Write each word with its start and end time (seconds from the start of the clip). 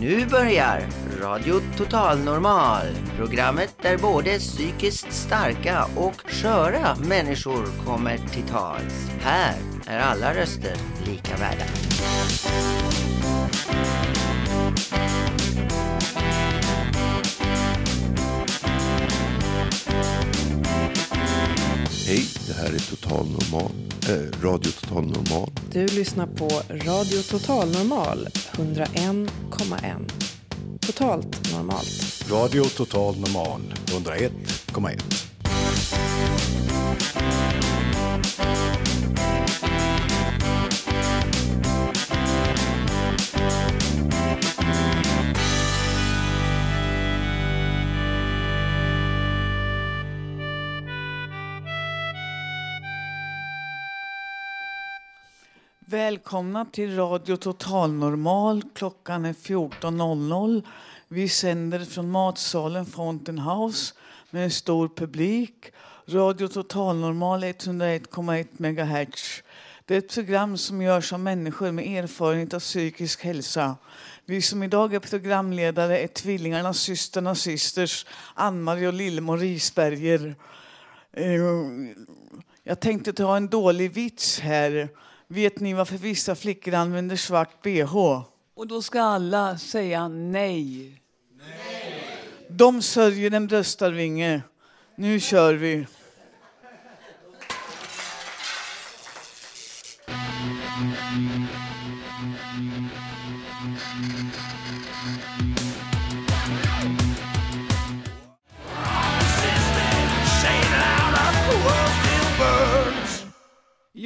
Nu 0.00 0.26
börjar 0.26 0.88
Radio 1.20 1.60
Total 1.76 2.18
Normal, 2.18 2.86
programmet 3.16 3.74
där 3.82 3.98
både 3.98 4.38
psykiskt 4.38 5.12
starka 5.12 5.84
och 5.96 6.20
sköra 6.30 6.96
människor 6.96 7.64
kommer 7.86 8.18
till 8.18 8.42
tals. 8.42 9.10
Här 9.20 9.54
är 9.86 9.98
alla 9.98 10.34
röster 10.34 10.76
lika 11.06 11.36
värda. 11.36 11.64
Hej, 22.10 22.26
det 22.46 22.52
här 22.52 22.74
är 22.74 22.78
Total 22.78 23.26
Normal, 23.26 23.72
äh, 24.08 24.42
Radio 24.42 24.70
Total 24.72 25.06
Normal. 25.06 25.50
Du 25.72 25.86
lyssnar 25.86 26.26
på 26.26 26.48
Radio 26.70 27.22
Total 27.22 27.68
Normal 27.68 28.28
101,1. 28.52 30.12
Totalt 30.80 31.52
normalt. 31.52 32.24
Radio 32.30 32.64
Total 32.64 33.16
Normal 33.16 33.74
101,1. 33.86 35.29
Välkomna 56.10 56.64
till 56.64 56.96
Radio 56.96 57.36
Total 57.36 57.92
Normal. 57.92 58.62
Klockan 58.74 59.24
är 59.24 59.32
14.00. 59.32 60.62
Vi 61.08 61.28
sänder 61.28 61.84
från 61.84 62.10
matsalen 62.10 62.86
Fountain 62.86 63.38
House 63.38 63.94
med 64.30 64.44
en 64.44 64.50
stor 64.50 64.88
publik. 64.88 65.66
Radio 66.06 66.48
Total 66.48 66.96
Normal 66.96 67.44
101,1 67.44 68.46
MHz. 68.56 69.42
Det 69.84 69.94
är 69.94 69.98
ett 69.98 70.14
program 70.14 70.58
som 70.58 70.82
görs 70.82 71.12
av 71.12 71.20
människor 71.20 71.72
med 71.72 72.04
erfarenhet 72.04 72.54
av 72.54 72.60
psykisk 72.60 73.24
hälsa. 73.24 73.76
Vi 74.24 74.42
som 74.42 74.62
idag 74.62 74.94
är 74.94 75.00
programledare 75.00 75.98
är 75.98 76.08
tvillingarna 76.08 76.74
systrarna 76.74 77.34
systers 77.34 78.06
Ann-Marie 78.34 78.88
och 78.88 78.94
Lillemor 78.94 79.38
Risberger. 79.38 80.34
Eh, 81.12 81.40
jag 82.62 82.80
tänkte 82.80 83.12
ta 83.12 83.36
en 83.36 83.48
dålig 83.48 83.92
vits 83.92 84.40
här. 84.40 84.88
Vet 85.32 85.60
ni 85.60 85.74
varför 85.74 85.96
vissa 85.96 86.34
flickor 86.34 86.74
använder 86.74 87.16
svart 87.16 87.62
bh? 87.62 87.96
Och 88.54 88.66
då 88.66 88.82
ska 88.82 89.00
alla 89.00 89.58
säga 89.58 90.08
nej. 90.08 90.92
De 92.48 92.82
sörjer 92.82 93.30
en 93.30 93.46
bröstarvinge. 93.46 94.42
Nu 94.96 95.20
kör 95.20 95.54
vi. 95.54 95.86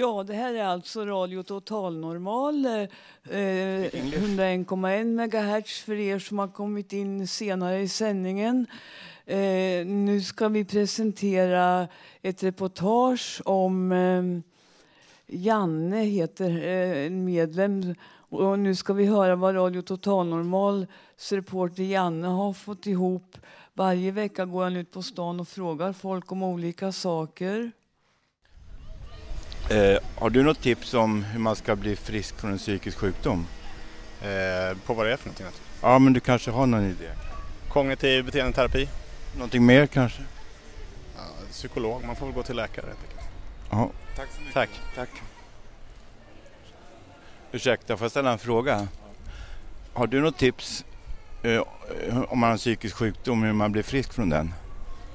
Ja, 0.04 0.22
det 0.22 0.34
här 0.34 0.54
är 0.54 0.64
alltså 0.64 1.06
Radio 1.06 1.42
Total 1.42 1.96
Normal. 1.96 2.66
Eh, 2.66 2.88
101,1 3.30 5.04
MHz 5.04 5.80
för 5.80 5.94
er 5.94 6.18
som 6.18 6.38
har 6.38 6.48
kommit 6.48 6.92
in 6.92 7.28
senare 7.28 7.80
i 7.80 7.88
sändningen. 7.88 8.66
Eh, 9.26 9.86
nu 9.86 10.20
ska 10.20 10.48
vi 10.48 10.64
presentera 10.64 11.88
ett 12.22 12.42
reportage 12.42 13.42
om 13.44 13.92
eh, 13.92 14.22
Janne 15.26 16.04
heter 16.04 16.50
eh, 16.50 17.06
en 17.06 17.24
medlem. 17.24 17.94
Och 18.28 18.58
nu 18.58 18.74
ska 18.74 18.92
vi 18.92 19.06
höra 19.06 19.36
vad 19.36 19.54
Radio 19.54 19.82
Total 19.82 20.26
Normals 20.26 21.32
reporter 21.32 21.82
Janne 21.82 22.28
har 22.28 22.52
fått 22.52 22.86
ihop. 22.86 23.36
Varje 23.74 24.10
vecka 24.10 24.44
går 24.44 24.62
han 24.64 24.76
ut 24.76 24.90
på 24.90 25.02
stan 25.02 25.40
och 25.40 25.48
frågar 25.48 25.92
folk 25.92 26.32
om 26.32 26.42
olika 26.42 26.92
saker. 26.92 27.72
Eh, 29.70 29.98
har 30.16 30.30
du 30.30 30.42
något 30.42 30.60
tips 30.60 30.94
om 30.94 31.24
hur 31.24 31.38
man 31.40 31.56
ska 31.56 31.76
bli 31.76 31.96
frisk 31.96 32.40
från 32.40 32.52
en 32.52 32.58
psykisk 32.58 32.98
sjukdom? 32.98 33.46
Eh, 34.22 34.76
på 34.86 34.94
vad 34.94 35.06
det 35.06 35.12
är 35.12 35.16
för 35.16 35.26
någonting? 35.26 35.46
Ja, 35.82 35.98
men 35.98 36.12
du 36.12 36.20
kanske 36.20 36.50
har 36.50 36.66
någon 36.66 36.84
idé? 36.84 37.08
Kognitiv 37.68 38.24
beteendeterapi, 38.24 38.88
Någonting 39.34 39.66
mer 39.66 39.86
kanske? 39.86 40.22
ja, 41.16 41.22
psykolog, 41.50 42.04
man 42.06 42.16
får 42.16 42.26
väl 42.26 42.34
gå 42.34 42.42
till 42.42 42.56
läkare 42.56 42.86
helt 42.86 42.98
enkelt. 43.02 43.28
Ja. 43.70 43.90
Tack 44.16 44.28
så 44.34 44.40
mycket. 44.40 44.54
Tack. 44.54 44.70
Tack. 44.94 45.08
Ursäkta, 47.52 47.96
får 47.96 48.04
jag 48.04 48.10
ställa 48.10 48.32
en 48.32 48.38
fråga? 48.38 48.88
Har 49.92 50.06
du 50.06 50.20
något 50.20 50.38
tips 50.38 50.84
eh, 51.42 51.62
om 52.28 52.38
man 52.38 52.42
har 52.42 52.52
en 52.52 52.58
psykisk 52.58 52.96
sjukdom, 52.96 53.42
hur 53.42 53.52
man 53.52 53.72
blir 53.72 53.82
frisk 53.82 54.12
från 54.12 54.28
den? 54.28 54.54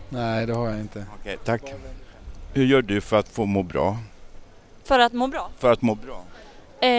Nej, 0.09 0.45
det 0.45 0.53
har 0.53 0.69
jag 0.69 0.79
inte. 0.79 1.05
Okej, 1.19 1.37
tack. 1.45 1.61
Hur 2.53 2.65
gör 2.65 2.81
du 2.81 3.01
för 3.01 3.19
att 3.19 3.29
få 3.29 3.45
må 3.45 3.63
bra? 3.63 3.97
För 4.89 4.99
att 4.99 5.13
må 5.13 5.27
bra? 5.27 5.49
För 5.59 5.71
att 5.71 5.81
må 5.81 5.95
bra? 5.95 6.23
Eh, 6.79 6.89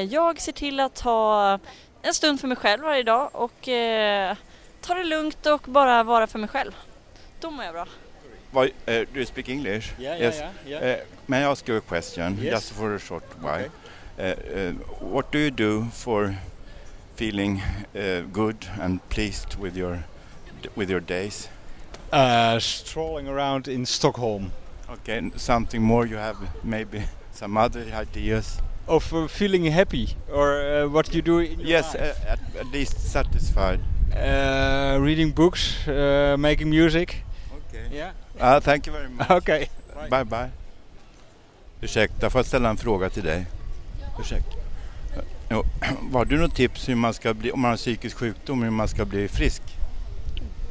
jag 0.00 0.40
ser 0.40 0.52
till 0.52 0.80
att 0.80 0.94
ta 0.94 1.58
en 2.02 2.14
stund 2.14 2.40
för 2.40 2.48
mig 2.48 2.56
själv 2.56 2.82
varje 2.82 3.02
dag 3.02 3.30
och 3.32 3.68
eh, 3.68 4.36
ta 4.80 4.94
det 4.94 5.04
lugnt 5.04 5.46
och 5.46 5.60
bara 5.64 6.02
vara 6.02 6.26
för 6.26 6.38
mig 6.38 6.48
själv. 6.48 6.72
Då 7.40 7.50
mår 7.50 7.64
jag 7.64 7.74
bra. 7.74 7.86
Why, 8.50 8.66
uh, 8.66 9.06
do 9.12 9.16
you 9.16 9.26
speak 9.26 9.48
English? 9.48 10.00
Yeah, 10.00 10.20
yes. 10.20 10.38
yeah, 10.38 10.50
yeah, 10.66 10.98
Uh, 10.98 11.04
may 11.26 11.40
I 11.40 11.44
ask 11.44 11.68
you 11.68 11.78
a 11.78 11.80
question, 11.80 12.38
Yes. 12.42 12.52
just 12.54 12.72
for 12.72 12.94
a 12.94 12.98
short 12.98 13.24
while? 13.40 13.70
Uh, 14.18 14.24
uh, 14.24 14.72
what 15.12 15.32
do 15.32 15.38
you 15.38 15.50
do 15.50 15.86
for 15.92 16.34
feeling 17.16 17.62
uh, 17.94 18.20
good 18.32 18.56
and 18.80 19.00
pleased 19.08 19.58
with 19.60 19.76
your 19.76 19.98
with 20.76 20.90
your 20.90 21.00
days? 21.00 21.48
Uh, 22.12 22.58
strolling 22.60 23.28
around 23.28 23.68
in 23.68 23.86
Stockholm. 23.86 24.50
Okay, 24.90 25.30
something 25.36 25.82
more 25.82 26.06
you 26.06 26.16
have, 26.18 26.36
maybe 26.64 27.02
some 27.32 27.56
other 27.56 27.84
ideas? 28.00 28.58
Of 28.88 29.12
uh, 29.12 29.26
feeling 29.28 29.64
happy 29.72 30.16
or 30.32 30.60
uh, 30.84 30.88
what 30.88 31.12
you 31.14 31.22
do 31.22 31.38
in 31.40 31.58
your 31.60 31.68
Yes, 31.68 31.94
life. 31.94 32.02
uh, 32.26 32.32
at, 32.32 32.38
at 32.60 32.66
least 32.72 33.00
satisfied. 33.12 33.80
Uh, 34.12 34.98
reading 35.00 35.32
books, 35.34 35.88
uh, 35.88 36.36
making 36.38 36.70
music. 36.70 37.24
Okay. 37.68 37.96
Yeah. 37.96 38.12
Uh, 38.40 38.60
thank 38.60 38.86
you 38.86 38.92
very 38.92 39.08
much. 39.08 39.30
Okay. 39.30 39.68
Bye 40.10 40.24
bye. 40.24 40.50
Ursäkta, 41.80 42.30
får 42.30 42.38
jag 42.38 42.46
ställa 42.46 42.68
en 42.70 42.76
fråga 42.76 43.10
till 43.10 43.22
dig? 43.24 43.46
Ursäkta. 44.20 44.56
Jo, 45.50 45.64
har 46.12 46.24
du 46.24 46.38
något 46.38 46.54
tips 46.54 46.88
hur 46.88 46.94
man 46.94 47.14
ska 47.14 47.34
bli, 47.34 47.50
om 47.52 47.60
man 47.60 47.68
har 47.68 47.72
en 47.72 47.78
psykisk 47.78 48.16
sjukdom, 48.16 48.62
hur 48.62 48.70
man 48.70 48.88
ska 48.88 49.04
bli 49.04 49.28
frisk? 49.28 49.62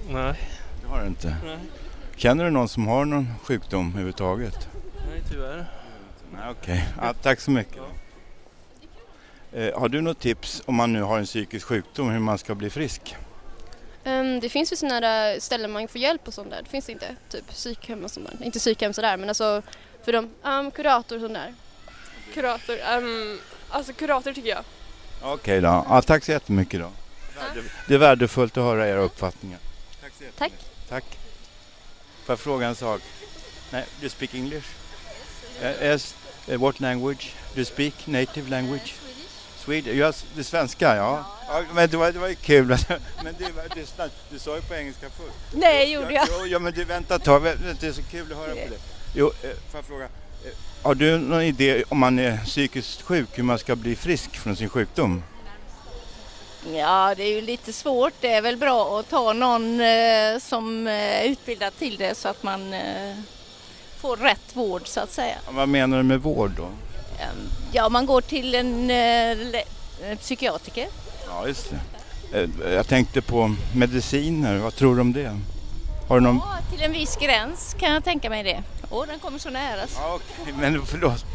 Nej, 0.10 0.34
Det 0.82 0.88
har 0.88 1.02
du 1.02 1.08
inte. 1.08 1.36
nej, 1.44 1.58
Känner 2.16 2.44
du 2.44 2.50
någon 2.50 2.70
som 2.70 2.88
har 2.88 3.06
någon 3.06 3.28
sjukdom 3.44 3.90
överhuvudtaget? 3.90 4.68
nej 5.10 5.22
tyvärr. 5.32 5.66
Nej, 6.34 6.50
okej. 6.50 6.86
Ja, 7.02 7.14
tack 7.14 7.40
så 7.40 7.52
mycket. 7.52 7.82
Eh, 9.52 9.80
har 9.80 9.90
du 9.90 10.02
något 10.02 10.20
tips 10.20 10.62
om 10.66 10.76
man 10.76 10.94
nu 10.94 11.02
har 11.02 11.20
en 11.20 11.26
psykisk 11.26 11.66
sjukdom, 11.68 12.10
hur 12.10 12.20
man 12.20 12.38
ska 12.38 12.56
bli 12.56 12.70
frisk? 12.70 13.16
Ehm, 14.04 14.40
det 14.40 14.50
finns 14.50 14.72
ju 14.72 14.76
sådana 14.76 15.00
där 15.00 15.40
ställen 15.40 15.72
man 15.72 15.88
får 15.88 16.02
hjälp 16.02 16.28
och 16.28 16.34
sånt 16.34 16.50
där. 16.50 16.62
Det 16.64 16.70
finns 16.70 16.90
inte? 16.90 17.16
Typ 17.30 17.48
psykhem 17.48 18.04
och 18.04 18.12
sånt 18.12 18.28
där. 18.32 18.46
Inte 18.46 18.60
psykhem 18.60 18.94
sådär 18.94 19.18
men 19.18 19.30
alltså 19.30 19.62
för 20.04 20.12
de, 20.14 20.30
um, 20.44 20.72
kurator 20.72 21.16
och 21.16 21.22
sånt 21.22 21.34
där. 21.34 21.54
Kurator, 22.34 22.78
um, 22.98 23.40
alltså 23.70 23.94
kurator 23.94 24.34
tycker 24.34 24.50
jag. 24.50 24.64
Okej 25.22 25.62
då. 25.62 25.68
Ja, 25.90 26.02
tack 26.02 26.24
så 26.24 26.32
jättemycket 26.32 26.80
då. 26.80 26.92
Det 27.88 27.94
är 27.94 27.98
värdefullt 27.98 28.58
att 28.58 28.64
höra 28.64 28.88
era 28.88 29.00
uppfattningar. 29.00 29.60
Tack 30.02 30.14
så 30.20 30.24
Tack. 30.38 30.54
Tack. 30.90 31.18
Får 32.26 32.34
jag 32.34 32.40
fråga 32.40 32.68
en 32.68 32.76
sak? 32.76 33.02
Nej, 33.72 33.84
do 34.00 34.02
you 34.02 34.10
speak 34.10 34.34
English? 34.36 34.66
Uh, 35.62 35.84
yes. 35.84 36.16
Uh, 36.50 36.58
what 36.62 36.80
language? 36.80 37.34
Do 37.54 37.60
you 37.60 37.66
speak 37.66 37.94
native 38.08 38.50
language? 38.50 38.96
Swedish. 39.58 39.94
Yes, 39.96 40.26
det 40.36 40.44
svenska, 40.44 40.96
ja. 40.96 41.26
ja 41.48 41.64
men 41.74 41.90
det 41.90 41.98
var, 41.98 42.12
det 42.12 42.20
var 42.20 42.28
ju 42.28 42.36
kul. 42.36 42.68
men 43.24 43.36
det, 43.76 43.86
snart- 43.86 44.12
du 44.32 44.40
sa 44.40 44.56
ju 44.56 44.62
på 44.62 44.74
engelska 44.76 45.10
först. 45.10 45.36
Nej, 45.54 45.92
gjorde 45.92 46.14
jag. 46.14 46.28
Jo, 46.40 46.46
ja, 46.48 46.60
men 46.60 46.74
du, 46.74 46.84
vänta 46.84 47.16
ett 47.16 47.24
tag. 47.24 47.44
Det 47.80 47.84
är 47.88 47.92
så 47.94 48.02
kul 48.12 48.32
att 48.32 48.38
höra 48.38 48.50
på 48.50 48.56
det. 48.70 48.78
Jo, 49.16 49.28
eh, 49.44 49.50
får 49.72 49.78
jag 49.78 49.86
fråga. 49.86 50.04
eh, 50.06 50.52
Har 50.84 50.96
du 50.96 51.18
någon 51.18 51.42
idé 51.42 51.84
om 51.90 51.98
man 52.00 52.20
är 52.20 52.38
psykiskt 52.46 53.02
sjuk, 53.02 53.28
hur 53.34 53.44
man 53.44 53.60
ska 53.60 53.76
bli 53.76 53.96
frisk 53.96 54.36
från 54.38 54.56
sin 54.56 54.70
sjukdom? 54.70 55.24
Ja, 56.74 57.14
det 57.18 57.24
är 57.24 57.32
ju 57.36 57.42
lite 57.42 57.74
svårt. 57.74 58.14
Det 58.22 58.34
är 58.34 58.42
väl 58.42 58.58
bra 58.58 59.00
att 59.00 59.10
ta 59.10 59.34
någon 59.34 59.82
eh, 59.82 60.40
som 60.40 60.88
är 60.88 61.24
utbildad 61.24 61.78
till 61.78 61.98
det 61.98 62.16
så 62.18 62.28
att 62.28 62.44
man 62.44 62.74
eh, 62.74 63.16
får 64.00 64.18
rätt 64.18 64.50
vård 64.56 64.82
så 64.88 65.00
att 65.00 65.12
säga. 65.12 65.36
Vad 65.50 65.70
menar 65.70 65.98
du 65.98 66.04
med 66.04 66.22
vård 66.22 66.52
då? 66.58 66.68
Ja, 67.72 67.90
man 67.90 68.06
går 68.06 68.22
till 68.22 68.56
en, 68.56 68.90
eh, 68.90 69.62
Eh, 70.04 70.18
Psykiatriker. 70.18 70.88
Ja, 71.28 71.48
just 71.48 71.70
det. 72.32 72.40
Eh, 72.40 72.74
Jag 72.74 72.88
tänkte 72.88 73.22
på 73.22 73.56
mediciner, 73.76 74.58
vad 74.58 74.76
tror 74.76 74.96
du 74.96 75.02
om 75.02 75.14
det? 75.14 75.40
Har 76.10 76.16
du 76.16 76.22
någon... 76.24 76.36
Ja, 76.46 76.58
till 76.72 76.84
en 76.84 76.92
viss 76.92 77.16
gräns 77.16 77.76
kan 77.80 77.94
jag 77.94 78.04
tänka 78.04 78.30
mig 78.30 78.44
det. 78.44 78.64
Åh, 78.90 79.06
den 79.08 79.20
kommer 79.20 79.40
så 79.40 79.50
nära. 79.50 79.82
Ja, 79.96 80.20
okej, 80.42 80.54
men 80.60 80.86
förlåt. 80.86 81.26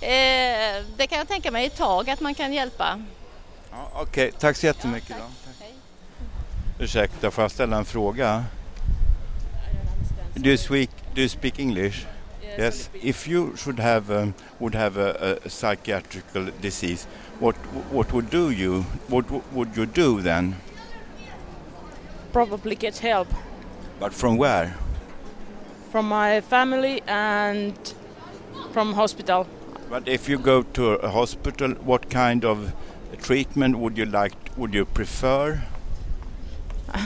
Eh, 0.00 0.84
det 0.96 1.06
kan 1.06 1.18
jag 1.18 1.28
tänka 1.28 1.50
mig 1.50 1.66
ett 1.66 1.76
tag 1.76 2.10
att 2.10 2.20
man 2.20 2.34
kan 2.34 2.52
hjälpa. 2.52 3.02
Ja, 3.70 3.90
Okej, 3.94 4.32
tack 4.38 4.56
så 4.56 4.66
jättemycket 4.66 5.16
då. 5.16 5.24
Ursäkta, 6.84 7.30
får 7.30 7.44
jag 7.44 7.50
ställa 7.50 7.76
en 7.76 7.84
fråga? 7.84 8.44
Do 10.34 10.48
you 10.48 10.56
speak, 10.58 10.90
do 11.14 11.20
you 11.20 11.28
speak 11.28 11.58
English? 11.58 12.06
Yes. 12.58 12.90
If 12.94 13.28
you 13.28 13.56
should 13.56 13.80
have 13.80 14.22
um, 14.22 14.34
would 14.58 14.74
have 14.74 14.96
a, 15.10 15.36
a 15.46 15.48
psychiatrical 15.48 16.50
disease, 16.60 17.06
what 17.38 17.56
what 17.92 18.12
would 18.12 18.30
do 18.30 18.50
you? 18.52 18.84
What 19.06 19.24
would 19.54 19.76
you 19.76 19.86
do 19.86 20.20
then? 20.22 20.54
probably 22.32 22.76
get 22.76 22.98
help 22.98 23.28
But 24.00 24.14
from 24.14 24.36
where? 24.38 24.74
from 25.92 26.08
my 26.08 26.40
family 26.40 27.02
and 27.06 27.74
from 28.72 28.94
hospital. 28.94 29.46
But 29.90 30.08
if 30.08 30.28
you 30.28 30.38
go 30.38 30.62
to 30.62 30.92
a 31.02 31.08
hospital, 31.10 31.70
what 31.84 32.08
kind 32.10 32.44
of 32.44 32.72
treatment 33.16 33.78
would 33.78 33.98
you 33.98 34.06
like? 34.06 34.34
Would 34.56 34.74
you 34.74 34.84
prefer? 34.84 35.62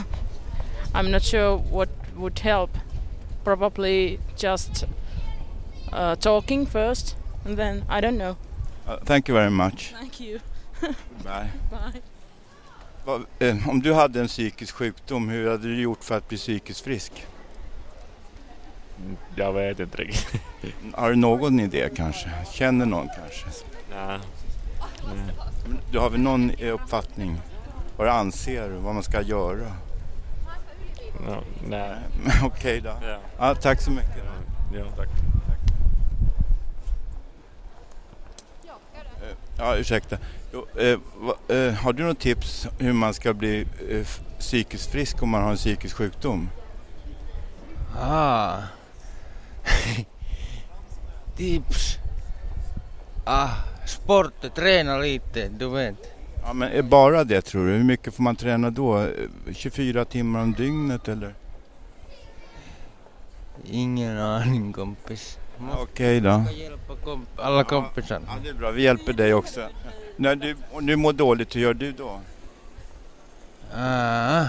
I'm 0.93 1.11
not 1.11 1.21
sure 1.23 1.57
what 1.57 1.89
would 2.15 2.39
help. 2.39 2.69
Probably 3.43 4.19
just 4.37 4.85
uh, 5.93 6.15
talking 6.15 6.65
first, 6.65 7.15
and 7.45 7.57
then 7.57 7.83
I 7.89 8.01
don't 8.01 8.17
know. 8.17 8.37
Uh, 8.87 8.97
thank 9.05 9.27
you 9.27 9.35
very 9.35 9.51
much. 9.51 9.93
Thank 9.99 10.19
you. 10.19 10.39
Bye. 11.23 11.49
Bye. 11.71 12.01
Eh, 13.39 13.69
Om 13.69 13.81
du 13.81 13.93
hade 13.93 14.19
en 14.21 14.27
psykisk 14.27 14.75
sjukdom, 14.75 15.29
hur 15.29 15.49
hade 15.51 15.67
du 15.67 15.81
gjort 15.81 16.03
för 16.03 16.17
att 16.17 16.29
bli 16.29 16.37
psykiskt 16.37 16.81
frisk? 16.81 17.25
Jag 19.35 19.53
vet 19.53 19.79
inte 19.79 19.97
riktigt. 19.97 20.41
Har 20.93 21.09
du 21.09 21.15
någon 21.15 21.59
idé 21.59 21.89
kanske? 21.95 22.29
Känner 22.53 22.85
någon 22.85 23.07
kanske? 23.07 23.45
Ja. 23.91 24.17
Men 25.07 25.79
Du 25.91 25.99
har 25.99 26.09
väl 26.09 26.19
någon 26.21 26.49
eh, 26.49 26.73
uppfattning? 26.73 27.41
Vad 27.97 28.07
du 28.07 28.11
anser, 28.11 28.69
vad 28.69 28.93
man 28.93 29.03
ska 29.03 29.21
göra? 29.21 29.71
Ja, 31.27 31.41
nej. 31.67 31.95
Okej 32.43 32.81
då. 32.81 32.89
Ja. 33.01 33.17
Ja, 33.39 33.55
tack 33.55 33.81
så 33.81 33.91
mycket. 33.91 34.15
Då. 34.71 34.77
Ja, 34.77 34.85
tack. 34.97 35.07
Eh, 39.21 39.35
Ja, 39.57 39.75
ursäkta. 39.77 40.17
Jo, 40.53 40.65
eh, 40.79 40.99
va, 41.19 41.55
eh, 41.55 41.73
har 41.73 41.93
du 41.93 42.03
något 42.03 42.19
tips 42.19 42.67
hur 42.79 42.93
man 42.93 43.13
ska 43.13 43.33
bli 43.33 43.67
eh, 43.89 44.05
psykiskt 44.39 44.91
frisk 44.91 45.23
om 45.23 45.29
man 45.29 45.43
har 45.43 45.51
en 45.51 45.57
psykisk 45.57 45.95
sjukdom? 45.95 46.49
Ah. 48.01 48.57
Tips. 51.37 51.97
Ah, 53.25 53.49
sport, 53.85 54.55
träna 54.55 54.97
lite, 54.97 55.47
du 55.47 55.69
vet. 55.69 55.95
Ja, 56.43 56.53
men 56.53 56.71
är 56.71 56.81
bara 56.81 57.23
det 57.23 57.41
tror 57.41 57.65
du? 57.67 57.71
Hur 57.73 57.83
mycket 57.83 58.13
får 58.13 58.23
man 58.23 58.35
träna 58.35 58.69
då? 58.69 58.99
Eh, 58.99 59.09
24 59.53 60.05
timmar 60.05 60.41
om 60.41 60.53
dygnet 60.53 61.07
eller? 61.07 61.33
Ingen 63.65 64.17
aning 64.17 64.73
kompis. 64.73 65.37
Okej 65.79 66.19
då. 66.21 66.43
Ska 66.45 66.55
hjälpa 66.55 66.93
komp- 66.93 67.25
alla 67.37 67.63
kompisar. 67.63 68.21
Ja, 68.27 68.33
det 68.43 68.49
är 68.49 68.53
bra. 68.53 68.71
Vi 68.71 68.81
hjälper 68.83 69.13
dig 69.13 69.33
också. 69.33 69.61
När 70.17 70.35
du, 70.35 70.55
om 70.71 70.85
du 70.85 70.95
mår 70.95 71.13
dåligt, 71.13 71.55
hur 71.55 71.61
gör 71.61 71.73
du 71.73 71.91
då? 71.91 72.19
Ah. 73.75 74.45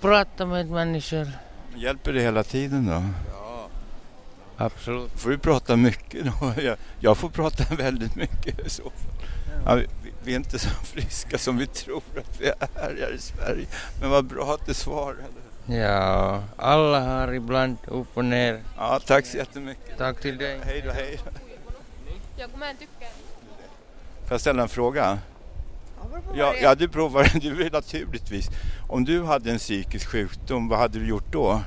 Prata 0.00 0.46
med 0.46 0.70
människor. 0.70 1.28
Hjälper 1.76 2.12
det 2.12 2.20
hela 2.20 2.42
tiden 2.44 2.86
då? 2.86 3.02
Absolut. 4.60 5.10
Får 5.16 5.30
du 5.30 5.38
prata 5.38 5.76
mycket 5.76 6.24
då? 6.24 6.52
Jag, 6.62 6.76
jag 7.00 7.18
får 7.18 7.28
prata 7.28 7.74
väldigt 7.74 8.16
mycket 8.16 8.66
i 8.66 8.70
så 8.70 8.82
fall. 8.82 8.92
Ja, 9.66 9.74
vi, 9.74 10.12
vi 10.24 10.32
är 10.32 10.36
inte 10.36 10.58
så 10.58 10.68
friska 10.84 11.38
som 11.38 11.58
vi 11.58 11.66
tror 11.66 12.02
att 12.16 12.40
vi 12.40 12.46
är 12.46 12.54
här 12.74 13.14
i 13.14 13.18
Sverige. 13.18 13.66
Men 14.00 14.10
vad 14.10 14.24
bra 14.24 14.54
att 14.54 14.66
du 14.66 14.74
svarade. 14.74 15.22
Ja, 15.66 16.42
alla 16.56 17.00
har 17.00 17.32
ibland 17.32 17.76
upp 17.86 18.16
och 18.16 18.24
ner. 18.24 18.60
Ja, 18.76 19.00
tack 19.06 19.26
så 19.26 19.36
jättemycket. 19.36 19.98
Tack 19.98 20.20
till 20.20 20.38
dig. 20.38 20.60
Hej 20.64 20.82
då, 20.86 20.92
hej. 20.92 21.20
Jag 22.36 22.50
kommer 22.50 22.74
tycka. 22.74 23.06
Får 24.24 24.34
jag 24.34 24.40
ställa 24.40 24.62
en 24.62 24.68
fråga? 24.68 25.18
Ja, 26.34 26.54
ja, 26.62 26.74
du 26.74 26.88
provar. 26.88 27.30
Du 27.40 27.70
naturligtvis. 27.70 28.48
Om 28.88 29.04
du 29.04 29.24
hade 29.24 29.50
en 29.50 29.58
psykisk 29.58 30.08
sjukdom, 30.08 30.68
vad 30.68 30.78
hade 30.78 30.98
du 30.98 31.08
gjort 31.08 31.32
då? 31.32 31.62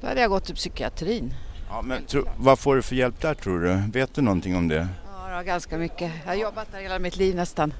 Då 0.00 0.06
hade 0.06 0.20
jag 0.20 0.30
gått 0.30 0.44
till 0.44 0.54
psykiatrin. 0.54 1.34
Ja, 1.74 1.82
men 1.82 2.04
tro, 2.04 2.24
vad 2.38 2.58
får 2.58 2.76
du 2.76 2.82
för 2.82 2.94
hjälp 2.96 3.20
där 3.20 3.34
tror 3.34 3.60
du? 3.60 3.82
Vet 3.92 4.14
du 4.14 4.22
någonting 4.22 4.56
om 4.56 4.68
det? 4.68 4.88
Ja, 5.30 5.42
ganska 5.42 5.78
mycket. 5.78 6.12
Jag 6.24 6.30
har 6.30 6.34
jobbat 6.34 6.72
där 6.72 6.80
hela 6.80 6.98
mitt 6.98 7.16
liv 7.16 7.34
nästan. 7.36 7.74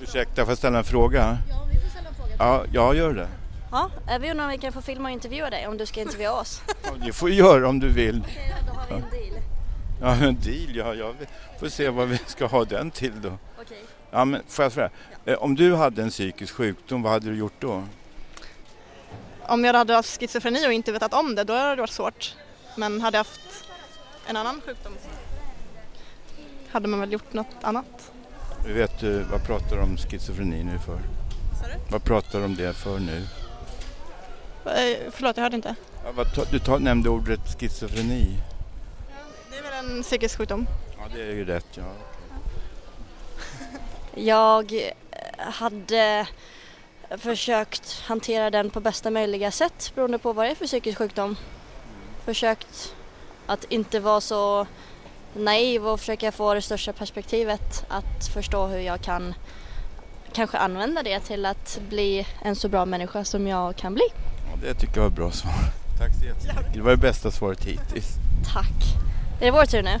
Ursäkta, 0.00 0.42
får 0.44 0.50
jag 0.50 0.58
ställa 0.58 0.78
en 0.78 0.84
fråga? 0.84 1.38
Ja, 1.50 1.66
vi 1.72 1.80
får 1.80 1.88
ställa 1.88 2.08
en 2.08 2.14
fråga. 2.14 2.34
Ja, 2.38 2.64
jag 2.72 2.96
gör 2.96 3.14
det. 3.14 3.28
Ja, 3.72 3.90
eh, 4.10 4.18
vi 4.18 4.30
undrar 4.30 4.44
om 4.44 4.50
vi 4.50 4.58
kan 4.58 4.72
få 4.72 4.80
filma 4.80 5.08
och 5.08 5.12
intervjua 5.12 5.50
dig 5.50 5.66
om 5.66 5.76
du 5.78 5.86
ska 5.86 6.00
intervjua 6.00 6.32
oss. 6.32 6.62
Ja, 6.84 6.90
det 7.06 7.12
får 7.12 7.26
du 7.28 7.34
göra 7.34 7.68
om 7.68 7.80
du 7.80 7.88
vill. 7.88 8.24
Då 8.66 8.72
har 8.72 8.86
vi 8.88 8.94
en 8.94 9.10
deal. 9.10 9.42
Ja, 10.00 10.26
en 10.26 10.40
deal, 10.40 10.76
ja. 10.76 10.94
Jag 10.94 11.14
får 11.60 11.68
se 11.68 11.88
vad 11.88 12.08
vi 12.08 12.18
ska 12.26 12.46
ha 12.46 12.64
den 12.64 12.90
till 12.90 13.12
då. 13.22 13.32
Okej. 13.60 13.84
Ja, 14.10 14.24
men 14.24 14.42
får 14.48 14.62
jag 14.64 14.72
fråga? 14.72 14.90
Eh, 15.24 15.34
Om 15.34 15.54
du 15.54 15.74
hade 15.74 16.02
en 16.02 16.10
psykisk 16.10 16.54
sjukdom, 16.54 17.02
vad 17.02 17.12
hade 17.12 17.26
du 17.30 17.36
gjort 17.36 17.60
då? 17.60 17.82
Om 19.48 19.64
jag 19.64 19.74
hade 19.74 19.94
haft 19.94 20.20
schizofreni 20.20 20.66
och 20.68 20.72
inte 20.72 20.92
vetat 20.92 21.14
om 21.14 21.34
det, 21.34 21.44
då 21.44 21.52
hade 21.52 21.74
det 21.74 21.80
varit 21.80 21.90
svårt. 21.90 22.34
Men 22.76 23.00
hade 23.00 23.16
jag 23.16 23.24
haft 23.24 23.64
en 24.26 24.36
annan 24.36 24.60
sjukdom 24.66 24.92
så 25.02 25.08
hade 26.72 26.88
man 26.88 27.00
väl 27.00 27.12
gjort 27.12 27.32
något 27.32 27.56
annat. 27.62 28.12
Du 28.64 28.72
vet, 28.72 29.02
eh, 29.02 29.10
vad 29.10 29.44
pratar 29.44 29.76
du 29.76 29.82
om 29.82 29.96
schizofreni 29.96 30.64
nu 30.64 30.78
för? 30.78 31.00
Vad 31.90 32.04
pratar 32.04 32.38
du 32.38 32.44
om 32.44 32.56
det 32.56 32.74
för 32.74 32.98
nu? 32.98 33.16
Eh, 34.64 35.10
förlåt, 35.10 35.36
jag 35.36 35.42
hörde 35.42 35.56
inte. 35.56 35.74
Ja, 36.04 36.44
du 36.50 36.78
nämnde 36.78 37.08
ordet 37.08 37.60
schizofreni. 37.60 38.36
Det 39.50 39.56
är 39.56 39.62
väl 39.62 39.96
en 39.96 40.02
psykisk 40.02 40.38
sjukdom? 40.38 40.66
Ja, 40.98 41.04
det 41.14 41.22
är 41.22 41.32
ju 41.32 41.44
rätt, 41.44 41.66
ja. 41.74 41.92
Jag 44.14 44.72
eh, 44.72 44.90
hade 45.38 46.26
försökt 47.18 48.00
hantera 48.00 48.50
den 48.50 48.70
på 48.70 48.80
bästa 48.80 49.10
möjliga 49.10 49.50
sätt 49.50 49.92
beroende 49.94 50.18
på 50.18 50.32
vad 50.32 50.46
det 50.46 50.50
är 50.50 50.54
för 50.54 50.66
psykisk 50.66 50.98
sjukdom. 50.98 51.36
Försökt 52.26 52.94
att 53.46 53.64
inte 53.64 54.00
vara 54.00 54.20
så 54.20 54.66
naiv 55.34 55.86
och 55.86 56.00
försöka 56.00 56.32
få 56.32 56.54
det 56.54 56.62
största 56.62 56.92
perspektivet 56.92 57.84
att 57.88 58.26
förstå 58.34 58.66
hur 58.66 58.78
jag 58.78 59.00
kan 59.00 59.34
kanske 60.32 60.58
använda 60.58 61.02
det 61.02 61.20
till 61.20 61.46
att 61.46 61.80
bli 61.88 62.26
en 62.42 62.56
så 62.56 62.68
bra 62.68 62.86
människa 62.86 63.24
som 63.24 63.46
jag 63.46 63.76
kan 63.76 63.94
bli. 63.94 64.04
ja. 64.12 64.58
Det 64.62 64.74
tycker 64.74 64.96
jag 64.96 65.02
var 65.02 65.08
ett 65.08 65.16
bra 65.16 65.30
svar. 65.30 65.52
Tack 65.98 66.10
så 66.20 66.24
jättemycket. 66.24 66.74
Det 66.74 66.80
var 66.80 66.90
det 66.90 66.96
bästa 66.96 67.30
svaret 67.30 67.64
hittills. 67.64 68.08
Tack! 68.54 68.96
Är 69.40 69.44
det 69.44 69.50
vår 69.50 69.66
tur 69.66 69.82
nu? 69.82 70.00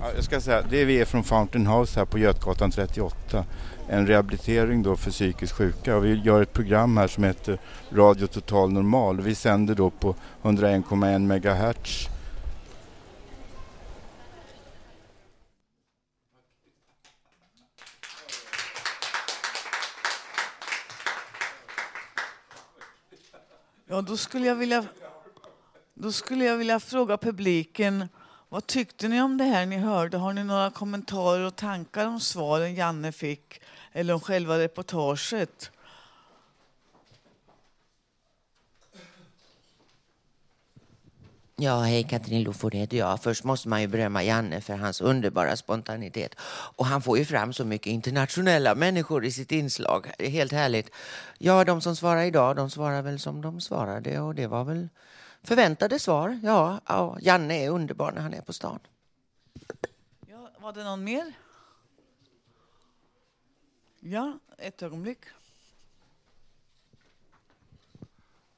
Ja, 0.00 0.12
jag 0.14 0.24
ska 0.24 0.40
säga, 0.40 0.62
det 0.70 0.80
är 0.80 0.86
vi 0.86 1.00
är 1.00 1.04
från 1.04 1.24
Fountain 1.24 1.66
House 1.66 1.98
här 1.98 2.06
på 2.06 2.18
Götgatan 2.18 2.70
38. 2.70 3.44
En 3.88 4.06
rehabilitering 4.06 4.82
då 4.82 4.96
för 4.96 5.10
psykiskt 5.10 5.52
sjuka 5.52 5.96
och 5.96 6.04
vi 6.04 6.14
gör 6.14 6.42
ett 6.42 6.52
program 6.52 6.96
här 6.96 7.08
som 7.08 7.24
heter 7.24 7.58
Radio 7.92 8.26
Total 8.26 8.72
Normal. 8.72 9.20
Vi 9.20 9.34
sänder 9.34 9.74
då 9.74 9.90
på 9.90 10.14
101,1 10.42 11.18
MHz. 11.18 12.08
Ja, 23.86 24.02
då 24.02 24.16
skulle 24.16 24.46
jag 24.46 24.54
vilja, 24.54 24.84
då 25.94 26.12
skulle 26.12 26.44
jag 26.44 26.56
vilja 26.56 26.80
fråga 26.80 27.16
publiken 27.16 28.08
vad 28.52 28.66
tyckte 28.66 29.08
ni 29.08 29.22
om 29.22 29.36
det 29.36 29.44
här 29.44 29.66
ni 29.66 29.76
hörde? 29.76 30.16
Har 30.16 30.32
ni 30.32 30.44
några 30.44 30.70
kommentarer 30.70 31.44
och 31.46 31.56
tankar 31.56 32.06
om 32.06 32.20
svaren 32.20 32.74
Janne 32.74 33.12
fick 33.12 33.60
eller 33.92 34.14
om 34.14 34.20
själva 34.20 34.58
reportaget? 34.58 35.70
Ja, 41.56 41.80
hej 41.80 42.04
Katrin 42.04 42.42
Loford 42.42 42.74
heter 42.74 42.96
jag. 42.96 43.22
Först 43.22 43.44
måste 43.44 43.68
man 43.68 43.80
ju 43.80 43.86
berömma 43.86 44.22
Janne 44.22 44.60
för 44.60 44.76
hans 44.76 45.00
underbara 45.00 45.56
spontanitet. 45.56 46.34
Och 46.76 46.86
han 46.86 47.02
får 47.02 47.18
ju 47.18 47.24
fram 47.24 47.52
så 47.52 47.64
mycket 47.64 47.86
internationella 47.86 48.74
människor 48.74 49.24
i 49.24 49.32
sitt 49.32 49.52
inslag. 49.52 50.12
Det 50.18 50.26
är 50.26 50.30
helt 50.30 50.52
härligt. 50.52 50.90
Ja, 51.38 51.64
de 51.64 51.80
som 51.80 51.96
svarar 51.96 52.22
idag, 52.22 52.56
de 52.56 52.70
svarar 52.70 53.02
väl 53.02 53.18
som 53.18 53.40
de 53.40 53.60
svarade 53.60 54.20
och 54.20 54.34
det 54.34 54.46
var 54.46 54.64
väl 54.64 54.88
förväntade 55.42 55.98
svar. 55.98 56.40
Ja, 56.42 56.80
ja 56.86 57.18
Janne 57.20 57.64
är 57.64 57.70
underbar 57.70 58.12
när 58.12 58.22
han 58.22 58.34
är 58.34 58.40
på 58.40 58.52
stan. 58.52 58.78
Ja, 60.26 60.50
var 60.58 60.72
det 60.72 60.84
någon 60.84 61.04
mer? 61.04 61.32
Ja, 64.00 64.38
ett 64.58 64.82
ögonblick. 64.82 65.18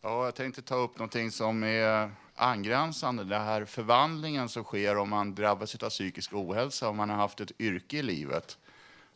Ja, 0.00 0.24
jag 0.24 0.34
tänkte 0.34 0.62
ta 0.62 0.74
upp 0.74 0.98
någonting 0.98 1.30
som 1.30 1.62
är 1.64 2.10
angränsande. 2.34 3.24
Det 3.24 3.38
här 3.38 3.64
förvandlingen 3.64 4.48
som 4.48 4.64
sker 4.64 4.96
om 4.96 5.10
man 5.10 5.34
drabbas 5.34 5.74
av 5.74 5.90
psykisk 5.90 6.32
ohälsa 6.32 6.88
om 6.88 6.96
man 6.96 7.10
har 7.10 7.16
haft 7.16 7.40
ett 7.40 7.60
yrke 7.60 7.96
i 7.96 8.02
livet. 8.02 8.58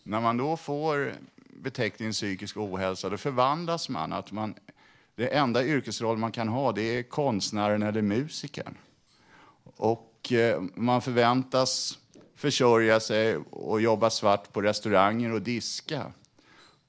När 0.03 0.21
man 0.21 0.37
då 0.37 0.57
får 0.57 1.15
beteckningen 1.37 2.13
psykisk 2.13 2.57
ohälsa, 2.57 3.09
då 3.09 3.17
förvandlas 3.17 3.89
man. 3.89 4.13
Att 4.13 4.33
man 4.33 4.55
det 5.19 5.27
enda 5.27 5.65
yrkesroll 5.65 6.17
man 6.17 6.33
kan 6.33 6.49
ha 6.49 6.73
det 6.73 6.83
är 6.83 7.03
konstnären 7.03 7.83
eller 7.83 8.03
musikern. 8.03 8.75
Och 9.77 10.33
eh, 10.33 10.63
man 10.75 11.03
förväntas 11.03 11.99
försörja 12.37 13.01
sig 13.01 13.37
och 13.37 13.81
jobba 13.81 14.11
svart 14.11 14.53
på 14.53 14.63
restauranger 14.63 15.33
och 15.33 15.43
diska. 15.43 16.13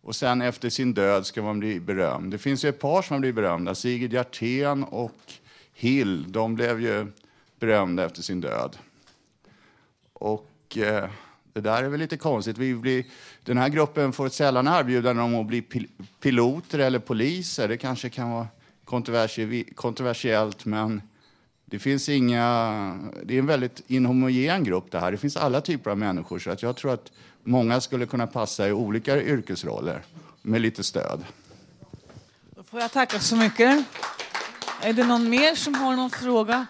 Och 0.02 0.16
sen 0.16 0.42
efter 0.42 0.70
sin 0.70 0.94
död 0.94 1.26
ska 1.26 1.42
man 1.42 1.60
bli 1.60 1.80
berömd. 1.80 2.32
Det 2.32 2.38
finns 2.38 2.66
ju 2.66 2.70
ett 2.70 2.80
par 2.80 3.02
som 3.02 3.14
har 3.14 3.20
blivit 3.20 3.36
berömda. 3.36 3.76
Sigrid 3.76 4.14
Hjertén 4.14 4.84
och 4.84 5.34
Hill. 5.74 6.32
De 6.32 6.56
blev 6.56 6.82
ju 6.82 7.08
berömda 7.60 8.06
efter 8.06 8.22
sin 8.22 8.42
död. 8.42 8.78
Och 10.14 10.78
eh, 10.78 11.10
det 11.54 11.62
där 11.62 11.84
är 11.84 11.88
väl 11.90 12.00
lite 12.00 12.18
konstigt. 12.18 12.58
Vi 12.58 12.76
blir, 12.76 13.06
den 13.44 13.58
här 13.58 13.70
gruppen 13.70 14.14
får 14.14 14.30
sällan 14.30 14.68
erbjudanden 14.68 15.26
om 15.26 15.36
att 15.36 15.46
bli 15.46 15.62
pil 15.62 15.88
piloter 16.20 16.80
eller 16.80 17.00
poliser. 17.00 17.68
Det 17.68 17.78
kanske 17.78 18.10
kan 18.10 18.32
vara 18.32 18.48
kontroversiellt, 19.76 20.66
men 20.66 21.02
det 21.66 21.80
finns 21.80 22.10
inga... 22.10 22.44
Det 23.24 23.36
är 23.36 23.40
en 23.40 23.46
väldigt 23.46 23.82
inhomogen 23.88 24.64
grupp 24.64 24.92
det 24.92 25.00
här. 25.00 25.12
Det 25.12 25.18
finns 25.18 25.38
alla 25.38 25.62
typer 25.62 25.92
av 25.92 25.98
människor, 25.98 26.40
så 26.40 26.52
att 26.52 26.62
jag 26.62 26.76
tror 26.76 26.94
att 26.94 27.12
många 27.44 27.82
skulle 27.82 28.06
kunna 28.06 28.28
passa 28.28 28.68
i 28.68 28.72
olika 28.72 29.22
yrkesroller 29.22 30.02
med 30.42 30.62
lite 30.62 30.84
stöd. 30.84 31.26
Då 32.56 32.64
får 32.64 32.80
jag 32.80 32.92
tacka 32.92 33.20
så 33.20 33.36
mycket. 33.36 33.86
Är 34.82 34.94
det 34.94 35.04
någon 35.04 35.30
mer 35.30 35.56
som 35.56 35.76
har 35.76 35.96
någon 35.96 36.10
fråga? 36.10 36.66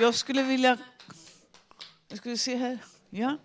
Jag 0.00 0.14
skulle 0.14 0.42
vilja... 0.42 0.76
Jag 2.08 2.18
skulle 2.18 2.38
se 2.38 2.56
här. 2.56 2.78
Ja. 3.10 3.36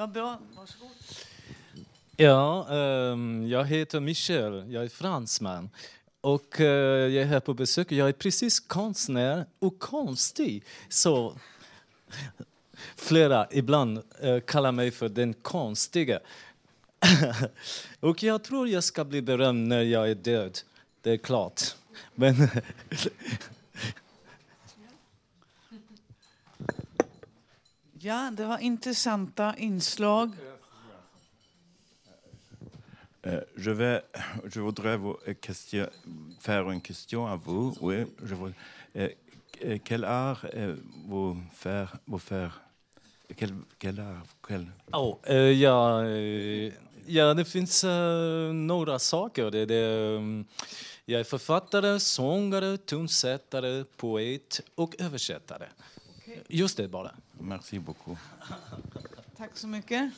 Vad 0.00 0.12
bra. 0.12 0.38
Varsågod. 0.56 0.90
Ja, 2.16 2.66
um, 2.70 3.48
jag 3.48 3.64
heter 3.64 4.00
Michel, 4.00 4.72
jag 4.72 4.84
är 4.84 4.88
fransman. 4.88 5.70
Och 6.20 6.60
uh, 6.60 6.66
jag 6.66 7.22
är 7.22 7.24
här 7.24 7.40
på 7.40 7.54
besök. 7.54 7.92
Jag 7.92 8.08
är 8.08 8.12
precis 8.12 8.60
konstnär 8.60 9.46
och 9.58 9.78
konstig. 9.78 10.64
Så 10.88 11.38
flera 12.96 13.46
ibland 13.50 14.02
uh, 14.24 14.40
kallar 14.40 14.72
mig 14.72 14.90
för 14.90 15.08
den 15.08 15.34
konstiga. 15.34 16.20
och 18.00 18.22
jag 18.22 18.44
tror 18.44 18.68
jag 18.68 18.84
ska 18.84 19.04
bli 19.04 19.22
berömd 19.22 19.68
när 19.68 19.82
jag 19.82 20.10
är 20.10 20.14
död. 20.14 20.58
Det 21.00 21.10
är 21.10 21.18
klart. 21.18 21.62
Men 22.14 22.34
Ja, 28.02 28.30
det 28.32 28.44
var 28.44 28.58
intressanta 28.58 29.54
inslag. 29.58 30.30
Euh, 33.26 33.40
je, 33.56 33.70
vais, 33.70 34.02
je 34.44 34.60
voudrais 34.60 34.96
vous 34.96 35.16
question, 35.40 35.86
faire 36.40 36.70
une 36.70 36.80
question 36.80 37.26
à 37.26 37.36
vous. 37.36 37.76
Oui, 37.80 38.06
je 38.22 38.34
veux, 38.34 38.54
euh, 38.96 39.78
quel 39.84 40.04
art 40.04 40.46
euh, 40.54 40.76
vous 41.08 41.36
faire, 41.52 41.96
vous 42.06 42.18
faire 42.18 42.62
quel, 43.36 43.50
quel 43.78 44.00
art? 44.00 44.26
Quel... 44.48 44.66
Oh, 44.92 45.18
uh, 45.28 45.52
ja, 45.52 46.02
ja, 47.06 47.34
det 47.34 47.44
finns 47.44 47.84
några 48.52 48.98
saker. 48.98 49.50
Det, 49.50 49.66
det, 49.66 50.44
jag 51.04 51.20
är 51.20 51.24
författare, 51.24 52.00
sångare, 52.00 52.76
tonsättare, 52.76 53.84
poet 53.96 54.60
och 54.74 54.94
översättare. 54.98 55.66
Just 56.52 56.76
det 56.76 56.88
bara. 56.88 57.10
Merci 57.38 57.78
beaucoup. 57.78 58.18
Tack 59.36 59.50
så 59.54 59.66
mycket. 59.66 60.12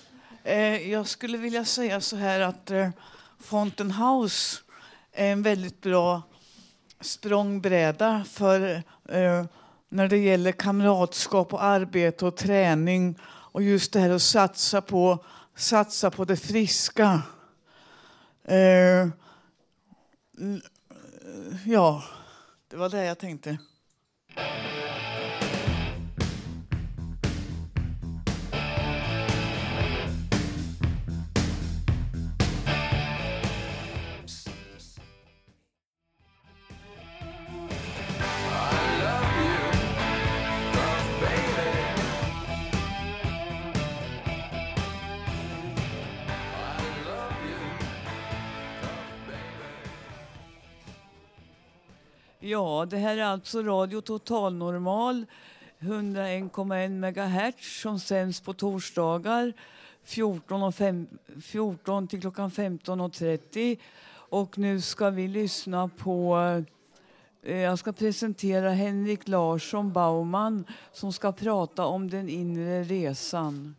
Eh, 0.45 0.91
jag 0.91 1.07
skulle 1.07 1.39
vilja 1.39 1.65
säga 1.65 2.01
så 2.01 2.17
här 2.17 2.41
att 2.41 2.71
eh, 2.71 2.91
Fountain 3.39 3.91
House 3.91 4.61
är 5.13 5.33
en 5.33 5.43
väldigt 5.43 5.81
bra 5.81 6.23
språngbräda 7.01 8.25
för 8.25 8.83
eh, 9.09 9.45
när 9.89 10.09
det 10.09 10.19
gäller 10.19 10.53
kamratskap 10.53 11.53
och 11.53 11.63
arbete 11.63 12.27
och 12.27 12.37
träning 12.37 13.19
och 13.25 13.63
just 13.63 13.93
det 13.93 14.01
här 14.01 14.11
att 14.11 14.23
satsa 14.23 14.81
på, 14.81 15.25
satsa 15.57 16.11
på 16.11 16.25
det 16.25 16.37
friska. 16.37 17.23
Ja, 21.65 22.03
det 22.69 22.77
var 22.77 22.89
det 22.89 23.05
jag 23.05 23.19
tänkte. 23.19 23.59
Ja, 52.83 52.87
det 52.87 52.97
här 52.97 53.17
är 53.17 53.25
alltså 53.25 53.63
Radio 53.63 54.01
Total 54.01 54.55
Normal 54.55 55.27
101,1 55.79 56.89
MHz 56.89 57.81
som 57.81 57.99
sänds 58.01 58.41
på 58.41 58.53
torsdagar 58.53 59.53
14, 60.05 60.63
och 60.63 60.75
fem, 60.75 61.07
14 61.43 62.09
till 62.09 62.21
klockan 62.21 62.51
15.30. 62.51 63.79
Och 64.13 64.59
nu 64.59 64.81
ska 64.81 65.11
vi 65.11 65.29
lyssna 65.29 65.89
på 65.89 66.37
eh, 67.43 67.57
jag 67.57 67.79
ska 67.79 67.93
presentera 67.93 68.71
Henrik 68.71 69.29
Larsson 69.29 69.93
Baumann 69.93 70.65
som 70.93 71.13
ska 71.13 71.33
prata 71.33 71.85
om 71.85 72.11
den 72.11 72.29
inre 72.29 72.83
resan. 72.83 73.77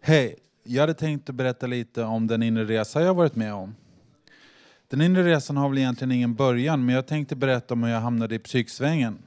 Hej! 0.00 0.36
Jag 0.62 0.80
hade 0.80 0.94
tänkt 0.94 1.28
att 1.28 1.34
berätta 1.34 1.66
lite 1.66 2.04
om 2.04 2.26
den 2.26 2.42
inre 2.42 2.64
resa 2.64 3.02
jag 3.02 3.14
varit 3.14 3.36
med 3.36 3.54
om. 3.54 3.74
Den 4.90 5.00
inre 5.00 5.24
resan 5.24 5.56
har 5.56 5.68
väl 5.68 5.78
egentligen 5.78 6.12
ingen 6.12 6.34
början, 6.34 6.84
men 6.84 6.94
jag 6.94 7.06
tänkte 7.06 7.36
berätta 7.36 7.74
om 7.74 7.82
hur 7.82 7.90
jag 7.90 8.00
hamnade 8.00 8.34
i 8.34 8.38
psyksvängen. 8.38 9.18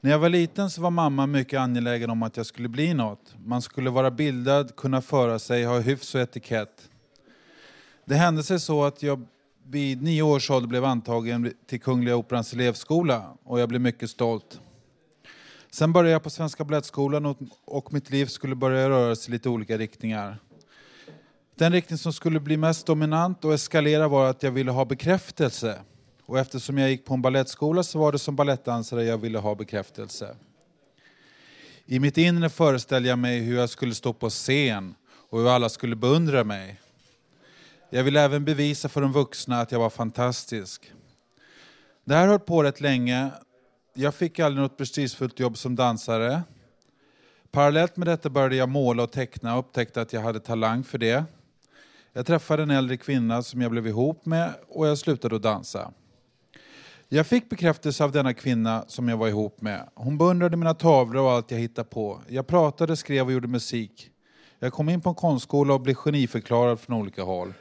När 0.00 0.10
jag 0.10 0.18
var 0.18 0.28
liten 0.28 0.70
så 0.70 0.82
var 0.82 0.90
mamma 0.90 1.26
mycket 1.26 1.60
angelägen 1.60 2.10
om 2.10 2.22
att 2.22 2.36
jag 2.36 2.46
skulle 2.46 2.68
bli 2.68 2.94
något. 2.94 3.34
Man 3.44 3.62
skulle 3.62 3.90
vara 3.90 4.10
bildad, 4.10 4.76
kunna 4.76 5.00
föra 5.00 5.38
sig, 5.38 5.64
ha 5.64 5.78
hyfs 5.78 6.14
och 6.14 6.20
etikett. 6.20 6.88
Det 8.04 8.14
hände 8.14 8.42
sig 8.42 8.60
så 8.60 8.84
att 8.84 9.02
jag 9.02 9.26
vid 9.66 10.02
nio 10.02 10.22
års 10.22 10.50
ålder 10.50 10.68
blev 10.68 10.84
antagen 10.84 11.52
till 11.66 11.80
Kungliga 11.80 12.16
Operans 12.16 12.52
elevskola 12.52 13.36
och 13.44 13.60
jag 13.60 13.68
blev 13.68 13.80
mycket 13.80 14.10
stolt. 14.10 14.60
Sen 15.70 15.92
började 15.92 16.12
jag 16.12 16.22
på 16.22 16.30
Svenska 16.30 16.64
Balettskolan 16.64 17.36
och 17.64 17.92
mitt 17.92 18.10
liv 18.10 18.26
skulle 18.26 18.54
börja 18.54 18.90
röra 18.90 19.16
sig 19.16 19.30
i 19.30 19.32
lite 19.32 19.48
olika 19.48 19.78
riktningar. 19.78 20.38
Den 21.58 21.72
riktning 21.72 21.98
som 21.98 22.12
skulle 22.12 22.40
bli 22.40 22.56
mest 22.56 22.86
dominant 22.86 23.44
och 23.44 23.54
eskalera 23.54 24.08
var 24.08 24.30
att 24.30 24.42
jag 24.42 24.50
ville 24.50 24.70
ha 24.70 24.84
bekräftelse. 24.84 25.78
Och 26.26 26.38
eftersom 26.38 26.78
jag 26.78 26.90
gick 26.90 27.04
på 27.04 27.14
en 27.14 27.22
ballettskola 27.22 27.82
så 27.82 27.98
var 27.98 28.12
det 28.12 28.18
som 28.18 28.36
ballettdansare 28.36 29.04
jag 29.04 29.18
ville 29.18 29.38
ha 29.38 29.54
bekräftelse. 29.54 30.36
I 31.86 31.98
mitt 31.98 32.18
inre 32.18 32.50
föreställde 32.50 33.08
jag 33.08 33.18
mig 33.18 33.40
hur 33.40 33.56
jag 33.56 33.70
skulle 33.70 33.94
stå 33.94 34.12
på 34.12 34.30
scen 34.30 34.94
och 35.30 35.40
hur 35.40 35.48
alla 35.48 35.68
skulle 35.68 35.96
beundra 35.96 36.44
mig. 36.44 36.80
Jag 37.90 38.04
ville 38.04 38.20
även 38.20 38.44
bevisa 38.44 38.88
för 38.88 39.00
de 39.00 39.12
vuxna 39.12 39.60
att 39.60 39.72
jag 39.72 39.78
var 39.78 39.90
fantastisk. 39.90 40.92
Det 42.04 42.14
här 42.14 42.28
höll 42.28 42.38
på 42.38 42.62
rätt 42.62 42.80
länge. 42.80 43.30
Jag 43.94 44.14
fick 44.14 44.38
aldrig 44.38 44.62
något 44.62 44.76
prestigefullt 44.78 45.40
jobb 45.40 45.58
som 45.58 45.76
dansare. 45.76 46.42
Parallellt 47.50 47.96
med 47.96 48.08
detta 48.08 48.30
började 48.30 48.56
jag 48.56 48.68
måla 48.68 49.02
och 49.02 49.12
teckna 49.12 49.52
och 49.52 49.58
upptäckte 49.58 50.00
att 50.00 50.12
jag 50.12 50.20
hade 50.20 50.40
talang 50.40 50.84
för 50.84 50.98
det. 50.98 51.24
Jag 52.12 52.26
träffade 52.26 52.62
en 52.62 52.70
äldre 52.70 52.96
kvinna 52.96 53.42
som 53.42 53.62
jag 53.62 53.70
blev 53.70 53.86
ihop 53.86 54.26
med 54.26 54.54
och 54.68 54.86
jag 54.86 54.98
slutade 54.98 55.36
att 55.36 55.42
dansa. 55.42 55.92
Jag 57.08 57.26
fick 57.26 57.50
bekräftelse 57.50 58.04
av 58.04 58.12
denna 58.12 58.34
kvinna 58.34 58.84
som 58.86 59.08
jag 59.08 59.16
var 59.16 59.28
ihop 59.28 59.60
med. 59.60 59.88
Hon 59.94 60.18
beundrade 60.18 60.56
mina 60.56 60.74
tavlor 60.74 61.22
och 61.22 61.30
allt 61.30 61.50
jag 61.50 61.58
hittade 61.58 61.88
på. 61.88 62.20
Jag 62.28 62.46
pratade, 62.46 62.96
skrev 62.96 63.26
och 63.26 63.32
gjorde 63.32 63.48
musik. 63.48 64.10
Jag 64.58 64.72
kom 64.72 64.88
in 64.88 65.00
på 65.00 65.08
en 65.08 65.14
konstskola 65.14 65.74
och 65.74 65.80
blev 65.80 65.94
geniförklarad 65.94 66.80
från 66.80 66.96
olika 66.96 67.22
håll. 67.22 67.52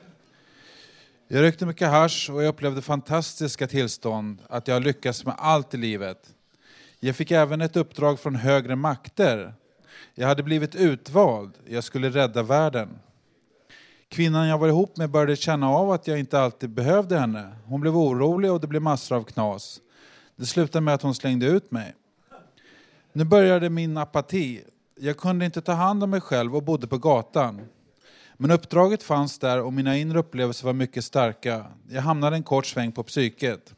Jag 1.27 1.41
rökte 1.41 1.65
mycket 1.65 1.89
hash 1.89 2.31
och 2.31 2.43
jag 2.43 2.49
upplevde 2.49 2.81
fantastiska 2.81 3.67
tillstånd, 3.67 4.41
att 4.49 4.67
jag 4.67 4.83
lyckats 4.83 5.25
med 5.25 5.35
allt 5.37 5.73
i 5.73 5.77
livet. 5.77 6.33
Jag 6.99 7.15
fick 7.15 7.31
även 7.31 7.61
ett 7.61 7.75
uppdrag 7.75 8.19
från 8.19 8.35
högre 8.35 8.75
makter 8.75 9.53
Jag 10.15 10.27
hade 10.27 10.43
blivit 10.43 10.75
utvald, 10.75 11.53
jag 11.67 11.83
skulle 11.83 12.09
rädda 12.09 12.43
världen. 12.43 12.99
Kvinnan 14.09 14.47
jag 14.47 14.57
var 14.57 14.67
ihop 14.67 14.97
med 14.97 15.09
började 15.09 15.35
känna 15.35 15.69
av 15.69 15.91
att 15.91 16.07
jag 16.07 16.19
inte 16.19 16.39
alltid 16.39 16.69
behövde 16.69 17.19
henne. 17.19 17.55
Hon 17.65 17.81
blev 17.81 17.97
orolig 17.97 18.51
och 18.51 18.61
det 18.61 18.67
blev 18.67 18.81
massor 18.81 19.15
av 19.15 19.23
knas. 19.23 19.79
Det 20.35 20.45
slutade 20.45 20.81
med 20.81 20.93
att 20.93 21.01
hon 21.01 21.15
slängde 21.15 21.45
ut 21.45 21.71
mig. 21.71 21.93
Nu 23.13 23.23
började 23.23 23.69
min 23.69 23.97
apati. 23.97 24.61
Jag 24.99 25.17
kunde 25.17 25.45
inte 25.45 25.61
ta 25.61 25.71
hand 25.71 26.03
om 26.03 26.09
mig 26.09 26.21
själv 26.21 26.55
och 26.55 26.63
bodde 26.63 26.87
på 26.87 26.97
gatan. 26.97 27.61
Men 28.37 28.51
uppdraget 28.51 29.03
fanns 29.03 29.39
där 29.39 29.61
och 29.61 29.73
mina 29.73 29.97
inre 29.97 30.19
upplevelser 30.19 30.65
var 30.65 30.73
mycket 30.73 31.05
starka. 31.05 31.65
Jag 31.89 32.01
hamnade 32.01 32.35
en 32.35 32.43
kort 32.43 32.65
sväng 32.65 32.91
på 32.91 33.03
psyket. 33.03 33.73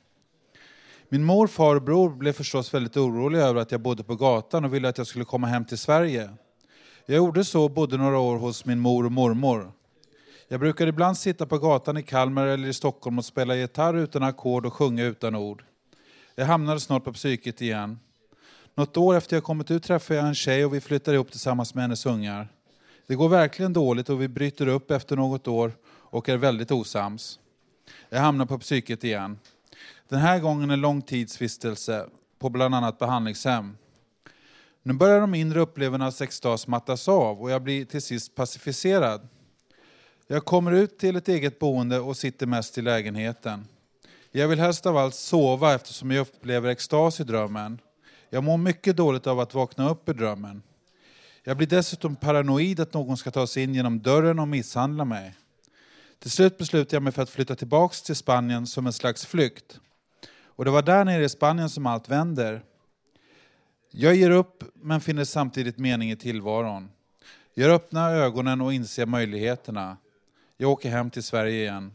Min 1.09 1.23
mor, 1.23 1.47
far 1.47 1.75
och 1.75 1.81
bror 1.81 2.09
blev 2.09 2.33
förstås 2.33 2.73
väldigt 2.73 2.97
oroliga 2.97 3.43
över 3.43 3.61
att 3.61 3.71
jag 3.71 3.81
bodde 3.81 4.03
på 4.03 4.15
gatan 4.15 4.65
och 4.65 4.73
ville 4.73 4.89
att 4.89 4.97
jag 4.97 5.07
skulle 5.07 5.25
komma 5.25 5.47
hem 5.47 5.65
till 5.65 5.77
Sverige. 5.77 6.29
Jag 7.05 7.17
gjorde 7.17 7.43
så 7.43 7.63
och 7.63 7.71
bodde 7.71 7.97
några 7.97 8.19
år 8.19 8.37
hos 8.37 8.65
min 8.65 8.79
mor 8.79 9.05
och 9.05 9.11
mormor. 9.11 9.71
Jag 10.51 10.59
brukar 10.59 10.87
ibland 10.87 11.17
sitta 11.17 11.45
på 11.45 11.57
gatan 11.57 11.97
i 11.97 12.03
Kalmar 12.03 12.47
eller 12.47 12.67
i 12.67 12.73
Stockholm 12.73 13.17
och 13.17 13.25
spela 13.25 13.55
gitarr 13.55 13.93
utan 13.93 14.23
ackord 14.23 14.65
och 14.65 14.73
sjunga 14.73 15.03
utan 15.03 15.35
ord. 15.35 15.63
Jag 16.35 16.45
hamnade 16.45 16.79
snart 16.79 17.03
på 17.03 17.13
psyket 17.13 17.61
igen. 17.61 17.99
Något 18.75 18.97
år 18.97 19.15
efter 19.15 19.35
jag 19.35 19.43
kommit 19.43 19.71
ut 19.71 19.83
träffade 19.83 20.19
jag 20.19 20.27
en 20.27 20.35
tjej 20.35 20.65
och 20.65 20.73
vi 20.73 20.81
flyttade 20.81 21.15
ihop 21.15 21.31
tillsammans 21.31 21.75
med 21.75 21.81
hennes 21.81 22.05
ungar. 22.05 22.47
Det 23.07 23.15
går 23.15 23.29
verkligen 23.29 23.73
dåligt 23.73 24.09
och 24.09 24.21
vi 24.21 24.27
bryter 24.27 24.67
upp 24.67 24.91
efter 24.91 25.15
något 25.15 25.47
år 25.47 25.71
och 25.87 26.29
är 26.29 26.37
väldigt 26.37 26.71
osams. 26.71 27.39
Jag 28.09 28.19
hamnar 28.19 28.45
på 28.45 28.59
psyket 28.59 29.03
igen. 29.03 29.39
Den 30.07 30.19
här 30.19 30.39
gången 30.39 30.69
en 30.69 30.81
lång 30.81 31.01
tidsvistelse 31.01 32.05
på 32.39 32.49
bland 32.49 32.75
annat 32.75 32.99
behandlingshem. 32.99 33.77
Nu 34.83 34.93
börjar 34.93 35.21
de 35.21 35.33
inre 35.35 35.59
upplevelserna 35.59 36.07
av 36.07 36.13
extas 36.21 36.67
mattas 36.67 37.07
av 37.07 37.41
och 37.41 37.51
jag 37.51 37.63
blir 37.63 37.85
till 37.85 38.01
sist 38.01 38.35
pacificerad. 38.35 39.27
Jag 40.31 40.45
kommer 40.45 40.71
ut 40.71 40.97
till 40.97 41.15
ett 41.15 41.27
eget 41.27 41.59
boende 41.59 41.99
och 41.99 42.17
sitter 42.17 42.45
mest 42.45 42.77
i 42.77 42.81
lägenheten. 42.81 43.67
Jag 44.31 44.47
vill 44.47 44.59
helst 44.59 44.85
av 44.85 44.97
allt 44.97 45.15
sova 45.15 45.75
eftersom 45.75 46.11
jag 46.11 46.21
upplever 46.21 46.69
extas 46.69 47.19
i 47.19 47.23
drömmen. 47.23 47.79
Jag 48.29 48.43
mår 48.43 48.57
mycket 48.57 48.97
dåligt 48.97 49.27
av 49.27 49.39
att 49.39 49.53
vakna 49.53 49.89
upp 49.89 50.09
ur 50.09 50.13
drömmen. 50.13 50.61
Jag 51.43 51.57
blir 51.57 51.67
dessutom 51.67 52.15
paranoid 52.15 52.79
att 52.79 52.93
någon 52.93 53.17
ska 53.17 53.31
ta 53.31 53.47
sig 53.47 53.63
in 53.63 53.75
genom 53.75 53.99
dörren 53.99 54.39
och 54.39 54.47
misshandla 54.47 55.05
mig. 55.05 55.35
Till 56.19 56.31
slut 56.31 56.57
beslutar 56.57 56.95
jag 56.95 57.03
mig 57.03 57.13
för 57.13 57.21
att 57.21 57.29
flytta 57.29 57.55
tillbaks 57.55 58.01
till 58.01 58.15
Spanien 58.15 58.67
som 58.67 58.85
en 58.85 58.93
slags 58.93 59.25
flykt. 59.25 59.79
Och 60.43 60.65
det 60.65 60.71
var 60.71 60.81
där 60.81 61.05
nere 61.05 61.23
i 61.23 61.29
Spanien 61.29 61.69
som 61.69 61.85
allt 61.85 62.09
vänder. 62.09 62.63
Jag 63.91 64.15
ger 64.15 64.31
upp 64.31 64.63
men 64.73 65.01
finner 65.01 65.23
samtidigt 65.23 65.77
mening 65.77 66.11
i 66.11 66.15
tillvaron. 66.15 66.89
Jag 67.53 67.71
öppnar 67.71 68.15
ögonen 68.15 68.61
och 68.61 68.73
inser 68.73 69.05
möjligheterna. 69.05 69.97
Jag 70.61 70.71
åker 70.71 70.89
hem 70.89 71.09
till 71.09 71.23
Sverige 71.23 71.61
igen. 71.61 71.91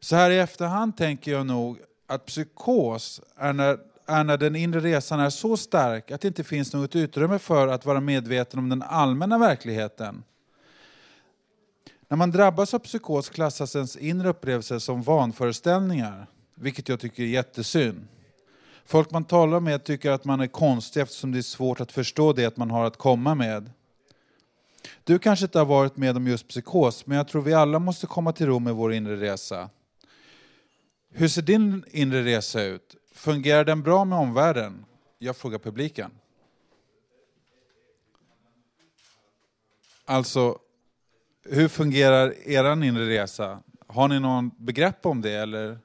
Så 0.00 0.16
här 0.16 0.30
i 0.30 0.38
efterhand 0.38 0.96
tänker 0.96 1.32
jag 1.32 1.46
nog 1.46 1.78
att 2.06 2.26
psykos 2.26 3.20
är 3.36 3.52
när, 3.52 3.78
är 4.06 4.24
när 4.24 4.36
den 4.36 4.56
inre 4.56 4.80
resan 4.80 5.20
är 5.20 5.30
så 5.30 5.56
stark 5.56 6.10
att 6.10 6.20
det 6.20 6.28
inte 6.28 6.44
finns 6.44 6.72
något 6.72 6.96
utrymme 6.96 7.38
för 7.38 7.68
att 7.68 7.86
vara 7.86 8.00
medveten 8.00 8.58
om 8.58 8.68
den 8.68 8.82
allmänna 8.82 9.38
verkligheten. 9.38 10.24
När 12.08 12.16
man 12.16 12.30
drabbas 12.30 12.74
av 12.74 12.78
psykos 12.78 13.28
klassas 13.28 13.76
ens 13.76 13.96
inre 13.96 14.28
upplevelser 14.28 14.78
som 14.78 15.02
vanföreställningar, 15.02 16.26
vilket 16.54 16.88
jag 16.88 17.00
tycker 17.00 17.22
är 17.22 17.26
jättesynd. 17.26 18.08
Folk 18.84 19.10
man 19.10 19.24
talar 19.24 19.60
med 19.60 19.84
tycker 19.84 20.10
att 20.10 20.24
man 20.24 20.40
är 20.40 20.46
konstig 20.46 21.00
eftersom 21.00 21.32
det 21.32 21.38
är 21.38 21.42
svårt 21.42 21.80
att 21.80 21.92
förstå 21.92 22.32
det 22.32 22.56
man 22.56 22.70
har 22.70 22.84
att 22.84 22.96
komma 22.96 23.34
med. 23.34 23.70
Du 25.04 25.18
kanske 25.18 25.44
inte 25.44 25.58
har 25.58 25.66
varit 25.66 25.96
med 25.96 26.16
om 26.16 26.26
just 26.26 26.48
psykos, 26.48 27.06
men 27.06 27.16
jag 27.16 27.28
tror 27.28 27.42
vi 27.42 27.54
alla 27.54 27.78
måste 27.78 28.06
komma 28.06 28.32
till 28.32 28.46
ro 28.46 28.58
med 28.58 28.74
vår 28.74 28.92
inre 28.92 29.16
resa. 29.16 29.70
Hur 31.10 31.28
ser 31.28 31.42
din 31.42 31.84
inre 31.90 32.24
resa 32.24 32.62
ut? 32.62 32.96
Fungerar 33.12 33.64
den 33.64 33.82
bra 33.82 34.04
med 34.04 34.18
omvärlden? 34.18 34.84
Jag 35.18 35.36
frågar 35.36 35.58
publiken. 35.58 36.10
Alltså, 40.04 40.58
hur 41.44 41.68
fungerar 41.68 42.48
er 42.48 42.84
inre 42.84 43.08
resa? 43.08 43.62
Har 43.86 44.08
ni 44.08 44.20
någon 44.20 44.50
begrepp 44.58 45.06
om 45.06 45.20
det 45.20 45.32
eller? 45.32 45.78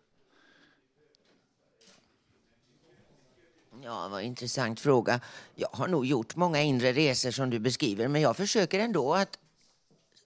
Ja, 3.85 4.07
vad 4.07 4.23
intressant 4.23 4.79
fråga. 4.79 5.19
Jag 5.55 5.69
har 5.71 5.87
nog 5.87 6.05
gjort 6.05 6.35
många 6.35 6.61
inre 6.61 6.93
resor 6.93 7.31
som 7.31 7.49
du 7.49 7.59
beskriver, 7.59 8.07
men 8.07 8.21
jag 8.21 8.37
försöker 8.37 8.79
ändå 8.79 9.13
att 9.13 9.39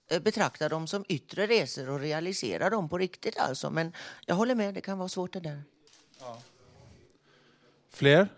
eh, 0.08 0.22
betrakta 0.22 0.68
dem 0.68 0.86
som 0.86 1.04
yttre 1.08 1.46
resor 1.46 1.90
och 1.90 2.00
realisera 2.00 2.70
dem 2.70 2.88
på 2.88 2.98
riktigt 2.98 3.38
alltså. 3.38 3.70
Men 3.70 3.92
jag 4.26 4.34
håller 4.34 4.54
med, 4.54 4.74
det 4.74 4.80
kan 4.80 4.98
vara 4.98 5.08
svårt 5.08 5.32
det 5.32 5.40
där. 5.40 5.62
Fler? 7.90 8.28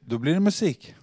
Då 0.00 0.18
blir 0.18 0.34
det 0.34 0.40
musik. 0.40 0.94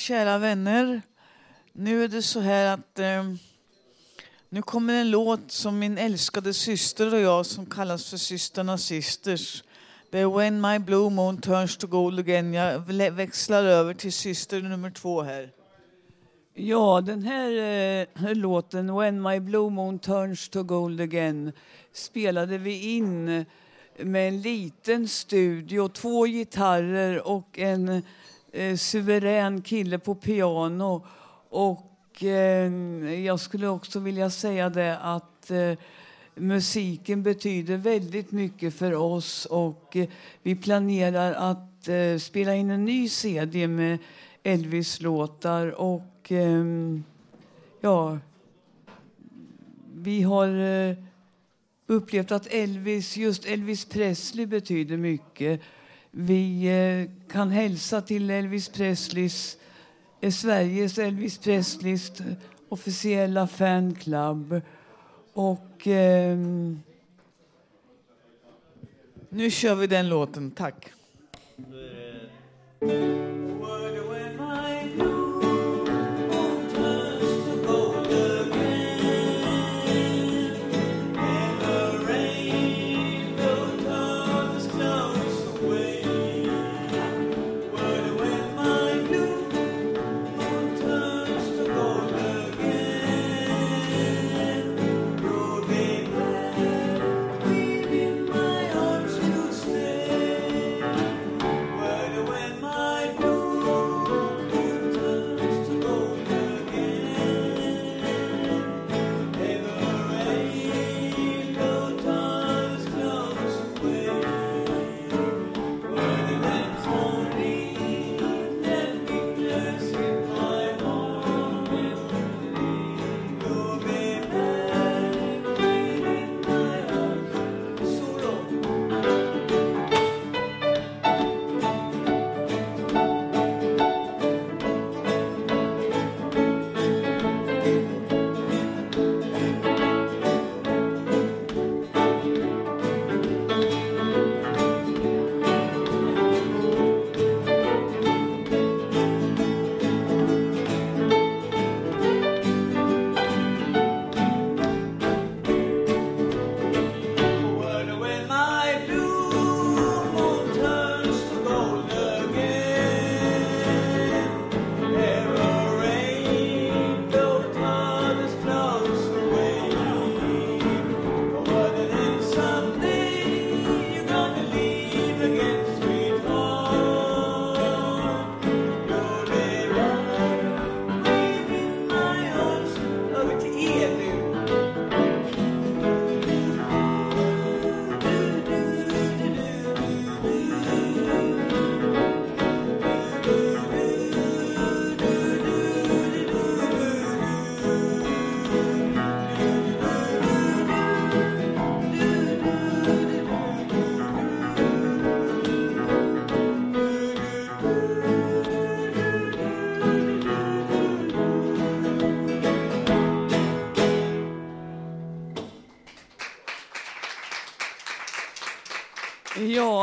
Kära 0.00 0.38
vänner. 0.38 1.02
Nu 1.72 2.04
är 2.04 2.08
det 2.08 2.22
så 2.22 2.40
här 2.40 2.74
att 2.74 2.98
eh, 2.98 3.24
nu 4.48 4.62
kommer 4.62 4.94
en 4.94 5.10
låt 5.10 5.50
som 5.50 5.78
min 5.78 5.98
älskade 5.98 6.54
syster 6.54 7.14
och 7.14 7.20
jag 7.20 7.46
som 7.46 7.66
kallas 7.66 8.10
för 8.10 8.16
Systrarna 8.16 8.78
Sisters. 8.78 9.64
Det 10.10 10.18
är 10.18 10.36
When 10.38 10.60
My 10.60 10.78
Blue 10.78 11.10
Moon 11.10 11.40
Turns 11.40 11.76
to 11.76 11.86
Gold 11.86 12.18
Again. 12.18 12.54
Jag 12.54 12.78
växlar 13.12 13.64
över 13.64 13.94
till 13.94 14.12
syster 14.12 14.62
nummer 14.62 14.90
två 14.90 15.22
här. 15.22 15.50
Ja, 16.54 17.00
den 17.00 17.22
här 17.22 17.50
eh, 18.20 18.34
låten 18.34 18.96
When 18.96 19.22
My 19.22 19.40
Blue 19.40 19.70
Moon 19.70 19.98
Turns 19.98 20.48
to 20.48 20.62
Gold 20.62 21.00
Again 21.00 21.52
spelade 21.92 22.58
vi 22.58 22.96
in 22.96 23.44
med 23.98 24.28
en 24.28 24.42
liten 24.42 25.08
studio, 25.08 25.88
två 25.88 26.26
gitarrer 26.26 27.28
och 27.28 27.58
en 27.58 28.02
eh, 28.52 28.76
suverän 28.76 29.62
kille 29.62 29.98
på 29.98 30.14
piano. 30.14 31.06
Och 31.48 32.24
eh, 32.24 32.72
jag 33.24 33.40
skulle 33.40 33.68
också 33.68 33.98
vilja 33.98 34.30
säga 34.30 34.68
det 34.70 34.98
att 34.98 35.50
eh, 35.50 35.78
musiken 36.34 37.22
betyder 37.22 37.76
väldigt 37.76 38.32
mycket 38.32 38.74
för 38.74 38.94
oss 38.94 39.46
och 39.46 39.96
eh, 39.96 40.08
vi 40.42 40.56
planerar 40.56 41.32
att 41.50 41.88
eh, 41.88 42.18
spela 42.18 42.54
in 42.54 42.70
en 42.70 42.84
ny 42.84 43.08
CD 43.08 43.68
med 43.68 43.98
Elvis-låtar 44.42 45.80
och 45.80 46.32
ehm, 46.32 47.04
ja, 47.80 48.18
vi 49.94 50.22
har 50.22 50.48
eh, 50.48 50.96
upplevt 51.86 52.32
att 52.32 52.46
Elvis, 52.46 53.16
just 53.16 53.44
Elvis 53.46 53.84
Presley 53.84 54.46
betyder 54.46 54.96
mycket. 54.96 55.60
Vi 56.10 56.66
eh, 56.66 57.30
kan 57.32 57.50
hälsa 57.50 58.00
till 58.00 58.30
Elvis 58.30 58.68
Presleys, 58.68 59.56
eh, 60.20 60.30
Sveriges 60.30 60.98
Elvis 60.98 61.38
Presleys 61.38 62.12
officiella 62.68 63.46
fanclub. 63.46 64.60
Och 65.32 65.86
Eh, 65.86 66.36
nu 69.28 69.50
kör 69.50 69.74
vi 69.74 69.86
den 69.86 70.08
låten, 70.08 70.50
tack. 70.50 70.92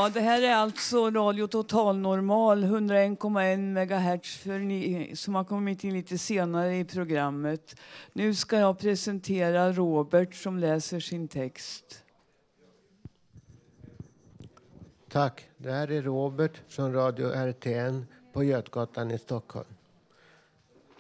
Ja, 0.08 0.14
det 0.14 0.20
här 0.20 0.42
är 0.42 0.56
alltså 0.56 1.10
Radio 1.10 1.48
Total 1.48 1.98
Normal 1.98 2.64
101,1 2.64 3.58
MHz 3.58 4.38
för 4.38 4.60
ni 4.60 5.12
som 5.16 5.36
har 5.36 5.44
kommit 5.44 5.84
in 5.84 5.94
lite 5.94 6.18
senare 6.18 6.78
i 6.78 6.86
programmet. 6.86 7.76
Nu 8.14 8.36
ska 8.36 8.58
jag 8.58 8.80
presentera 8.80 9.72
Robert 9.72 10.36
som 10.36 10.60
läser 10.60 11.00
sin 11.00 11.28
text. 11.28 12.04
Tack. 15.10 15.50
Det 15.58 15.72
här 15.72 15.92
är 15.92 16.02
Robert 16.02 16.62
från 16.68 16.94
Radio 16.94 17.28
RTN 17.28 18.06
på 18.34 18.44
Götgatan 18.44 19.12
i 19.12 19.18
Stockholm. 19.18 19.76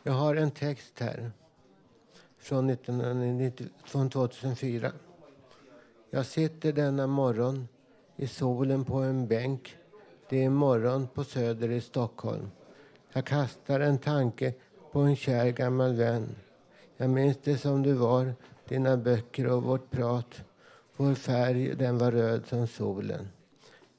Jag 0.04 0.13
har 0.13 0.36
en 0.36 0.52
text 0.52 1.00
här 1.00 1.32
från, 2.38 2.70
1990, 2.70 3.67
från 3.86 4.10
2004. 4.10 4.91
Jag 6.10 6.26
sitter 6.26 6.74
denna 6.74 7.08
morgon 7.08 7.67
i 8.17 8.27
solen 8.27 8.86
på 8.86 8.97
en 8.97 9.27
bänk. 9.27 9.75
Det 10.30 10.43
är 10.43 10.49
morgon 10.49 11.08
på 11.13 11.23
Söder 11.23 11.71
i 11.71 11.82
Stockholm. 11.82 12.51
Jag 13.13 13.25
kastar 13.25 13.80
en 13.80 13.97
tanke 13.97 14.53
på 14.91 14.99
en 14.99 15.15
kär 15.15 15.51
gammal 15.51 15.95
vän. 15.95 16.36
Jag 16.97 17.10
minns 17.10 17.38
det 17.43 17.58
som 17.58 17.84
du 17.84 17.93
var, 17.93 18.34
dina 18.67 18.97
böcker 18.97 19.47
och 19.47 19.63
vårt 19.63 19.91
prat. 19.91 20.43
Vår 20.95 21.15
färg, 21.15 21.75
den 21.75 21.97
var 21.97 22.12
röd 22.12 22.47
som 22.47 22.67
solen. 22.67 23.27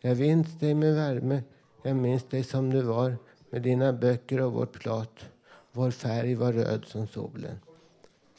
Jag 0.00 0.18
minns 0.18 0.58
dig 0.58 0.74
med 0.74 0.94
värme, 0.94 1.42
jag 1.82 1.96
minns 1.96 2.24
dig 2.24 2.44
som 2.44 2.70
du 2.70 2.82
var 2.82 3.16
med 3.50 3.62
dina 3.62 3.92
böcker 3.92 4.40
och 4.40 4.52
vårt 4.52 4.82
prat. 4.82 5.24
Vår 5.72 5.90
färg 5.90 6.34
var 6.34 6.52
röd 6.52 6.84
som 6.86 7.06
solen. 7.06 7.60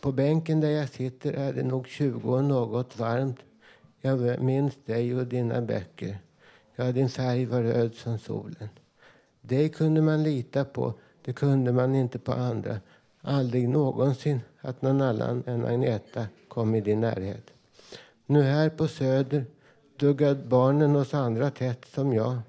På 0.01 0.11
bänken 0.11 0.61
där 0.61 0.69
jag 0.69 0.89
sitter 0.89 1.33
är 1.33 1.53
det 1.53 1.63
nog 1.63 1.87
tjugo 1.87 2.29
och 2.29 2.43
något 2.43 2.99
varmt. 2.99 3.39
Jag 4.01 4.41
minns 4.41 4.77
dig 4.85 5.15
och 5.15 5.27
dina 5.27 5.61
böcker. 5.61 6.17
Ja, 6.75 6.91
din 6.91 7.09
färg 7.09 7.45
var 7.45 7.63
röd 7.63 7.95
som 7.95 8.19
solen. 8.19 8.69
Dig 9.41 9.69
kunde 9.69 10.01
man 10.01 10.23
lita 10.23 10.65
på, 10.65 10.93
det 11.25 11.33
kunde 11.33 11.71
man 11.71 11.95
inte 11.95 12.19
på 12.19 12.31
andra. 12.31 12.79
Aldrig 13.21 13.69
någonsin 13.69 14.41
att 14.61 14.81
någon 14.81 15.01
annan 15.01 15.43
än 15.47 15.65
Agneta 15.65 16.25
kom 16.47 16.75
i 16.75 16.81
din 16.81 17.01
närhet. 17.01 17.53
Nu 18.25 18.41
här 18.41 18.69
på 18.69 18.87
Söder 18.87 19.45
duggar 19.97 20.35
barnen 20.35 20.95
oss 20.95 21.13
andra 21.13 21.51
tätt 21.51 21.85
som 21.85 22.13
jag. 22.13 22.39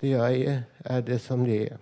Det 0.00 0.08
jag 0.08 0.32
är, 0.34 0.62
är 0.78 1.02
det 1.02 1.18
som 1.18 1.44
det 1.44 1.68
är. 1.68 1.78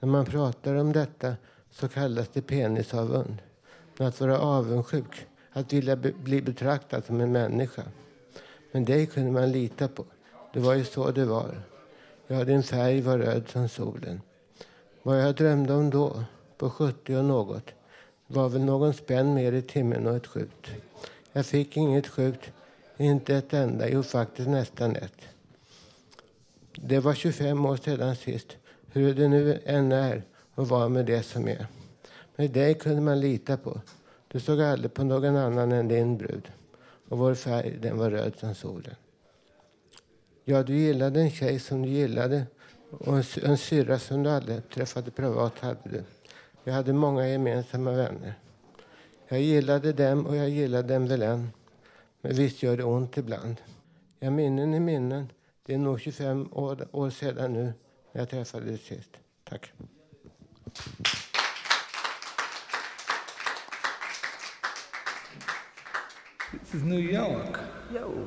När 0.00 0.08
man 0.08 0.24
pratar 0.24 0.74
om 0.74 0.92
detta 0.92 1.34
så 1.70 1.88
kallas 1.88 2.28
det 2.28 2.42
penisavund. 2.42 3.42
Men 3.96 4.08
att 4.08 4.20
vara 4.20 4.38
avundsjuk, 4.38 5.26
att 5.52 5.72
vilja 5.72 5.96
bli 5.96 6.42
betraktad 6.42 7.04
som 7.04 7.20
en 7.20 7.32
människa. 7.32 7.82
Men 8.72 8.84
dig 8.84 9.06
kunde 9.06 9.30
man 9.30 9.52
lita 9.52 9.88
på. 9.88 10.04
Det 10.52 10.60
var 10.60 10.74
ju 10.74 10.84
så 10.84 11.10
det 11.10 11.24
var. 11.24 11.62
Ja, 12.26 12.44
din 12.44 12.62
färg 12.62 13.00
var 13.00 13.18
röd 13.18 13.48
som 13.48 13.68
solen. 13.68 14.20
Vad 15.02 15.22
jag 15.22 15.34
drömde 15.34 15.74
om 15.74 15.90
då, 15.90 16.24
på 16.58 16.70
70 16.70 17.16
och 17.16 17.24
något, 17.24 17.70
var 18.26 18.48
väl 18.48 18.64
någon 18.64 18.94
spänn 18.94 19.34
mer 19.34 19.52
i 19.52 19.62
timmen 19.62 20.06
och 20.06 20.16
ett 20.16 20.26
skjut 20.26 20.66
Jag 21.32 21.46
fick 21.46 21.76
inget 21.76 22.06
skjut, 22.06 22.40
inte 22.96 23.36
ett 23.36 23.52
enda, 23.52 23.88
jo 23.88 24.02
faktiskt 24.02 24.48
nästan 24.48 24.96
ett. 24.96 25.20
Det 26.74 27.00
var 27.00 27.14
25 27.14 27.66
år 27.66 27.76
sedan 27.76 28.16
sist, 28.16 28.56
hur 28.92 29.14
det 29.14 29.28
nu 29.28 29.60
än 29.64 29.92
är 29.92 30.22
och 30.54 30.68
var 30.68 30.88
med 30.88 31.06
det 31.06 31.22
som 31.22 31.48
är. 31.48 31.66
Men 32.36 32.52
dig 32.52 32.74
kunde 32.74 33.00
man 33.00 33.20
lita 33.20 33.56
på. 33.56 33.80
Du 34.28 34.40
såg 34.40 34.60
aldrig 34.60 34.94
på 34.94 35.04
någon 35.04 35.36
annan 35.36 35.72
än 35.72 35.88
din 35.88 36.16
brud. 36.16 36.48
Och 37.10 37.18
vår 37.18 37.34
färg, 37.34 37.78
den 37.82 37.98
var 37.98 38.10
röd 38.10 38.36
som 38.36 38.54
solen. 38.54 38.94
Ja, 40.44 40.62
du 40.62 40.76
gillade 40.76 41.20
en 41.20 41.30
tjej 41.30 41.58
som 41.58 41.82
du 41.82 41.88
gillade 41.88 42.46
och 42.90 43.16
en, 43.16 43.24
en 43.42 43.58
syrra 43.58 43.98
som 43.98 44.22
du 44.22 44.30
aldrig 44.30 44.68
träffade 44.68 45.10
privat 45.10 45.58
hade 45.58 45.78
du. 45.84 46.02
Vi 46.64 46.70
hade 46.70 46.92
många 46.92 47.28
gemensamma 47.28 47.90
vänner. 47.90 48.34
Jag 49.28 49.40
gillade 49.40 49.92
dem 49.92 50.26
och 50.26 50.36
jag 50.36 50.48
gillade 50.48 50.94
dem 50.94 51.06
väl 51.06 51.22
än. 51.22 51.50
Men 52.20 52.34
visst 52.34 52.62
gör 52.62 52.76
det 52.76 52.84
ont 52.84 53.16
ibland. 53.16 53.56
Ja, 54.18 54.30
minnen 54.30 54.74
är 54.74 54.80
minnen. 54.80 55.32
Det 55.66 55.74
är 55.74 55.78
nog 55.78 56.00
25 56.00 56.48
år, 56.52 56.88
år 56.92 57.10
sedan 57.10 57.52
nu 57.52 57.72
när 58.12 58.20
jag 58.20 58.28
träffade 58.28 58.66
dig 58.66 58.78
sist. 58.78 59.10
Tack. 59.44 59.72
This 66.52 66.74
is 66.74 66.82
New 66.82 66.98
York. 66.98 67.60
Yo. 67.94 68.26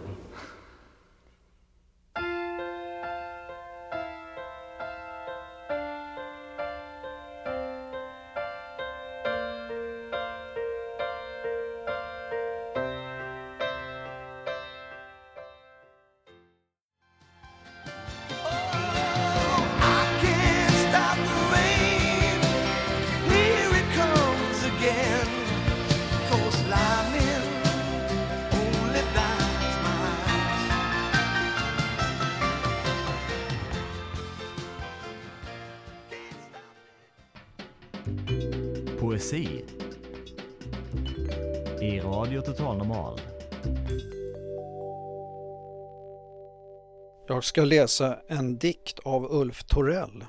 Jag 47.34 47.44
ska 47.44 47.64
läsa 47.64 48.20
en 48.28 48.58
dikt 48.58 49.00
av 49.00 49.32
Ulf 49.32 49.64
Torell. 49.64 50.26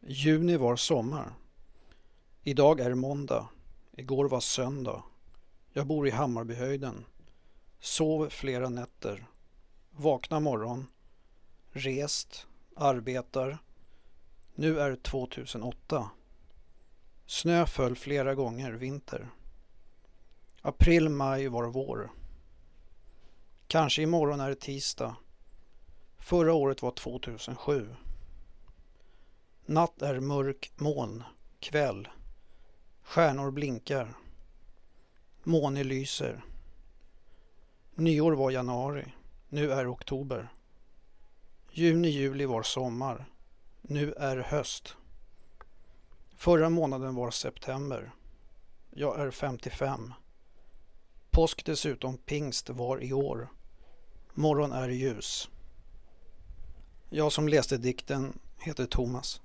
Juni 0.00 0.56
var 0.56 0.76
sommar. 0.76 1.34
Idag 2.42 2.80
är 2.80 2.94
måndag. 2.94 3.48
Igår 3.92 4.28
var 4.28 4.40
söndag. 4.40 5.02
Jag 5.72 5.86
bor 5.86 6.08
i 6.08 6.10
Hammarbyhöjden. 6.10 7.04
Sov 7.80 8.28
flera 8.28 8.68
nätter. 8.68 9.26
Vakna 9.90 10.40
morgon. 10.40 10.86
Rest. 11.72 12.46
Arbetar. 12.76 13.58
Nu 14.54 14.80
är 14.80 14.96
2008. 14.96 16.10
Snö 17.26 17.66
föll 17.66 17.96
flera 17.96 18.34
gånger 18.34 18.72
vinter. 18.72 19.30
April, 20.62 21.08
maj 21.08 21.48
var 21.48 21.66
vår. 21.66 22.10
Kanske 23.66 24.02
imorgon 24.02 24.40
är 24.40 24.48
det 24.48 24.60
tisdag. 24.60 25.16
Förra 26.24 26.54
året 26.54 26.82
var 26.82 26.90
2007. 26.90 27.96
Natt 29.66 30.02
är 30.02 30.20
mörk 30.20 30.72
moln, 30.76 31.22
kväll. 31.60 32.08
Stjärnor 33.02 33.50
blinkar. 33.50 34.14
Måne 35.42 35.84
lyser. 35.84 36.44
Nyår 37.94 38.32
var 38.32 38.50
januari. 38.50 39.12
Nu 39.48 39.72
är 39.72 39.92
oktober. 39.92 40.48
Juni, 41.70 42.08
juli 42.08 42.46
var 42.46 42.62
sommar. 42.62 43.26
Nu 43.82 44.12
är 44.12 44.36
höst. 44.36 44.96
Förra 46.36 46.70
månaden 46.70 47.14
var 47.14 47.30
september. 47.30 48.12
Jag 48.90 49.20
är 49.20 49.30
55. 49.30 50.14
Påsk 51.30 51.64
dessutom 51.64 52.18
pingst 52.18 52.70
var 52.70 53.02
i 53.02 53.12
år. 53.12 53.48
Morgon 54.34 54.72
är 54.72 54.88
ljus. 54.88 55.48
Jag 57.16 57.32
som 57.32 57.48
läste 57.48 57.76
dikten 57.76 58.38
heter 58.58 58.86
Thomas. 58.86 59.40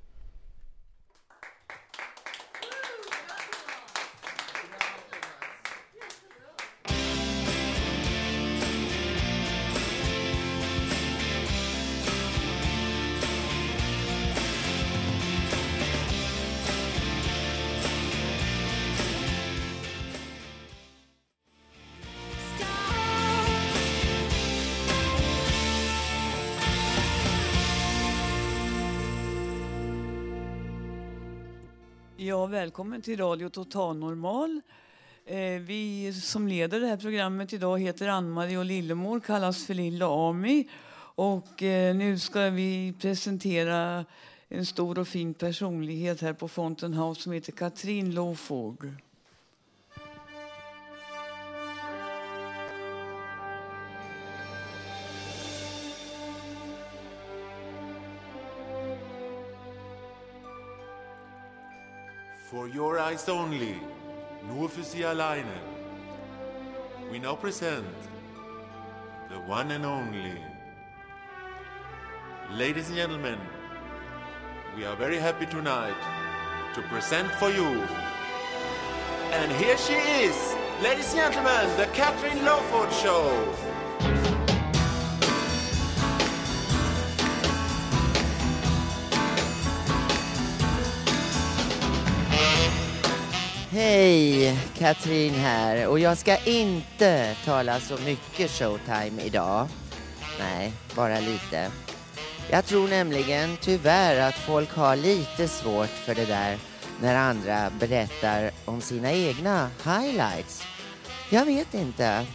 Ja, 32.21 32.45
välkommen 32.45 33.01
till 33.01 33.19
Radio 33.19 33.49
Total 33.49 33.97
Normal. 33.97 34.61
Eh, 35.25 35.37
vi 35.39 36.13
som 36.13 36.47
leder 36.47 36.79
det 36.79 36.87
här 36.87 36.97
programmet 36.97 37.53
idag 37.53 37.79
heter 37.79 38.07
Ann-Marie 38.07 38.57
och 38.57 38.65
Lillemor, 38.65 39.19
kallas 39.19 39.65
för 39.65 39.73
Lilla 39.73 40.29
Ami. 40.29 40.69
Och 41.15 41.63
eh, 41.63 41.95
nu 41.95 42.19
ska 42.19 42.49
vi 42.49 42.93
presentera 43.01 44.05
en 44.47 44.65
stor 44.65 44.99
och 44.99 45.07
fin 45.07 45.33
personlighet 45.33 46.21
här 46.21 46.33
på 46.33 46.47
Fountain 46.47 46.93
House 46.93 47.21
som 47.21 47.31
heter 47.31 47.51
Katrin 47.51 48.13
Lofog. 48.13 48.93
Your 62.73 62.99
eyes 62.99 63.27
only, 63.29 63.75
nur 64.47 64.69
für 64.69 64.83
Sie 64.83 65.03
alleine. 65.03 65.59
We 67.11 67.19
now 67.19 67.35
present 67.35 67.85
the 69.29 69.39
one 69.39 69.71
and 69.71 69.85
only. 69.85 70.33
Ladies 72.51 72.87
and 72.89 72.97
gentlemen, 72.97 73.39
we 74.75 74.85
are 74.85 74.95
very 74.95 75.17
happy 75.17 75.45
tonight 75.45 75.95
to 76.75 76.81
present 76.83 77.31
for 77.35 77.49
you. 77.49 77.83
And 79.31 79.51
here 79.51 79.77
she 79.77 79.93
is, 79.93 80.55
ladies 80.81 81.13
and 81.13 81.33
gentlemen, 81.33 81.77
the 81.77 81.85
Catherine 81.93 82.43
Lawford 82.45 82.91
Show. 82.93 83.68
Hej, 93.81 94.59
Katrin 94.77 95.33
här 95.33 95.87
och 95.87 95.99
jag 95.99 96.17
ska 96.17 96.37
inte 96.45 97.35
tala 97.45 97.79
så 97.79 97.97
mycket 98.05 98.51
showtime 98.51 99.21
idag. 99.21 99.67
Nej, 100.39 100.71
bara 100.95 101.19
lite. 101.19 101.71
Jag 102.49 102.65
tror 102.65 102.87
nämligen 102.87 103.57
tyvärr 103.61 104.29
att 104.29 104.35
folk 104.35 104.73
har 104.73 104.95
lite 104.95 105.47
svårt 105.47 105.89
för 105.89 106.15
det 106.15 106.25
där 106.25 106.57
när 107.01 107.15
andra 107.15 107.71
berättar 107.79 108.51
om 108.65 108.81
sina 108.81 109.11
egna 109.11 109.69
highlights. 109.83 110.63
Jag 111.29 111.45
vet 111.45 111.73
inte. 111.73 112.25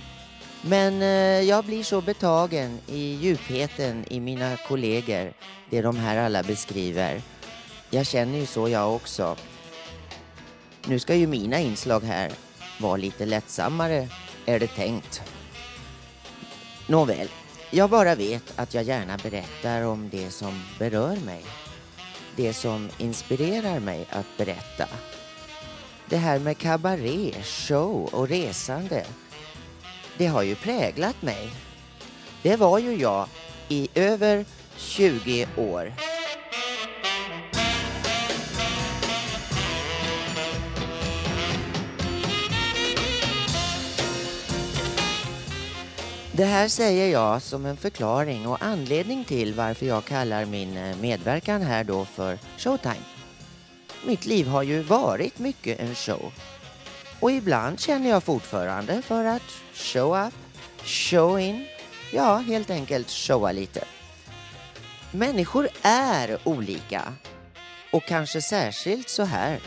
Men 0.63 1.03
eh, 1.03 1.49
jag 1.49 1.65
blir 1.65 1.83
så 1.83 2.01
betagen 2.01 2.79
i 2.87 3.15
djupheten 3.15 4.05
i 4.09 4.21
mina 4.21 4.57
kollegor, 4.57 5.33
det 5.71 5.83
de 5.83 5.97
här 5.97 6.17
alla 6.17 6.43
beskriver. 6.43 7.23
Jag 7.91 8.07
känner 8.07 8.39
ju 8.39 8.47
så 8.47 8.69
jag 8.69 8.95
också. 8.95 9.37
Nu 10.88 10.99
ska 10.99 11.14
ju 11.14 11.27
mina 11.27 11.61
inslag 11.61 12.01
här 12.01 12.33
vara 12.81 12.97
lite 12.97 13.27
lättsammare, 13.27 14.09
är 14.47 14.61
det 14.61 14.66
tänkt. 14.66 15.23
Nåväl, 16.87 17.29
jag 17.70 17.90
bara 17.90 18.14
vet 18.14 18.53
att 18.57 18.75
jag 18.75 18.85
gärna 18.85 19.16
berättar 19.16 19.83
om 19.83 20.09
det 20.09 20.31
som 20.31 20.62
berör 20.79 21.16
mig. 21.16 21.44
Det 22.37 22.55
som 22.55 22.90
inspirerar 22.99 23.81
mig 23.81 24.07
att 24.11 24.27
berätta. 24.37 24.87
Det 26.09 26.16
här 26.16 26.38
med 26.38 26.59
kabaré, 26.59 27.35
show 27.42 28.09
och 28.12 28.29
resande. 28.29 29.07
Det 30.18 30.27
har 30.27 30.42
ju 30.42 30.55
präglat 30.55 31.23
mig. 31.23 31.51
Det 32.42 32.57
var 32.57 32.79
ju 32.79 32.97
jag 32.97 33.29
i 33.68 33.88
över 33.94 34.44
20 34.77 35.49
år. 35.57 35.92
Det 46.37 46.44
här 46.44 46.68
säger 46.68 47.12
jag 47.12 47.42
som 47.42 47.66
en 47.66 47.77
förklaring 47.77 48.47
och 48.47 48.62
anledning 48.62 49.25
till 49.25 49.55
varför 49.55 49.87
jag 49.87 50.05
kallar 50.05 50.44
min 50.44 50.77
eh, 50.77 50.97
medverkan 50.97 51.62
här 51.62 51.85
då 51.85 52.05
för 52.05 52.38
showtime. 52.59 53.05
Mitt 54.07 54.27
liv 54.27 54.47
har 54.47 54.62
ju 54.62 54.83
varit 54.83 55.38
mycket 55.38 55.81
en 55.81 55.94
show. 55.94 56.33
Och 57.20 57.31
ibland 57.31 57.81
känner 57.81 58.11
jag 58.11 58.23
fortfarande 58.23 59.03
för 59.03 59.25
att 59.25 59.42
show 59.75 60.27
up, 60.27 60.35
show 60.85 61.40
in, 61.40 61.66
ja 62.12 62.37
helt 62.37 62.70
enkelt 62.70 63.11
showa 63.11 63.53
lite. 63.53 63.85
Människor 65.12 65.68
är 65.83 66.38
olika. 66.44 67.14
Och 67.92 68.05
kanske 68.05 68.42
särskilt 68.42 69.09
så 69.09 69.23
här 69.23 69.61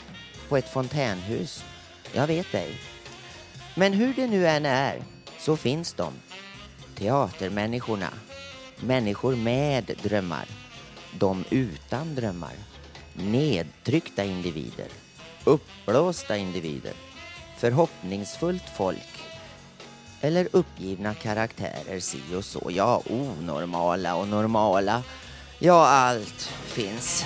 på 0.50 0.58
ett 0.58 0.74
fontänhus. 0.74 1.66
Jag 2.14 2.28
vet 2.28 2.54
ej. 2.54 2.80
Men 3.76 3.94
hur 3.94 4.14
det 4.14 4.28
nu 4.28 4.48
än 4.48 4.66
är 4.66 5.04
så 5.40 5.58
finns 5.58 5.94
de 5.94 6.14
teatermänniskorna. 6.98 8.10
Människor 8.80 9.36
med 9.36 9.92
drömmar. 10.04 10.46
De 11.20 11.44
utan 11.50 12.16
drömmar. 12.16 12.54
Nedtryckta 13.14 14.24
individer. 14.24 14.88
Uppblåsta 15.44 16.38
individer. 16.38 16.94
Förhoppningsfullt 17.58 18.70
folk. 18.78 19.24
Eller 20.22 20.48
uppgivna 20.52 21.14
karaktärer 21.14 22.00
si 22.00 22.36
och 22.36 22.46
så. 22.46 22.70
Ja, 22.74 23.02
onormala 23.10 24.16
och 24.16 24.28
normala. 24.28 25.04
Ja, 25.60 25.88
allt 25.88 26.42
finns. 26.66 27.26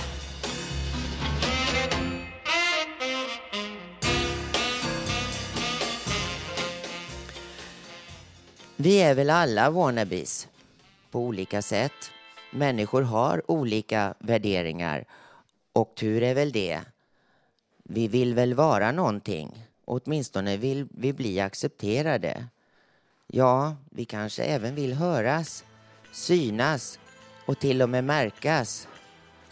Vi 8.83 9.01
är 9.01 9.15
väl 9.15 9.29
alla 9.29 9.69
wannabes 9.69 10.47
på 11.11 11.19
olika 11.19 11.61
sätt. 11.61 12.11
Människor 12.51 13.01
har 13.01 13.51
olika 13.51 14.13
värderingar 14.19 15.05
och 15.73 15.95
tur 15.95 16.23
är 16.23 16.33
väl 16.33 16.51
det. 16.51 16.81
Vi 17.83 18.07
vill 18.07 18.33
väl 18.33 18.53
vara 18.53 18.91
någonting. 18.91 19.67
Åtminstone 19.85 20.57
vill 20.57 20.87
vi 20.91 21.13
bli 21.13 21.39
accepterade. 21.39 22.47
Ja, 23.27 23.75
vi 23.91 24.05
kanske 24.05 24.43
även 24.43 24.75
vill 24.75 24.93
höras, 24.93 25.63
synas 26.11 26.99
och 27.45 27.59
till 27.59 27.81
och 27.81 27.89
med 27.89 28.03
märkas. 28.03 28.87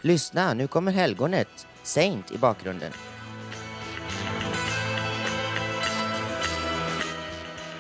Lyssna, 0.02 0.54
nu 0.54 0.68
kommer 0.68 0.92
helgonet, 0.92 1.68
Saint 1.84 2.32
i 2.32 2.38
bakgrunden. 2.38 2.92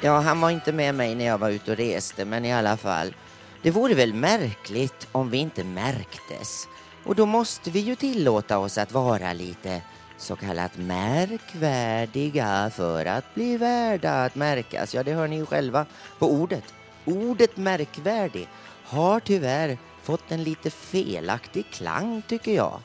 Ja, 0.02 0.20
han 0.20 0.42
var 0.42 0.50
inte 0.50 0.72
med 0.72 0.96
mig 0.96 1.16
när 1.16 1.26
jag 1.26 1.38
var 1.38 1.50
ute 1.50 1.72
och 1.72 1.78
reste, 1.78 2.26
men 2.26 2.46
i 2.46 2.54
alla 2.54 2.78
fall. 2.78 3.16
Det 3.62 3.72
vore 3.72 3.94
väl 3.94 4.14
märkligt 4.14 5.08
om 5.12 5.30
vi 5.30 5.38
inte 5.38 5.64
märktes. 5.64 6.68
Och 7.06 7.16
då 7.16 7.26
måste 7.26 7.72
vi 7.72 7.80
ju 7.80 7.96
tillåta 7.96 8.58
oss 8.58 8.78
att 8.78 8.92
vara 8.92 9.34
lite 9.34 9.82
så 10.18 10.36
kallat 10.36 10.78
märkvärdiga 10.78 12.72
för 12.76 13.06
att 13.06 13.36
bli 13.36 13.58
värda 13.58 14.24
att 14.24 14.36
märkas. 14.36 14.94
Ja, 14.94 15.04
det 15.04 15.14
hör 15.14 15.28
ni 15.28 15.36
ju 15.36 15.46
själva 15.46 15.86
på 16.20 16.32
ordet. 16.32 16.74
Ordet 17.06 17.58
märkvärdig 17.58 18.48
har 18.86 19.20
tyvärr 19.20 19.78
fått 20.04 20.32
en 20.32 20.44
lite 20.44 20.70
felaktig 20.70 21.66
klang 21.72 22.22
tycker 22.28 22.56
jag. 22.56 22.80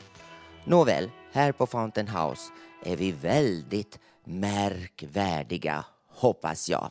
Nåväl, 0.64 1.10
här 1.32 1.52
på 1.52 1.66
Fountain 1.66 2.08
House 2.08 2.42
är 2.84 2.96
vi 2.96 3.12
väldigt 3.12 3.98
märkvärdiga, 4.24 5.84
hoppas 6.08 6.68
jag. 6.68 6.90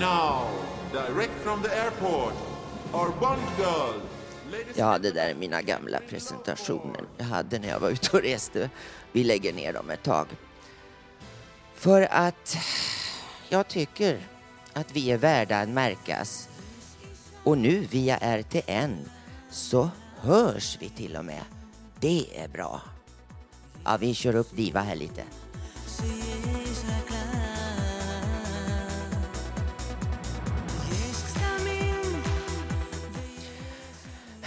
Now, 0.00 0.48
direct 0.92 1.34
from 1.42 1.62
the 1.62 1.70
airport, 1.70 2.34
our 2.92 3.10
Bond 3.20 3.42
girl. 3.58 4.00
Ja, 4.74 4.98
det 4.98 5.10
där 5.10 5.30
är 5.30 5.34
mina 5.34 5.62
gamla 5.62 6.00
presentationer 6.08 7.04
jag 7.16 7.24
hade 7.24 7.58
när 7.58 7.68
jag 7.68 7.80
var 7.80 7.90
ute 7.90 8.16
och 8.16 8.22
reste. 8.22 8.70
Vi 9.12 9.24
lägger 9.24 9.52
ner 9.52 9.72
dem 9.72 9.90
ett 9.90 10.02
tag. 10.02 10.26
För 11.74 12.08
att 12.10 12.56
jag 13.48 13.68
tycker 13.68 14.20
att 14.72 14.92
vi 14.92 15.10
är 15.10 15.18
värda 15.18 15.60
att 15.60 15.68
märkas. 15.68 16.48
Och 17.44 17.58
nu 17.58 17.86
via 17.90 18.16
RTN 18.16 19.08
så 19.50 19.90
hörs 20.20 20.78
vi 20.80 20.88
till 20.88 21.16
och 21.16 21.24
med. 21.24 21.42
Det 22.00 22.26
är 22.38 22.48
bra. 22.48 22.80
Ja, 23.84 23.96
vi 23.96 24.14
kör 24.14 24.34
upp 24.34 24.56
Diva 24.56 24.80
här 24.80 24.96
lite. 24.96 25.22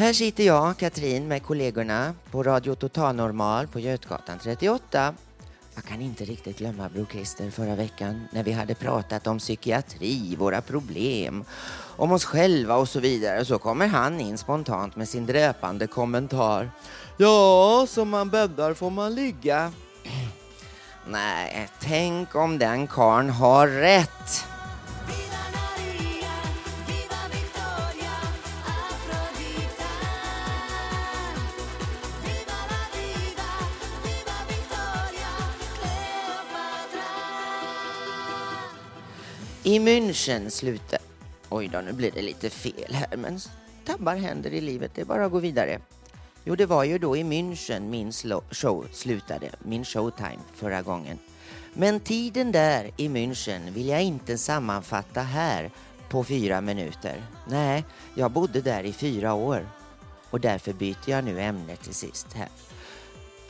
Här 0.02 0.14
sitter 0.14 0.44
jag, 0.44 0.78
Katrin, 0.78 1.28
med 1.28 1.44
kollegorna 1.44 2.14
på 2.32 2.44
Radio 2.44 2.76
Total 2.76 3.16
Normal 3.16 3.68
på 3.68 3.80
Götgatan 3.80 4.40
38. 4.44 5.14
Jag 5.76 5.84
kan 5.84 6.02
inte 6.02 6.26
riktigt 6.26 6.58
glömma 6.58 6.90
Bror 6.90 7.52
förra 7.52 7.76
veckan 7.76 8.28
när 8.32 8.44
vi 8.44 8.52
hade 8.52 8.76
pratat 8.76 9.28
om 9.28 9.40
psykiatri, 9.40 10.36
våra 10.36 10.62
problem, 10.62 11.44
om 11.98 12.12
oss 12.12 12.26
själva 12.26 12.76
och 12.76 12.90
så 12.90 13.00
vidare. 13.00 13.46
Så 13.46 13.58
kommer 13.58 13.88
han 13.88 14.20
in 14.20 14.38
spontant 14.38 14.96
med 14.96 15.10
sin 15.10 15.26
dräpande 15.26 15.88
kommentar. 15.88 16.72
Ja, 17.18 17.86
som 17.90 18.10
man 18.10 18.30
bäddar 18.30 18.74
får 18.74 18.90
man 18.90 19.16
ligga. 19.16 19.72
Nej, 21.08 21.70
tänk 21.82 22.36
om 22.36 22.58
den 22.58 22.88
karn 22.88 23.30
har 23.30 23.68
rätt. 23.68 24.51
I 39.72 39.80
München 39.80 40.50
slutar... 40.50 41.00
Oj 41.50 41.68
då, 41.68 41.82
nu 41.82 41.94
blir 41.94 42.12
det 42.12 42.22
lite 42.22 42.50
fel 42.50 42.94
här, 42.94 43.18
men 43.18 43.40
tabbar 43.86 44.16
händer 44.16 44.54
i 44.54 44.62
livet. 44.62 44.92
Det 44.96 45.02
är 45.02 45.06
bara 45.06 45.26
att 45.26 45.32
gå 45.32 45.40
vidare. 45.40 45.80
Jo, 46.44 46.56
det 46.56 46.66
var 46.66 46.84
ju 46.84 46.98
då 46.98 47.18
i 47.18 47.24
München 47.24 47.90
min 47.90 48.12
show 48.52 48.88
slutade, 48.92 49.50
min 49.60 49.86
showtime 49.86 50.40
förra 50.54 50.82
gången. 50.82 51.18
Men 51.74 52.00
tiden 52.00 52.52
där 52.52 52.92
i 52.98 53.08
München 53.08 53.72
vill 53.72 53.88
jag 53.88 54.04
inte 54.04 54.38
sammanfatta 54.38 55.22
här 55.22 55.72
på 56.10 56.24
fyra 56.24 56.62
minuter. 56.62 57.24
Nej, 57.48 57.86
jag 58.16 58.32
bodde 58.32 58.62
där 58.62 58.84
i 58.84 58.94
fyra 58.94 59.34
år 59.34 59.68
och 60.30 60.40
därför 60.40 60.74
byter 60.74 61.10
jag 61.10 61.24
nu 61.24 61.42
ämne 61.42 61.76
till 61.76 61.94
sist 61.96 62.34
här. 62.34 62.50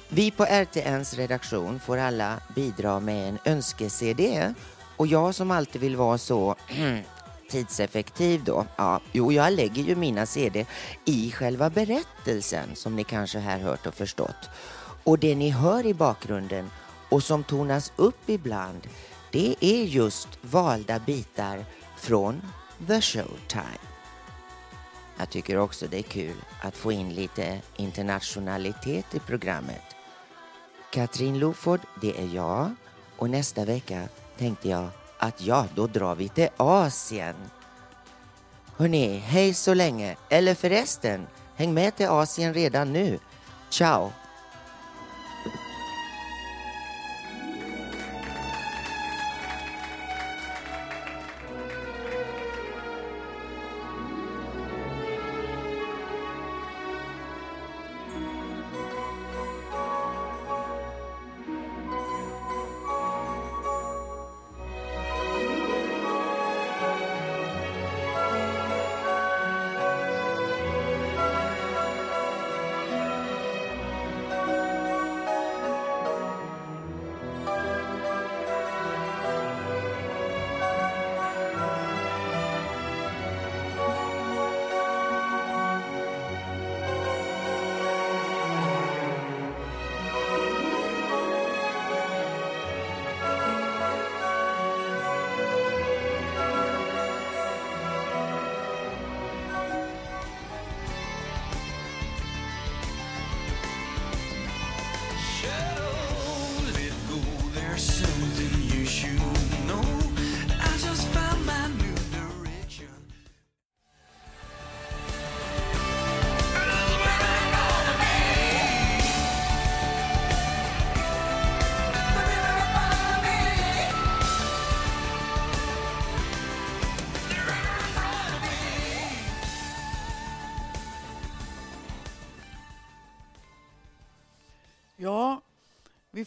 Vi 0.10 0.32
på 0.32 0.46
RTNs 0.46 1.14
redaktion 1.14 1.80
får 1.80 1.98
alla 1.98 2.42
bidra 2.56 3.00
med 3.00 3.30
en 3.30 3.38
önske-CD 3.46 4.54
och 5.02 5.08
jag 5.08 5.36
som 5.36 5.52
alltid 5.52 5.82
vill 5.82 5.96
vara 5.96 6.18
så 6.18 6.56
tidseffektiv 7.50 8.44
då, 8.44 8.66
ja, 8.76 9.02
jo, 9.12 9.32
jag 9.32 9.54
lägger 9.54 9.84
ju 9.84 9.96
mina 9.96 10.26
CD 10.26 10.66
i 11.06 11.32
själva 11.32 11.70
berättelsen 11.70 12.76
som 12.76 12.96
ni 12.96 13.04
kanske 13.04 13.40
här 13.40 13.60
hört 13.60 13.86
och 13.86 13.94
förstått. 13.94 14.50
Och 15.04 15.20
det 15.20 15.36
ni 15.36 15.50
hör 15.50 15.86
i 15.86 15.94
bakgrunden 15.94 16.70
och 17.10 17.24
som 17.24 17.44
tonas 17.44 17.94
upp 17.96 18.30
ibland, 18.30 18.88
det 19.32 19.56
är 19.60 19.84
just 19.84 20.28
valda 20.42 21.00
bitar 21.00 21.66
från 21.98 22.42
The 22.88 23.02
Showtime. 23.02 23.82
Jag 25.18 25.30
tycker 25.30 25.58
också 25.58 25.88
det 25.88 25.98
är 25.98 26.04
kul 26.04 26.36
att 26.62 26.78
få 26.78 26.92
in 26.92 27.14
lite 27.14 27.62
internationalitet 27.76 29.16
i 29.16 29.20
programmet. 29.20 29.96
Katrin 30.92 31.40
Loford, 31.40 31.80
det 32.02 32.20
är 32.20 32.36
jag 32.36 32.76
och 33.18 33.30
nästa 33.30 33.66
vecka 33.66 34.08
tänkte 34.42 34.70
jag 34.70 34.90
att 35.18 35.42
ja, 35.42 35.66
då 35.76 35.88
drar 35.88 36.16
vi 36.16 36.30
till 36.30 36.50
Asien. 36.58 37.36
Hörni, 38.78 39.18
hej 39.18 39.54
så 39.54 39.74
länge. 39.74 40.16
Eller 40.30 40.56
förresten, 40.56 41.28
häng 41.56 41.74
med 41.74 41.96
till 41.96 42.08
Asien 42.08 42.54
redan 42.54 42.94
nu. 42.94 43.20
Ciao! 43.70 44.12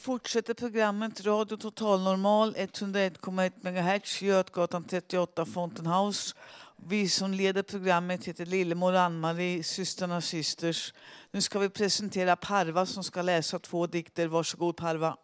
Fortsätter 0.05 0.55
programmet 0.55 1.27
Radio 1.27 1.57
Total 1.57 2.01
Normal 2.01 2.55
101,1 2.55 3.53
MHz, 3.63 4.23
Götgatan 4.23 4.85
38, 4.85 5.47
Fountain 5.47 5.87
House. 5.87 6.35
Vi 6.77 7.09
som 7.09 7.35
leder 7.35 7.63
programmet 7.63 8.25
heter 8.25 8.47
Lillemor 8.47 8.95
Ann-Marie, 8.95 9.63
systrarna 9.63 10.21
Systers. 10.21 10.95
Nu 11.31 11.41
ska 11.41 11.59
vi 11.59 11.69
presentera 11.69 12.37
Parva 12.37 12.87
som 12.87 13.05
ska 13.05 13.23
läsa 13.23 13.59
två 13.59 13.87
dikter. 13.87 14.27
Varsågod 14.27 14.77
Parva. 14.77 15.17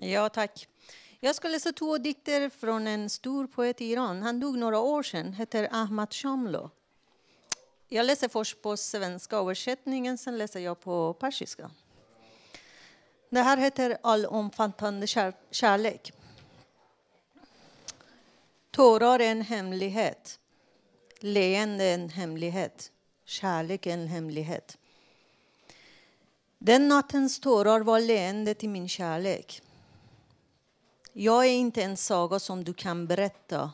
Ja, 0.00 0.28
tack. 0.28 0.68
Jag 1.20 1.34
ska 1.34 1.48
läsa 1.48 1.72
två 1.72 1.98
dikter 1.98 2.50
från 2.50 2.86
en 2.86 3.10
stor 3.10 3.46
poet 3.46 3.80
i 3.80 3.84
Iran. 3.84 4.22
Han 4.22 4.40
dog 4.40 4.58
några 4.58 4.78
år 4.78 5.02
sedan, 5.02 5.32
heter 5.32 5.68
Ahmad 5.72 6.14
Shamlo. 6.14 6.70
Jag 7.88 8.06
läser 8.06 8.28
först 8.28 8.62
på 8.62 8.76
svenska 8.76 9.36
översättningen, 9.36 10.18
sen 10.18 10.38
läser 10.38 10.60
jag 10.60 10.80
på 10.80 11.14
persiska. 11.14 11.70
Det 13.30 13.40
här 13.40 13.56
heter 13.56 13.98
Allomfattande 14.02 15.06
kär 15.06 15.32
kärlek. 15.50 16.12
Tårar 18.70 19.18
är 19.20 19.30
en 19.30 19.42
hemlighet. 19.42 20.38
Leende 21.20 21.84
är 21.84 21.94
en 21.94 22.08
hemlighet. 22.08 22.92
Kärlek 23.24 23.86
är 23.86 23.90
en 23.94 24.06
hemlighet. 24.06 24.78
Den 26.58 26.88
nattens 26.88 27.40
tårar 27.40 27.80
var 27.80 28.00
leende 28.00 28.54
till 28.54 28.68
min 28.68 28.88
kärlek. 28.88 29.62
Jag 31.12 31.46
är 31.46 31.50
inte 31.50 31.82
en 31.82 31.96
saga 31.96 32.38
som 32.38 32.64
du 32.64 32.74
kan 32.74 33.06
berätta. 33.06 33.72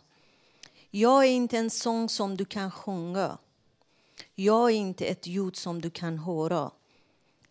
Jag 0.90 1.24
är 1.24 1.30
inte 1.30 1.58
en 1.58 1.70
sång 1.70 2.08
som 2.08 2.36
du 2.36 2.44
kan 2.44 2.70
sjunga. 2.70 3.38
Jag 4.34 4.70
är 4.70 4.74
inte 4.74 5.04
ett 5.04 5.26
ljud 5.26 5.56
som 5.56 5.80
du 5.80 5.90
kan 5.90 6.18
höra 6.18 6.70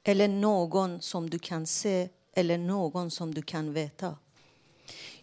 eller 0.06 0.28
någon 0.28 1.02
som 1.02 1.30
du 1.30 1.40
kan 1.40 1.66
se 1.66 2.10
eller 2.34 2.58
någon 2.58 3.12
som 3.12 3.34
du 3.34 3.42
kan 3.42 3.74
veta. 3.74 4.16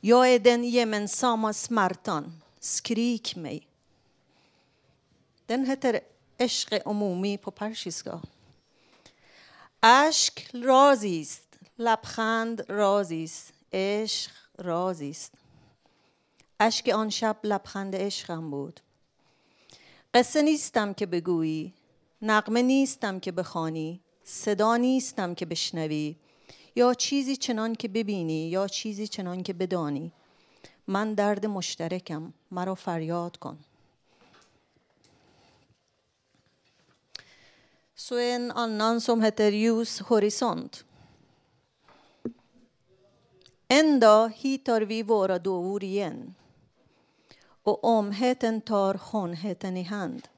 Jag 0.01 0.35
är 0.35 0.39
den 0.39 0.65
gemensamma 0.65 1.53
smärtan. 1.53 2.43
Skrik 2.61 3.37
mig. 3.37 3.69
Den 5.47 5.67
heter 5.67 6.01
Eshq 6.39 6.73
Omumi 6.85 7.39
på 7.39 7.51
persiska. 7.51 8.21
Ashk 9.81 10.49
razist, 10.53 11.59
labkhand 11.77 12.61
razist, 12.69 13.53
عشق 13.73 14.31
رازی 14.59 15.11
است 15.11 15.33
اشک 16.61 16.89
آن 16.89 17.11
شب 17.11 17.37
لبخند 17.45 17.97
عشقم 17.97 18.51
بود 18.51 18.81
قصه 20.15 20.43
نیستم 20.43 20.95
که 20.95 21.07
بگویی 21.07 21.75
نقمه 22.23 22.63
نیستم 22.63 23.21
که 23.21 23.33
بخوانی 23.33 24.01
صدا 24.25 24.77
نیستم 24.77 25.35
که 25.35 25.47
بشنوی 25.47 26.17
یا 26.77 26.95
چیزی 26.95 27.37
چنان 27.37 27.75
که 27.75 27.89
ببینی 27.89 28.49
یا 28.49 28.69
چیزی 28.69 29.07
چنان 29.07 29.43
که 29.43 29.53
بدانی 29.53 30.13
من 30.87 31.15
درد 31.15 31.47
مشترکم 31.47 32.33
مرا 32.51 32.75
فریاد 32.75 33.37
کن 33.37 33.59
Så 37.95 38.19
en 38.19 38.51
annan 38.51 39.01
som 39.01 39.23
heter 39.23 39.53
Ljus 39.53 40.01
horisont. 40.01 40.85
En 43.69 44.01
dag 44.01 44.33
hittar 44.37 44.83
vi 44.83 45.03
våra 45.03 45.39
dovor 45.39 45.85
igen 45.85 46.35
och 47.63 47.85
omheten 47.85 48.61
tar 48.61 48.95
honheten 48.95 49.77
i 49.77 49.83
hand. 49.83 50.29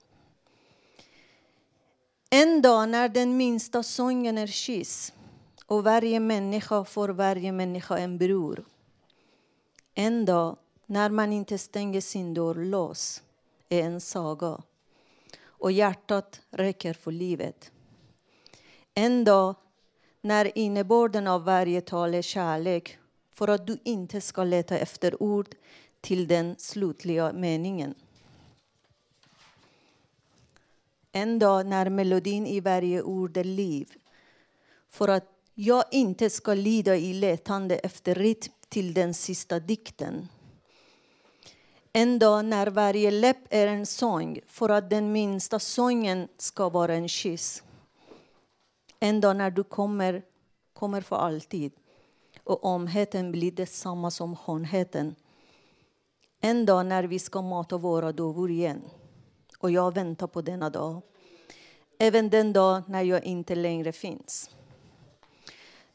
En 2.36 2.62
dag 2.62 2.88
när 2.88 3.08
den 3.08 3.36
minsta 3.36 3.82
sången 3.82 4.38
är 4.38 4.46
kyss 4.46 5.12
och 5.66 5.84
varje 5.84 6.20
människa 6.20 6.84
får 6.84 7.08
varje 7.08 7.52
människa 7.52 7.98
en 7.98 8.18
bror. 8.18 8.64
En 9.94 10.24
dag 10.24 10.56
när 10.86 11.10
man 11.10 11.32
inte 11.32 11.58
stänger 11.58 12.00
sin 12.00 12.34
dörr 12.34 12.54
lås 12.54 13.22
är 13.68 13.82
en 13.82 14.00
saga 14.00 14.62
och 15.44 15.72
hjärtat 15.72 16.40
räcker 16.50 16.94
för 16.94 17.12
livet. 17.12 17.70
En 18.94 19.24
dag 19.24 19.54
när 20.20 20.58
innebörden 20.58 21.26
av 21.26 21.44
varje 21.44 21.80
tal 21.80 22.14
är 22.14 22.22
kärlek 22.22 22.98
för 23.34 23.48
att 23.48 23.66
du 23.66 23.78
inte 23.84 24.20
ska 24.20 24.44
leta 24.44 24.78
efter 24.78 25.22
ord 25.22 25.48
till 26.00 26.28
den 26.28 26.54
slutliga 26.58 27.32
meningen. 27.32 27.94
En 31.16 31.38
dag 31.38 31.66
när 31.66 31.90
melodin 31.90 32.46
i 32.46 32.60
varje 32.60 33.02
ord 33.02 33.36
är 33.36 33.44
liv 33.44 33.92
för 34.88 35.08
att 35.08 35.24
jag 35.54 35.84
inte 35.90 36.30
ska 36.30 36.54
lida 36.54 36.96
i 36.96 37.14
letande 37.14 37.76
efter 37.76 38.14
rytm 38.14 38.52
till 38.68 38.94
den 38.94 39.14
sista 39.14 39.60
dikten. 39.60 40.28
En 41.92 42.18
dag 42.18 42.44
när 42.44 42.66
varje 42.66 43.10
läpp 43.10 43.38
är 43.50 43.66
en 43.66 43.86
sång 43.86 44.38
för 44.46 44.68
att 44.68 44.90
den 44.90 45.12
minsta 45.12 45.58
sången 45.58 46.28
ska 46.38 46.68
vara 46.68 46.94
en 46.94 47.08
kyss. 47.08 47.62
En 49.00 49.20
dag 49.20 49.36
när 49.36 49.50
du 49.50 49.64
kommer, 49.64 50.22
kommer 50.72 51.00
för 51.00 51.16
alltid 51.16 51.72
och 52.44 52.64
omheten 52.64 53.32
blir 53.32 53.52
detsamma 53.52 54.10
som 54.10 54.36
skönheten. 54.36 55.14
En 56.40 56.66
dag 56.66 56.86
när 56.86 57.04
vi 57.04 57.18
ska 57.18 57.42
mata 57.42 57.78
våra 57.78 58.12
dovor 58.12 58.50
igen 58.50 58.82
och 59.64 59.70
jag 59.70 59.94
väntar 59.94 60.26
på 60.26 60.40
denna 60.42 60.70
dag. 60.70 61.02
Även 61.98 62.30
den 62.30 62.52
dag 62.52 62.82
när 62.88 63.02
jag 63.02 63.24
inte 63.24 63.54
längre 63.54 63.92
finns. 63.92 64.50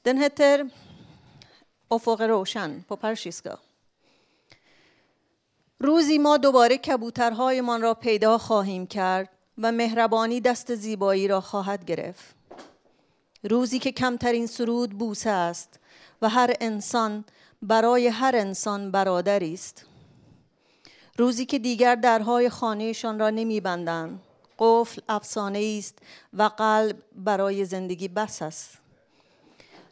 Den 0.01 0.17
heter 0.17 0.69
افق 1.87 2.21
på 2.87 2.95
persiska. 2.97 3.57
روزی 5.79 6.17
ما 6.17 6.37
دوباره 6.37 6.77
کبوترهایمان 6.77 7.81
را 7.81 7.93
پیدا 7.93 8.37
خواهیم 8.37 8.87
کرد 8.87 9.29
و 9.57 9.71
مهربانی 9.71 10.41
دست 10.41 10.75
زیبایی 10.75 11.27
را 11.27 11.41
خواهد 11.41 11.85
گرفت. 11.85 12.35
روزی 13.43 13.79
که 13.79 13.91
کمترین 13.91 14.47
سرود 14.47 14.97
بوسه 14.97 15.29
است 15.29 15.79
و 16.21 16.29
هر 16.29 16.53
انسان 16.61 17.25
برای 17.61 18.07
هر 18.07 18.35
انسان 18.35 18.91
برادری 18.91 19.53
است. 19.53 19.88
روزی 21.19 21.45
که 21.45 21.59
دیگر 21.59 21.95
درهای 21.95 22.49
خانهشان 22.49 23.19
را 23.19 23.29
نمیبندند. 23.29 24.21
قفل 24.59 25.01
افسانه 25.09 25.75
است 25.79 25.97
و 26.33 26.43
قلب 26.43 26.97
برای 27.15 27.65
زندگی 27.65 28.07
بس 28.07 28.41
است. 28.41 28.77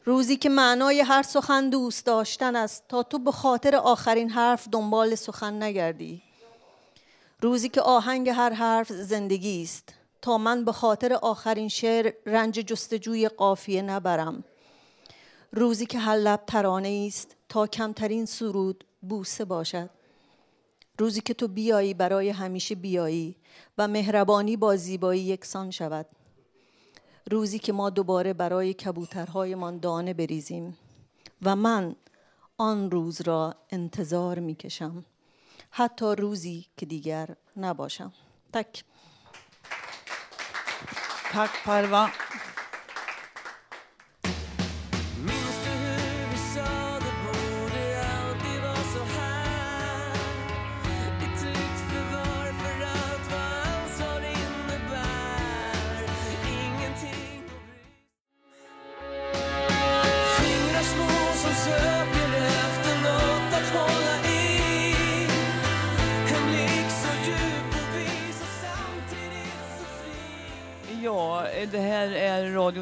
روزی 0.06 0.38
که 0.38 0.50
معنای 0.50 1.00
هر 1.00 1.22
سخن 1.22 1.70
دوست 1.70 2.06
داشتن 2.06 2.56
است 2.56 2.84
تا 2.90 3.04
تو 3.04 3.20
به 3.20 3.32
خاطر 3.32 3.76
آخرین 3.76 4.30
حرف 4.30 4.68
دنبال 4.72 5.16
سخن 5.16 5.64
نگردی 5.64 6.22
روزی 7.42 7.70
که 7.70 7.82
آهنگ 7.82 8.30
هر 8.30 8.54
حرف 8.54 8.92
زندگی 8.92 9.64
است 9.64 9.94
تا 10.22 10.38
من 10.38 10.66
به 10.66 10.72
خاطر 10.72 11.14
آخرین 11.14 11.68
شعر 11.68 12.14
رنج 12.26 12.60
جستجوی 12.60 13.28
قافیه 13.28 13.82
نبرم 13.82 14.44
روزی 15.52 15.86
که 15.86 16.00
هر 16.00 16.16
لب 16.16 16.44
ترانه 16.48 17.04
است 17.08 17.36
تا 17.50 17.68
کمترین 17.68 18.26
سرود 18.26 18.84
بوسه 19.02 19.46
باشد 19.46 19.97
روزی 20.98 21.22
که 21.22 21.34
تو 21.34 21.48
بیایی 21.48 21.94
برای 21.94 22.30
همیشه 22.30 22.76
بیایی 22.76 23.36
و 23.78 23.88
مهربانی 23.88 24.58
با 24.58 24.76
زیبایی 24.76 25.22
یکسان 25.22 25.72
شود. 25.72 26.06
روزی 27.32 27.60
که 27.60 27.74
ما 27.74 27.90
دوباره 27.90 28.34
برای 28.34 28.74
کبوترهایمان 28.74 29.80
دانه 29.80 30.14
بریزیم 30.14 30.78
و 31.42 31.56
من 31.56 31.96
آن 32.58 32.92
روز 32.92 33.22
را 33.22 33.56
انتظار 33.70 34.40
می 34.40 34.56
کشم 34.56 35.06
حتی 35.70 36.06
روزی 36.06 36.66
که 36.78 36.86
دیگر 36.86 37.36
نباشم. 37.58 38.14
تک. 38.54 38.84
Tack 41.32 41.52
Parva. 41.66 42.27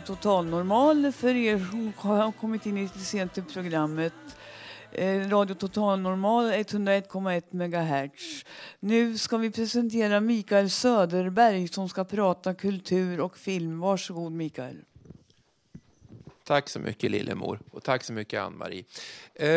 Totalnormal 0.06 1.12
Radio 1.12 1.12
för 1.12 1.36
er 1.36 1.58
som 1.58 1.94
har 1.98 2.32
kommit 2.32 2.66
in 2.66 2.76
lite 2.76 3.00
sent 3.00 3.38
i 3.38 3.42
programmet. 3.42 4.14
Eh, 4.92 5.30
Radio 5.30 5.56
Totalnormal, 5.56 6.52
101,1 6.52 7.54
MHz. 7.54 8.46
Nu 8.80 9.18
ska 9.18 9.38
vi 9.38 9.52
presentera 9.52 10.20
Mikael 10.20 10.70
Söderberg 10.70 11.68
som 11.68 11.90
ska 11.90 12.04
prata 12.04 12.54
kultur 12.54 13.20
och 13.20 13.38
film. 13.38 13.80
Varsågod 13.80 14.32
Mikael. 14.32 14.78
Tack 16.44 16.70
så 16.70 16.80
mycket 16.80 17.12
Lillemor 17.12 17.60
och 17.72 17.84
tack 17.84 18.04
så 18.04 18.14
mycket 18.14 18.42
Ann-Marie. 18.42 18.86
Eh, 19.36 19.50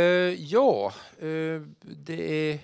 ja, 0.52 0.92
eh, 1.18 1.62
det 1.80 2.50
är 2.52 2.58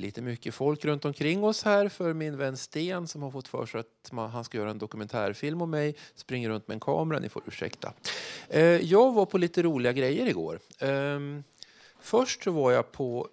lite 0.00 0.22
mycket 0.22 0.54
folk 0.54 0.84
runt 0.84 1.04
omkring 1.04 1.44
oss 1.44 1.62
här 1.62 1.88
för 1.88 2.12
min 2.12 2.36
vän 2.36 2.56
Sten 2.56 3.08
som 3.08 3.22
har 3.22 3.30
fått 3.30 3.48
för 3.48 3.66
sig 3.66 3.80
att 3.80 4.12
man, 4.12 4.30
han 4.30 4.44
ska 4.44 4.58
göra 4.58 4.70
en 4.70 4.78
dokumentärfilm 4.78 5.62
om 5.62 5.70
mig 5.70 5.96
springer 6.14 6.48
runt 6.48 6.68
med 6.68 6.74
en 6.74 6.80
kamera, 6.80 7.18
ni 7.18 7.28
får 7.28 7.42
ursäkta. 7.46 7.92
Eh, 8.48 8.62
jag 8.62 9.12
var 9.12 9.26
på 9.26 9.38
lite 9.38 9.62
roliga 9.62 9.92
grejer 9.92 10.26
igår. 10.26 10.60
Eh, 10.78 11.20
först 12.00 12.42
så 12.42 12.50
var 12.50 12.72
jag 12.72 12.92
på 12.92 13.28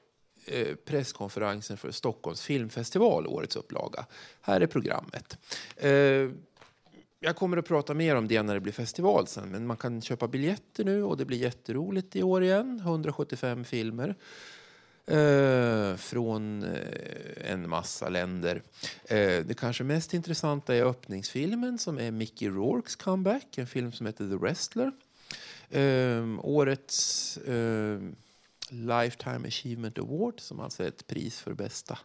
eh, 0.45 0.76
presskonferensen 0.76 1.78
för 1.78 1.91
Stockholms 1.91 2.41
filmfestival, 2.41 3.28
årets 3.28 3.55
upplaga. 3.55 4.05
Här 4.41 4.61
är 4.61 4.68
programmet. 4.68 5.38
Ehm, 5.78 6.38
jag 7.20 7.36
kommer 7.36 7.57
att 7.57 7.68
prata 7.68 7.93
mer 7.93 8.15
om 8.15 8.28
det 8.28 8.43
när 8.43 8.53
det 8.53 8.59
blir 8.59 8.74
festival 8.74 9.28
sen, 9.28 9.49
men 9.49 9.68
man 9.68 9.78
kan 9.78 10.01
köpa 10.01 10.28
biljetter 10.28 10.84
nu 10.84 11.03
och 11.03 11.18
det 11.18 11.26
blir 11.26 11.38
jätteroligt 11.38 12.15
i 12.15 12.24
år 12.24 12.43
igen. 12.43 12.80
175 12.80 13.63
filmer. 13.63 14.15
Eh, 15.07 15.95
från 15.95 16.63
eh, 16.63 17.51
en 17.51 17.69
massa 17.69 18.09
länder. 18.09 18.61
Eh, 19.03 19.45
det 19.45 19.57
kanske 19.57 19.83
mest 19.83 20.13
intressanta 20.13 20.75
är 20.75 20.83
öppningsfilmen 20.83 21.77
som 21.77 21.99
är 21.99 22.11
Mickey 22.11 22.49
Rourkes 22.49 22.95
comeback, 22.95 23.57
en 23.57 23.67
film 23.67 23.91
som 23.91 24.05
heter 24.05 24.29
The 24.29 24.35
Wrestler. 24.35 24.91
Eh, 25.69 26.45
årets 26.45 27.37
eh, 27.37 27.99
Lifetime 28.69 29.47
Achievement 29.47 29.99
Award, 29.99 30.39
som 30.39 30.59
alltså 30.59 30.83
är 30.83 30.87
ett 30.87 31.07
pris 31.07 31.39
för 31.39 31.53
bästa 31.53 31.99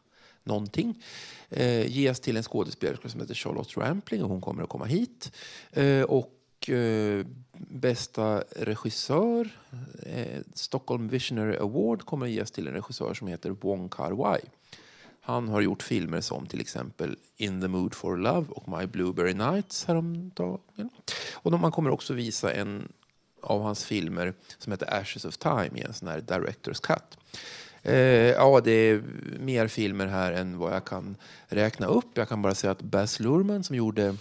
någonting, 0.44 1.03
eh, 1.50 1.86
ges 1.86 2.20
till 2.20 2.36
en 2.36 2.42
skådespelerska 2.42 3.09
som 3.09 3.20
heter 3.20 3.34
Charlotte 3.34 3.76
Rampling 3.76 4.22
och 4.22 4.30
hon 4.30 4.40
kommer 4.40 4.62
att 4.62 4.68
komma 4.68 4.84
hit. 4.84 5.32
Eh, 5.72 6.03
och 6.03 6.41
eh, 6.71 7.27
bästa 7.53 8.45
regissör, 8.57 9.49
eh, 10.07 10.41
Stockholm 10.55 11.09
Visionary 11.09 11.57
Award, 11.57 12.05
kommer 12.05 12.27
att 12.27 12.33
ges 12.33 12.51
till 12.51 12.69
en 12.69 12.75
regissör 12.75 13.15
som 13.15 13.29
heter 13.29 13.51
Wong 13.51 13.89
Kar-wai. 13.89 14.41
Han 15.21 15.49
har 15.49 15.61
gjort 15.61 15.83
filmer 15.83 16.21
som 16.21 16.47
till 16.47 16.61
exempel 16.61 17.17
In 17.37 17.61
the 17.61 17.69
Mood 17.69 17.95
for 17.95 18.17
Love 18.17 18.47
och 18.49 18.79
My 18.79 18.87
Blueberry 18.87 19.35
Nights 19.35 19.85
häromdagen. 19.85 20.61
Och 21.33 21.53
man 21.53 21.73
kommer 21.73 21.91
också 21.91 22.15
visa 22.15 22.53
en 22.53 22.93
av 23.43 23.63
hans 23.63 23.85
filmer 23.85 24.35
som 24.59 24.73
heter 24.73 24.95
Ashes 25.01 25.25
of 25.25 25.37
Time 25.37 25.71
i 25.75 25.81
en 25.81 25.95
sån 25.95 26.09
här 26.09 26.21
Director's 26.21 26.83
Cut. 26.83 27.19
Eh, 27.83 28.31
ja, 28.31 28.61
det 28.65 28.73
är 28.73 29.03
mer 29.39 29.69
filmer 29.69 30.07
här 30.07 30.33
än 30.33 30.59
vad 30.59 30.75
jag 30.75 30.85
kan 30.85 31.17
räkna 31.47 31.87
upp. 31.87 32.11
Jag 32.15 32.29
kan 32.29 32.43
bara 32.43 32.55
säga 32.55 32.71
att 32.71 32.83
Baz 32.83 33.21
Luhrmann 33.21 33.65
som 33.65 33.77
gjorde 33.77 34.17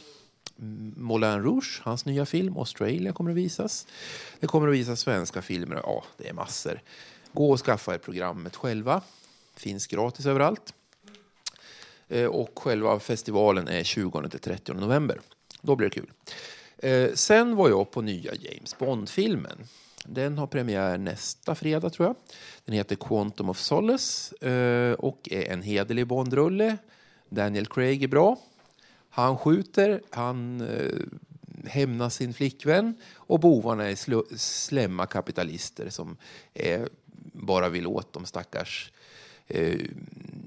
Moulin 0.95 1.43
Rouge, 1.43 1.81
hans 1.83 2.05
nya 2.05 2.25
film, 2.25 2.57
Australia, 2.57 3.13
kommer 3.13 3.31
att 3.31 3.37
visas. 3.37 3.87
Det 4.39 4.47
kommer 4.47 4.67
att 4.67 4.73
visas 4.73 4.99
svenska 4.99 5.41
filmer. 5.41 5.81
Ja, 5.83 6.03
det 6.17 6.29
är 6.29 6.33
massor. 6.33 6.81
Gå 7.33 7.51
och 7.51 7.59
skaffa 7.59 7.93
er 7.93 7.97
programmet 7.97 8.55
själva. 8.55 9.01
Finns 9.55 9.87
gratis 9.87 10.25
överallt. 10.25 10.73
Eh, 12.09 12.25
och 12.25 12.59
själva 12.59 12.99
festivalen 12.99 13.67
är 13.67 13.83
20-30 13.83 14.73
november. 14.73 15.19
Då 15.61 15.75
blir 15.75 15.89
det 15.89 15.95
kul. 15.95 16.11
Eh, 16.77 17.13
sen 17.13 17.55
var 17.55 17.69
jag 17.69 17.91
på 17.91 18.01
nya 18.01 18.35
James 18.35 18.77
Bond-filmen. 18.77 19.67
Den 20.05 20.37
har 20.37 20.47
premiär 20.47 20.97
nästa 20.97 21.55
fredag 21.55 21.89
tror 21.89 22.07
jag. 22.07 22.15
Den 22.65 22.75
heter 22.75 22.95
Quantum 22.95 23.49
of 23.49 23.59
Solace 23.59 24.35
eh, 24.49 24.93
och 24.93 25.27
är 25.31 25.51
en 25.51 25.61
hederlig 25.61 26.07
Bond-rulle. 26.07 26.77
Daniel 27.29 27.65
Craig 27.65 28.03
är 28.03 28.07
bra. 28.07 28.37
Han 29.13 29.37
skjuter, 29.37 30.01
han 30.09 30.61
eh, 30.61 30.99
hämnar 31.65 32.09
sin 32.09 32.33
flickvän 32.33 32.95
och 33.15 33.39
bovarna 33.39 33.89
är 33.89 33.95
slu- 33.95 34.37
slemma 34.37 35.05
kapitalister 35.05 35.89
som 35.89 36.17
eh, 36.53 36.81
bara 37.33 37.69
vill 37.69 37.87
åt 37.87 38.13
de 38.13 38.25
stackars 38.25 38.91
eh, 39.47 39.79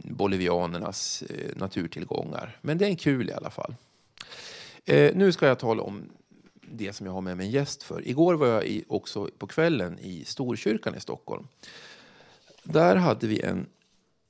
bolivianernas 0.04 1.22
eh, 1.22 1.56
naturtillgångar. 1.56 2.58
Men 2.60 2.78
det 2.78 2.84
är 2.84 2.88
en 2.88 2.96
kul 2.96 3.30
i 3.30 3.32
alla 3.32 3.50
fall. 3.50 3.74
Eh, 4.84 5.16
nu 5.16 5.32
ska 5.32 5.46
jag 5.46 5.58
tala 5.58 5.82
om 5.82 6.02
det 6.60 6.92
som 6.92 7.06
jag 7.06 7.12
har 7.12 7.20
med 7.20 7.36
mig 7.36 7.46
en 7.46 7.52
gäst 7.52 7.82
för. 7.82 8.08
Igår 8.08 8.34
var 8.34 8.46
jag 8.46 8.66
i, 8.66 8.84
också 8.88 9.30
på 9.38 9.46
kvällen 9.46 9.98
i 9.98 10.24
Storkyrkan 10.24 10.94
i 10.94 11.00
Stockholm. 11.00 11.48
Där 12.62 12.96
hade 12.96 13.26
vi 13.26 13.40
en 13.40 13.66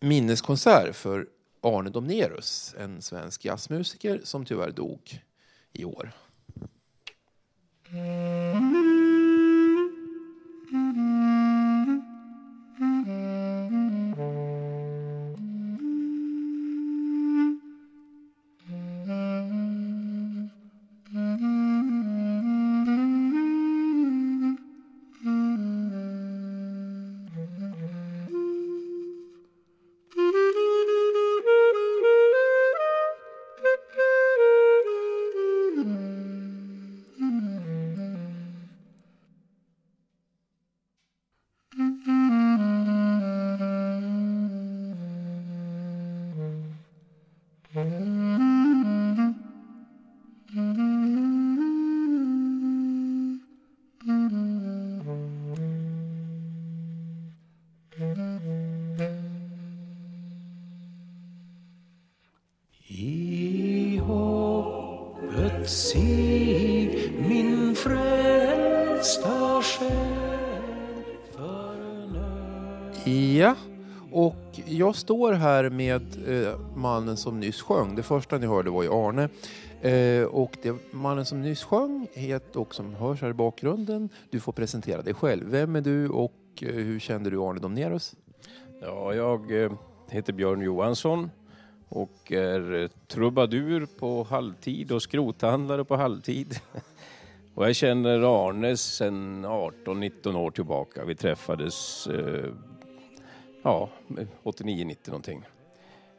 minneskonsert 0.00 0.96
för 0.96 1.26
Arne 1.64 1.90
Domnerus, 1.90 2.74
en 2.78 3.02
svensk 3.02 3.44
jazzmusiker 3.44 4.20
som 4.24 4.44
tyvärr 4.44 4.70
dog 4.70 5.22
i 5.72 5.84
år. 5.84 6.12
Mm. 10.72 11.23
Jag 74.94 74.98
står 74.98 75.32
här 75.32 75.70
med 75.70 76.02
eh, 76.28 76.58
mannen 76.74 77.16
som 77.16 77.40
nyss 77.40 77.62
sjöng. 77.62 77.94
Det 77.94 78.02
första 78.02 78.38
ni 78.38 78.46
hörde 78.46 78.70
var 78.70 78.82
ju 78.82 78.92
Arne. 78.92 79.28
Eh, 79.80 80.24
och 80.24 80.56
det, 80.62 80.74
mannen 80.90 81.24
som 81.24 81.42
nyss 81.42 81.64
sjöng 81.64 82.06
heter, 82.12 82.60
och 82.60 82.74
som 82.74 82.94
hörs 82.94 83.22
här 83.22 83.30
i 83.30 83.32
bakgrunden, 83.32 84.08
du 84.30 84.40
får 84.40 84.52
presentera 84.52 85.02
dig 85.02 85.14
själv. 85.14 85.50
Vem 85.50 85.76
är 85.76 85.80
du 85.80 86.08
och 86.08 86.34
eh, 86.60 86.68
hur 86.68 86.98
kände 86.98 87.30
du 87.30 87.38
Arne 87.38 87.60
Domnerus? 87.60 88.14
Ja, 88.80 89.14
jag 89.14 89.62
eh, 89.62 89.72
heter 90.10 90.32
Björn 90.32 90.60
Johansson 90.60 91.30
och 91.88 92.32
är 92.32 92.82
eh, 92.82 92.88
trubadur 93.06 93.86
på 93.98 94.24
halvtid 94.24 94.92
och 94.92 95.02
skrothandlare 95.02 95.84
på 95.84 95.96
halvtid. 95.96 96.60
Och 97.54 97.68
jag 97.68 97.76
känner 97.76 98.48
Arne 98.48 98.76
sedan 98.76 99.46
18-19 99.46 100.36
år 100.36 100.50
tillbaka. 100.50 101.04
Vi 101.04 101.14
träffades 101.14 102.06
eh, 102.06 102.50
ja, 103.64 103.88
89-90 104.42 104.96
någonting. 105.06 105.44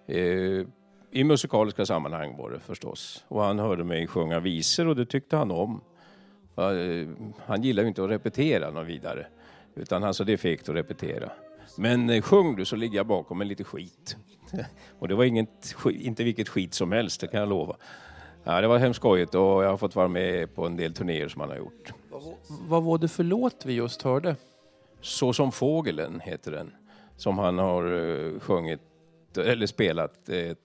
Eh, 0.07 0.65
I 1.11 1.23
musikaliska 1.23 1.85
sammanhang 1.85 2.37
var 2.37 2.49
det 2.49 2.59
förstås. 2.59 3.25
Och 3.27 3.43
han 3.43 3.59
hörde 3.59 3.83
mig 3.83 4.07
sjunga 4.07 4.39
visor 4.39 4.87
och 4.87 4.95
det 4.95 5.05
tyckte 5.05 5.37
han 5.37 5.51
om. 5.51 5.81
Eh, 6.57 7.09
han 7.45 7.63
gillar 7.63 7.83
ju 7.83 7.89
inte 7.89 8.03
att 8.03 8.09
repetera 8.09 8.71
något 8.71 8.87
vidare. 8.87 9.27
Utan 9.75 10.03
han 10.03 10.13
sa 10.13 10.23
det 10.23 10.33
är 10.33 10.37
fegt 10.37 10.69
att 10.69 10.75
repetera. 10.75 11.31
Men 11.77 12.09
eh, 12.09 12.21
sjung 12.21 12.55
du 12.55 12.65
så 12.65 12.75
ligger 12.75 12.97
jag 12.97 13.07
bakom 13.07 13.37
med 13.37 13.47
lite 13.47 13.63
skit. 13.63 14.17
och 14.99 15.07
det 15.07 15.15
var 15.15 15.23
inget, 15.23 15.75
inte 15.85 16.23
vilket 16.23 16.49
skit 16.49 16.73
som 16.73 16.91
helst, 16.91 17.21
det 17.21 17.27
kan 17.27 17.39
jag 17.39 17.49
lova. 17.49 17.75
Ja, 18.43 18.61
det 18.61 18.67
var 18.67 18.77
hemskt 18.77 18.97
skojigt 18.99 19.35
och 19.35 19.63
jag 19.63 19.69
har 19.69 19.77
fått 19.77 19.95
vara 19.95 20.07
med 20.07 20.55
på 20.55 20.65
en 20.65 20.77
del 20.77 20.93
turnéer 20.93 21.27
som 21.27 21.41
han 21.41 21.49
har 21.49 21.57
gjort. 21.57 21.93
Vad 22.47 22.83
var 22.83 22.97
det 22.97 23.07
för 23.07 23.23
låt 23.23 23.65
vi 23.65 23.73
just 23.73 24.01
hörde? 24.01 24.35
Så 25.01 25.33
som 25.33 25.51
fågelen 25.51 26.19
heter 26.19 26.51
den. 26.51 26.71
Som 27.17 27.37
han 27.37 27.57
har 27.57 27.83
eh, 27.83 28.39
sjungit, 28.39 28.81
eller 29.37 29.67
spelat 29.67 30.29
eh, 30.29 30.55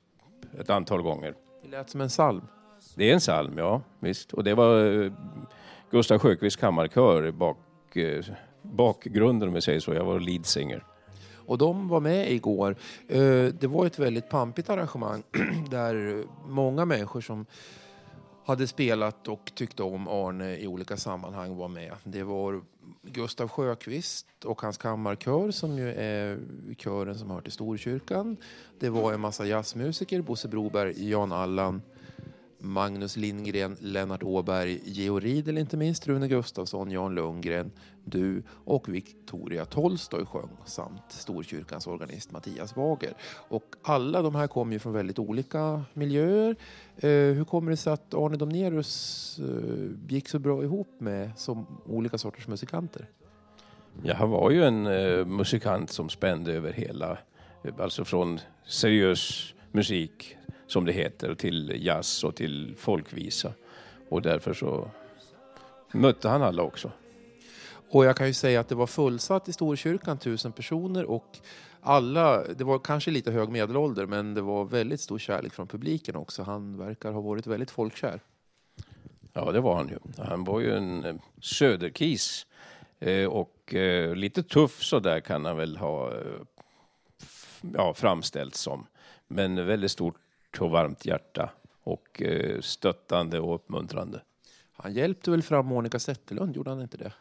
ett 0.60 0.70
antal 0.70 1.02
gånger. 1.02 1.34
Det 1.62 1.68
lät 1.68 1.90
som 1.90 2.00
en 2.00 2.08
psalm. 2.08 2.42
Det 2.94 3.10
är 3.10 3.14
en 3.14 3.20
psalm, 3.20 3.58
ja 3.58 3.82
visst. 4.00 4.32
Och 4.32 4.44
det 4.44 4.54
var 4.54 5.02
eh, 5.02 5.12
Gustav 5.90 6.18
Sjökvists 6.18 6.60
kammarkör 6.60 7.26
i 7.26 7.32
bak, 7.32 7.58
bakgrunden 8.62 9.48
om 9.48 9.54
vi 9.54 9.60
säger 9.60 9.80
så. 9.80 9.94
Jag 9.94 10.04
var 10.04 10.20
lead 10.20 10.46
singer. 10.46 10.84
Och 11.46 11.58
de 11.58 11.88
var 11.88 12.00
med 12.00 12.32
igår. 12.32 12.76
Det 13.50 13.66
var 13.66 13.86
ett 13.86 13.98
väldigt 13.98 14.28
pampigt 14.28 14.70
arrangemang 14.70 15.22
där 15.70 16.24
många 16.46 16.84
människor 16.84 17.20
som 17.20 17.46
hade 18.50 18.66
spelat 18.66 19.28
och 19.28 19.52
tyckte 19.54 19.82
om 19.82 20.08
Arne 20.08 20.56
i 20.56 20.66
olika 20.66 20.96
sammanhang 20.96 21.56
var 21.56 21.68
med. 21.68 21.92
Det 22.04 22.22
var 22.22 22.62
Gustav 23.02 23.48
Sjökvist 23.48 24.44
och 24.44 24.62
hans 24.62 24.78
kammarkör 24.78 25.50
som 25.50 25.78
ju 25.78 25.92
är 25.92 26.38
kören 26.78 27.18
som 27.18 27.30
hör 27.30 27.40
till 27.40 27.52
Storkyrkan. 27.52 28.36
Det 28.78 28.90
var 28.90 29.12
en 29.12 29.20
massa 29.20 29.46
jazzmusiker, 29.46 30.22
Bosse 30.22 30.48
Broberg, 30.48 31.10
Jan 31.10 31.32
Allan, 31.32 31.82
Magnus 32.58 33.16
Lindgren, 33.16 33.76
Lennart 33.80 34.22
Åberg, 34.22 34.80
Georg 34.84 35.24
Riedel 35.24 35.58
inte 35.58 35.76
minst, 35.76 36.06
Rune 36.06 36.28
Gustafsson, 36.28 36.90
Jan 36.90 37.14
Lundgren, 37.14 37.72
du 38.04 38.42
och 38.64 38.88
Victoria 38.88 39.64
Tolstoj 39.64 40.26
sjöng 40.26 40.50
samt 40.64 41.02
Storkyrkans 41.08 41.86
organist 41.86 42.32
Mattias 42.32 42.76
Wager. 42.76 43.14
Och 43.48 43.74
alla 43.82 44.22
de 44.22 44.34
här 44.34 44.46
kom 44.46 44.72
ju 44.72 44.78
från 44.78 44.92
väldigt 44.92 45.18
olika 45.18 45.84
miljöer. 45.92 46.56
Eh, 47.02 47.10
hur 47.10 47.44
kommer 47.44 47.70
det 47.70 47.76
sig 47.76 47.92
att 47.92 48.14
Arne 48.14 48.36
Domnerus 48.36 49.38
eh, 49.38 50.12
gick 50.14 50.28
så 50.28 50.38
bra 50.38 50.62
ihop 50.62 50.88
med 50.98 51.30
så 51.36 51.64
olika 51.86 52.18
sorters 52.18 52.48
musikanter? 52.48 53.06
Ja, 54.02 54.14
han 54.14 54.30
var 54.30 54.50
ju 54.50 54.64
en 54.64 54.86
eh, 54.86 55.26
musikant 55.26 55.90
som 55.90 56.08
spände 56.08 56.52
över 56.52 56.72
hela, 56.72 57.18
alltså 57.78 58.04
från 58.04 58.40
seriös 58.66 59.54
musik 59.72 60.36
som 60.66 60.84
det 60.84 60.92
heter 60.92 61.34
till 61.34 61.86
jazz 61.86 62.24
och 62.24 62.36
till 62.36 62.74
folkvisa. 62.78 63.52
Och 64.08 64.22
därför 64.22 64.54
så 64.54 64.90
mötte 65.92 66.28
han 66.28 66.42
alla 66.42 66.62
också. 66.62 66.90
Och 67.90 68.04
jag 68.04 68.16
kan 68.16 68.26
ju 68.26 68.34
säga 68.34 68.60
att 68.60 68.68
det 68.68 68.74
var 68.74 68.86
fullsatt 68.86 69.48
i 69.48 69.52
Storkyrkan, 69.52 70.18
tusen 70.18 70.52
personer 70.52 71.04
och 71.04 71.38
alla, 71.82 72.44
det 72.44 72.64
var 72.64 72.78
kanske 72.78 73.10
lite 73.10 73.30
hög 73.30 73.48
medelålder 73.48 74.06
men 74.06 74.34
det 74.34 74.40
var 74.40 74.64
väldigt 74.64 75.00
stor 75.00 75.18
kärlek 75.18 75.52
från 75.52 75.66
publiken 75.66 76.16
också. 76.16 76.42
Han 76.42 76.78
verkar 76.78 77.12
ha 77.12 77.20
varit 77.20 77.46
väldigt 77.46 77.70
folkkär. 77.70 78.20
Ja, 79.32 79.52
det 79.52 79.60
var 79.60 79.76
han 79.76 79.88
ju. 79.88 79.98
Han 80.24 80.44
var 80.44 80.60
ju 80.60 80.76
en 80.76 81.04
eh, 81.04 81.14
söderkis. 81.40 82.46
Eh, 82.98 83.26
och 83.26 83.74
eh, 83.74 84.14
lite 84.14 84.42
tuff 84.42 84.82
så 84.82 84.98
där 84.98 85.20
kan 85.20 85.44
han 85.44 85.56
väl 85.56 85.76
ha 85.76 86.12
ja, 87.74 87.94
framställts 87.94 88.60
som. 88.60 88.86
Men 89.28 89.66
väldigt 89.66 89.90
stort 89.90 90.16
och 90.60 90.70
varmt 90.70 91.06
hjärta. 91.06 91.50
Och 91.82 92.22
stöttande 92.60 93.40
och 93.40 93.54
uppmuntrande. 93.54 94.22
Han 94.72 94.92
hjälpte 94.92 95.30
väl 95.30 95.42
fram 95.42 95.66
Monica 95.66 95.98
Zetterlund, 95.98 96.56
gjorde 96.56 96.70
han 96.70 96.82
inte 96.82 96.96
det? 96.96 97.12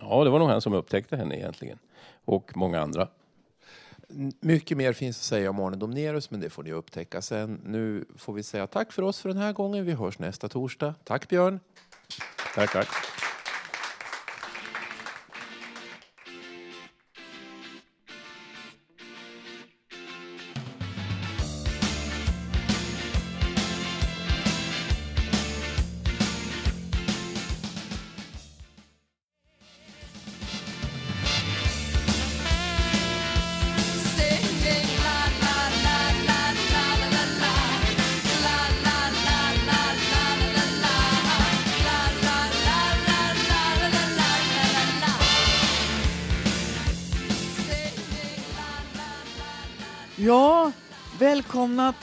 Ja, 0.00 0.24
det 0.24 0.30
var 0.30 0.38
nog 0.38 0.48
han 0.48 0.60
som 0.60 0.72
upptäckte 0.72 1.16
henne 1.16 1.36
egentligen. 1.36 1.78
Och 2.24 2.56
många 2.56 2.80
andra. 2.80 3.08
Mycket 4.40 4.76
mer 4.76 4.92
finns 4.92 5.18
att 5.18 5.22
säga 5.22 5.50
om 5.50 5.60
Arne 5.60 5.76
Domnerus, 5.76 6.30
men 6.30 6.40
det 6.40 6.50
får 6.50 6.62
ni 6.62 6.72
upptäcka 6.72 7.22
sen. 7.22 7.60
Nu 7.64 8.04
får 8.16 8.32
vi 8.32 8.42
säga 8.42 8.66
tack 8.66 8.92
för 8.92 9.02
oss 9.02 9.20
för 9.20 9.28
den 9.28 9.38
här 9.38 9.52
gången. 9.52 9.84
Vi 9.84 9.92
hörs 9.92 10.18
nästa 10.18 10.48
torsdag. 10.48 10.94
Tack 11.04 11.28
Björn! 11.28 11.60
Tack, 12.54 12.72
tack. 12.72 12.88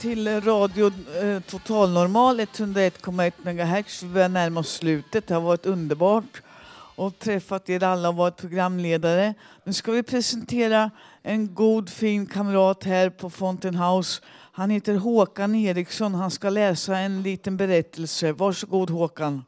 Till 0.02 0.40
Radio 0.40 0.86
eh, 1.22 1.40
Totalnormal 1.40 2.40
101,1 2.40 3.32
MHz. 3.42 4.02
Vi 4.02 4.08
börjar 4.08 4.28
närma 4.28 4.60
oss 4.60 4.72
slutet. 4.72 5.26
Det 5.26 5.34
har 5.34 5.40
varit 5.40 5.66
underbart 5.66 6.42
och 6.96 7.18
träffat 7.18 7.68
er 7.68 7.84
alla 7.84 8.08
och 8.08 8.14
varit 8.14 8.36
programledare. 8.36 9.34
Nu 9.64 9.72
ska 9.72 9.92
vi 9.92 10.02
presentera 10.02 10.90
en 11.22 11.54
god 11.54 11.88
fin 11.88 12.26
kamrat 12.26 12.84
här 12.84 13.10
på 13.10 13.30
Fountain 13.30 13.74
House. 13.74 14.22
Han 14.52 14.70
heter 14.70 14.94
Håkan 14.94 15.54
Eriksson. 15.54 16.14
Han 16.14 16.30
ska 16.30 16.50
läsa 16.50 16.98
en 16.98 17.22
liten 17.22 17.56
berättelse. 17.56 18.32
Varsågod 18.32 18.90
Håkan. 18.90 19.44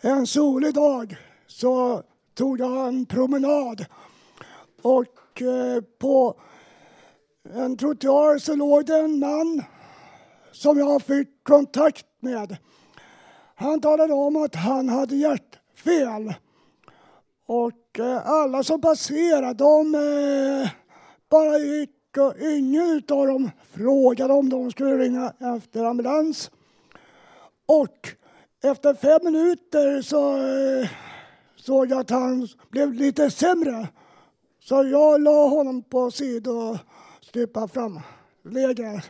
En 0.00 0.26
solig 0.26 0.74
dag 0.74 1.16
så 1.46 2.02
tog 2.34 2.60
jag 2.60 2.88
en 2.88 3.06
promenad 3.06 3.86
och 4.82 5.42
eh, 5.42 5.82
på 5.98 6.36
en 7.50 7.76
trottoar 7.76 8.38
så 8.38 8.56
låg 8.56 8.86
det 8.86 8.98
en 8.98 9.18
man 9.18 9.62
som 10.52 10.78
jag 10.78 11.02
fick 11.02 11.28
kontakt 11.44 12.06
med. 12.20 12.56
Han 13.54 13.80
talade 13.80 14.14
om 14.14 14.36
att 14.36 14.54
han 14.54 14.88
hade 14.88 15.16
hjärtfel. 15.16 16.34
Och 17.46 17.98
eh, 17.98 18.30
alla 18.30 18.62
som 18.62 18.80
passerade, 18.80 19.54
de 19.54 19.94
eh, 19.94 20.70
bara 21.30 21.58
gick 21.58 21.90
och 22.18 22.34
ingen 22.40 23.02
av 23.10 23.26
dem 23.26 23.50
frågade 23.72 24.34
om 24.34 24.48
de 24.48 24.70
skulle 24.70 24.98
ringa 24.98 25.32
efter 25.56 25.84
ambulans. 25.84 26.50
Och 27.66 28.08
efter 28.62 28.94
fem 28.94 29.20
minuter 29.24 30.02
så 30.02 30.36
eh, 30.36 30.88
såg 31.56 31.90
jag 31.90 32.00
att 32.00 32.10
han 32.10 32.48
blev 32.70 32.92
lite 32.92 33.30
sämre. 33.30 33.88
Så 34.60 34.74
jag 34.84 35.20
la 35.20 35.48
honom 35.48 35.82
på 35.82 36.10
sidan 36.10 36.78
sidostupa 37.32 37.68
framläge. 37.68 39.02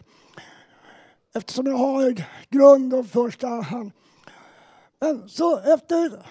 Eftersom 1.34 1.66
jag 1.66 1.76
har 1.76 2.24
grund 2.50 2.94
och 2.94 3.06
första 3.06 3.48
hand. 3.48 3.92
Men 5.00 5.28
så 5.28 5.58
efter 5.58 6.24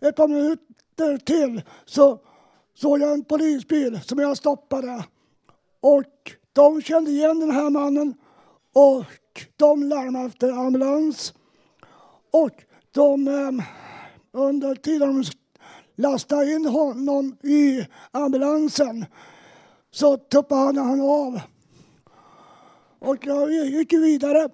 ett 0.00 0.16
par 0.16 0.28
minuter 0.28 1.18
till 1.18 1.62
så 1.84 2.18
såg 2.74 3.00
jag 3.00 3.12
en 3.12 3.24
polisbil 3.24 4.00
som 4.04 4.18
jag 4.18 4.36
stoppade. 4.36 5.04
Och 5.80 6.32
de 6.52 6.82
kände 6.82 7.10
igen 7.10 7.40
den 7.40 7.50
här 7.50 7.70
mannen 7.70 8.14
och 8.72 9.04
de 9.56 9.82
larmade 9.82 10.26
efter 10.26 10.50
ambulans. 10.50 11.34
Och 12.30 12.64
de, 12.92 13.28
ehm, 13.28 13.62
under 14.32 14.74
tiden 14.74 15.22
de 15.22 15.24
lastade 16.02 16.52
in 16.52 16.66
honom 16.66 17.36
i 17.42 17.86
ambulansen 18.10 19.06
så 19.94 20.16
tuppade 20.16 20.80
han 20.80 21.00
av. 21.00 21.40
Och 22.98 23.16
jag 23.26 23.52
gick 23.52 23.92
vidare 23.92 24.48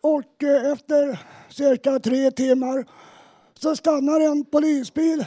och 0.00 0.42
eh, 0.42 0.72
efter 0.72 1.20
cirka 1.48 1.98
tre 1.98 2.30
timmar 2.30 2.84
så 3.54 3.76
stannar 3.76 4.20
en 4.20 4.44
polisbil 4.44 5.26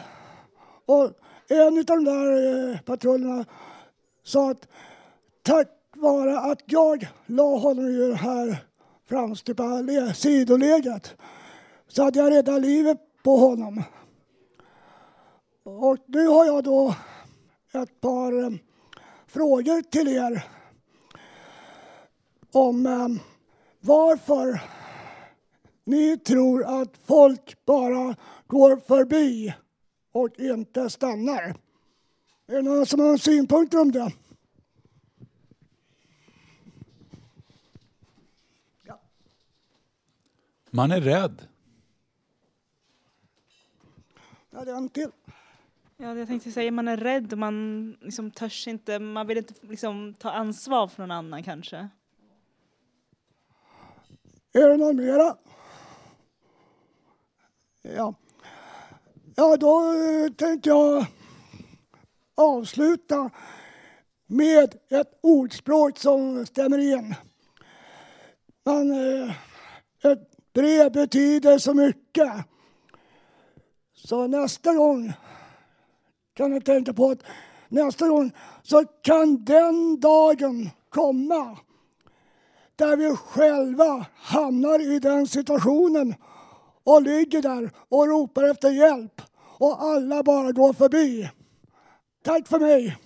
och 0.85 1.11
en 1.47 1.77
av 1.77 1.85
de 1.85 2.03
där 2.03 2.71
eh, 2.71 2.79
patrullerna 2.79 3.45
sa 4.23 4.51
att 4.51 4.67
tack 5.43 5.67
vare 5.95 6.39
att 6.39 6.61
jag 6.65 7.07
la 7.25 7.57
honom 7.57 7.85
i 7.85 7.97
det 7.97 8.15
här 8.15 8.57
framstupa 9.09 9.83
sidoläget 10.15 11.15
så 11.87 12.03
hade 12.03 12.19
jag 12.19 12.31
räddat 12.31 12.61
livet 12.61 12.97
på 13.23 13.37
honom. 13.37 13.83
Och 15.63 15.97
nu 16.05 16.27
har 16.27 16.45
jag 16.45 16.63
då 16.63 16.95
ett 17.73 18.01
par 18.01 18.43
eh, 18.43 18.49
frågor 19.29 19.81
till 19.81 20.07
er 20.07 20.43
om 22.51 22.85
eh, 22.85 23.07
varför 23.79 24.61
ni 25.83 26.17
tror 26.17 26.81
att 26.81 26.97
folk 26.97 27.65
bara 27.65 28.15
går 28.47 28.77
förbi 28.77 29.55
och 30.11 30.39
inte 30.39 30.89
stannar. 30.89 31.55
Är 32.47 32.55
det 32.55 32.61
någon 32.61 32.85
som 32.85 32.99
har 32.99 33.17
synpunkter 33.17 33.81
om 33.81 33.91
det? 33.91 34.11
Man 40.71 40.91
är 40.91 41.01
rädd. 41.01 41.41
Ja, 44.49 44.65
det 44.65 44.71
är 44.71 44.75
en 44.75 44.89
till. 44.89 45.11
Ja, 46.01 46.15
jag 46.15 46.27
tänkte 46.27 46.51
säga 46.51 46.71
man 46.71 46.87
är 46.87 46.97
rädd 46.97 47.33
och 47.33 47.39
man 47.39 47.91
liksom 48.01 48.31
törs 48.31 48.67
inte, 48.67 48.99
man 48.99 49.27
vill 49.27 49.37
inte 49.37 49.53
liksom 49.61 50.13
ta 50.13 50.31
ansvar 50.31 50.87
för 50.87 51.03
någon 51.03 51.11
annan 51.11 51.43
kanske. 51.43 51.89
Är 54.53 54.69
det 54.69 54.77
någon 54.77 54.95
mera? 54.95 55.35
Ja. 57.81 58.13
Ja, 59.35 59.57
då 59.57 59.93
eh, 59.93 60.31
tänkte 60.31 60.69
jag 60.69 61.05
avsluta 62.35 63.29
med 64.27 64.75
ett 64.89 65.19
ordspråk 65.21 65.97
som 65.97 66.45
stämmer 66.45 66.77
in. 66.77 67.15
Men 68.65 68.91
eh, 68.91 69.35
ett 70.11 70.53
brev 70.53 70.91
betyder 70.91 71.57
så 71.57 71.73
mycket. 71.73 72.31
Så 73.93 74.27
nästa 74.27 74.73
gång 74.73 75.13
kan 76.39 76.51
jag 76.51 76.65
tänka 76.65 76.93
på 76.93 77.09
att 77.11 77.23
nästa 77.69 78.07
gång 78.07 78.31
så 78.63 78.83
kan 79.01 79.45
den 79.45 79.99
dagen 79.99 80.69
komma 80.89 81.57
där 82.75 82.97
vi 82.97 83.15
själva 83.15 84.05
hamnar 84.15 84.95
i 84.95 84.99
den 84.99 85.27
situationen 85.27 86.15
och 86.83 87.01
ligger 87.01 87.41
där 87.41 87.71
och 87.89 88.07
ropar 88.07 88.43
efter 88.43 88.69
hjälp 88.69 89.21
och 89.57 89.83
alla 89.83 90.23
bara 90.23 90.51
går 90.51 90.73
förbi. 90.73 91.29
Tack 92.23 92.47
för 92.47 92.59
mig! 92.59 92.97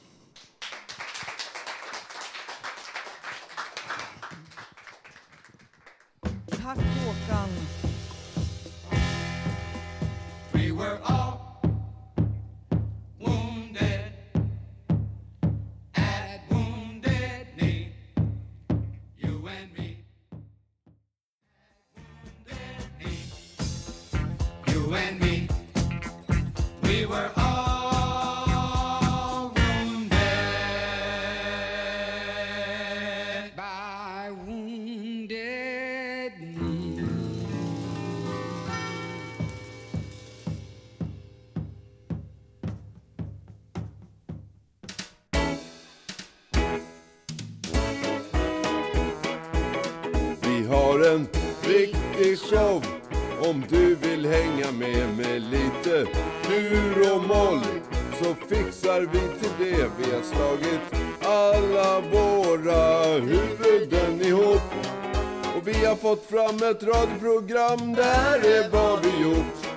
Vi 65.74 65.86
har 65.86 65.96
fått 65.96 66.26
fram 66.26 66.56
ett 66.56 66.84
radioprogram. 66.84 67.94
Det 67.94 68.04
här 68.04 68.40
är 68.40 68.70
vad 68.70 69.06
vi 69.06 69.24
gjort. 69.24 69.68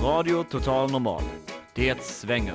Radio 0.00 0.44
Total 0.44 0.90
Normal. 0.90 1.22
Det 1.74 2.02
svänger. 2.02 2.54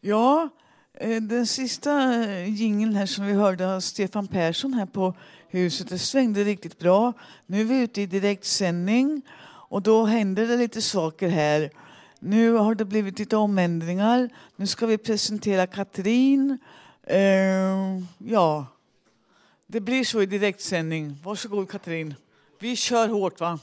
Ja, 0.00 0.48
eh, 0.94 1.22
den 1.22 1.46
sista 1.46 2.14
eh, 2.14 2.54
jingeln 2.54 2.94
här 2.94 3.06
som 3.06 3.26
vi 3.26 3.32
hörde 3.32 3.74
av 3.74 3.80
Stefan 3.80 4.26
Persson 4.26 4.74
här 4.74 4.86
på 4.86 5.14
huset, 5.48 5.88
det 5.88 5.98
svängde 5.98 6.44
riktigt 6.44 6.78
bra. 6.78 7.12
Nu 7.46 7.60
är 7.60 7.64
vi 7.64 7.80
ute 7.80 8.00
i 8.02 8.06
direktsändning 8.06 9.22
och 9.68 9.82
då 9.82 10.04
händer 10.04 10.46
det 10.46 10.56
lite 10.56 10.82
saker 10.82 11.28
här. 11.28 11.70
Nu 12.22 12.52
har 12.52 12.74
det 12.74 12.84
blivit 12.84 13.18
lite 13.18 13.36
omändringar. 13.36 14.28
Nu 14.56 14.66
ska 14.66 14.86
vi 14.86 14.98
presentera 14.98 15.66
Katrin. 15.66 16.58
Eh, 17.02 17.98
ja, 18.18 18.66
det 19.66 19.80
blir 19.80 20.04
så 20.04 20.22
i 20.22 20.26
direktsändning. 20.26 21.16
Varsågod 21.24 21.70
Katrin. 21.70 22.14
Vi 22.58 22.76
kör 22.76 23.08
hårt 23.08 23.40
va? 23.40 23.58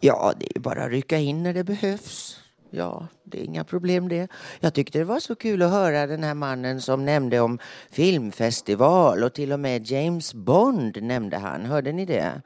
Ja, 0.00 0.34
det 0.38 0.56
är 0.56 0.60
bara 0.60 0.84
att 0.84 0.90
rycka 0.90 1.18
in 1.18 1.42
när 1.42 1.54
det 1.54 1.64
behövs. 1.64 2.40
Ja, 2.70 3.06
det 3.24 3.40
är 3.40 3.44
inga 3.44 3.64
problem 3.64 4.08
det. 4.08 4.28
Jag 4.60 4.74
tyckte 4.74 4.98
det 4.98 5.04
var 5.04 5.20
så 5.20 5.34
kul 5.34 5.62
att 5.62 5.70
höra 5.70 6.06
den 6.06 6.22
här 6.22 6.34
mannen 6.34 6.80
som 6.80 7.04
nämnde 7.04 7.40
om 7.40 7.58
filmfestival 7.90 9.24
och 9.24 9.34
till 9.34 9.52
och 9.52 9.60
med 9.60 9.90
James 9.90 10.34
Bond 10.34 11.02
nämnde 11.02 11.36
han. 11.36 11.64
Hörde 11.64 11.92
ni 11.92 12.04
det? 12.04 12.42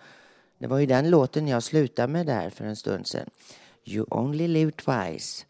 Det 0.58 0.66
var 0.66 0.78
ju 0.78 0.86
den 0.86 1.10
låten 1.10 1.48
jag 1.48 1.62
slutade 1.62 2.12
med 2.12 2.26
där 2.26 2.50
för 2.50 2.64
en 2.64 2.76
stund 2.76 3.06
sedan. 3.06 3.30
You 3.88 4.06
only 4.10 4.48
live 4.48 4.70
twice. 4.70 5.46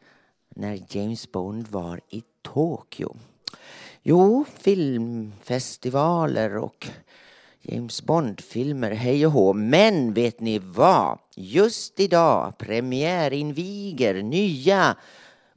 När 0.48 0.82
James 0.88 1.32
Bond 1.32 1.68
var 1.68 2.00
i 2.08 2.22
Tokyo. 2.42 3.16
Jo, 4.02 4.44
filmfestivaler 4.58 6.56
och 6.56 6.88
James 7.60 8.02
Bond-filmer, 8.02 8.90
hej 8.90 9.26
och 9.26 9.32
hå. 9.32 9.52
Men 9.52 10.14
vet 10.14 10.40
ni 10.40 10.58
vad? 10.58 11.18
Just 11.34 12.00
idag 12.00 12.58
premiärinviger 12.58 14.22
nya, 14.22 14.96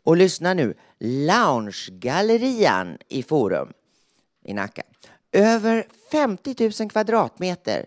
och 0.04 0.18
lyssna 0.18 0.54
nu, 0.54 0.74
Loungegallerian 1.00 2.98
i 3.08 3.24
Forum 3.24 3.74
i 4.44 4.54
Nacka. 4.54 4.84
Över 5.32 5.88
50 6.12 6.84
000 6.84 6.90
kvadratmeter 6.90 7.86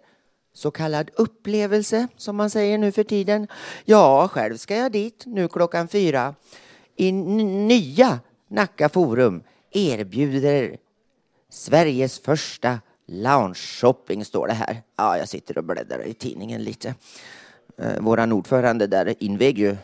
så 0.52 0.70
kallad 0.70 1.10
upplevelse, 1.14 2.08
som 2.16 2.36
man 2.36 2.50
säger 2.50 2.78
nu 2.78 2.92
för 2.92 3.04
tiden. 3.04 3.46
Ja, 3.84 4.28
själv 4.28 4.56
ska 4.56 4.76
jag 4.76 4.92
dit 4.92 5.22
nu 5.26 5.48
klockan 5.48 5.88
fyra. 5.88 6.34
I 6.96 7.12
nya 7.12 8.20
Nacka 8.48 8.88
Forum 8.88 9.42
erbjuder 9.70 10.76
Sveriges 11.50 12.18
första 12.18 12.80
lounge-shopping, 13.06 14.24
står 14.24 14.46
det 14.46 14.52
här. 14.52 14.82
Ja, 14.96 15.18
jag 15.18 15.28
sitter 15.28 15.58
och 15.58 15.64
bläddrar 15.64 16.06
i 16.06 16.14
tidningen 16.14 16.64
lite. 16.64 16.94
Eh, 17.78 18.00
våran 18.00 18.32
ordförande 18.32 18.86
där 18.86 19.14
invig 19.18 19.58
ju 19.58 19.76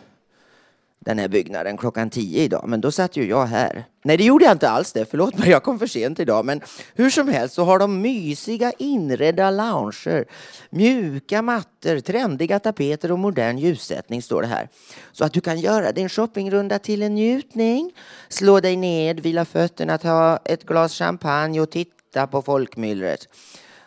den 1.01 1.19
här 1.19 1.29
byggnaden 1.29 1.77
klockan 1.77 2.11
tio 2.11 2.43
idag, 2.43 2.65
men 2.67 2.81
då 2.81 2.93
satt 2.93 3.17
ju 3.17 3.29
jag 3.29 3.47
här. 3.47 3.85
Nej, 4.05 4.17
det 4.17 4.25
gjorde 4.25 4.45
jag 4.45 4.55
inte 4.55 4.71
alls 4.71 4.93
det. 4.93 5.05
Förlåt 5.11 5.39
mig, 5.39 5.51
jag 5.51 5.63
kom 5.63 5.79
för 5.79 5.87
sent 5.87 6.21
idag. 6.21 6.45
Men 6.45 6.61
hur 6.95 7.11
som 7.11 7.29
helst 7.29 7.55
så 7.55 7.65
har 7.65 7.79
de 7.79 8.01
mysiga 8.01 8.73
inredda 8.79 9.51
lounger, 9.51 10.25
mjuka 10.71 11.43
mattor, 11.43 12.01
trendiga 12.01 12.59
tapeter 12.59 13.13
och 13.13 13.19
modern 13.19 13.59
ljussättning, 13.59 14.23
står 14.23 14.43
det 14.43 14.49
här. 14.49 14.69
Så 15.13 15.25
att 15.25 15.33
du 15.33 15.41
kan 15.41 15.61
göra 15.61 15.93
din 15.93 16.09
shoppingrunda 16.09 16.79
till 16.79 17.03
en 17.03 17.15
njutning. 17.15 17.93
Slå 18.29 18.61
dig 18.61 18.77
ned, 18.77 19.21
vila 19.21 19.45
fötterna, 19.45 19.99
ta 19.99 20.39
ett 20.45 20.65
glas 20.65 20.95
champagne 20.95 21.61
och 21.61 21.71
titta 21.71 22.27
på 22.27 22.43
folkmyllret. 22.43 23.29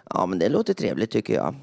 Ja, 0.10 0.26
men 0.26 0.40
det 0.40 0.50
låter 0.50 0.74
trevligt 0.74 1.12
tycker 1.12 1.34
jag. 1.34 1.56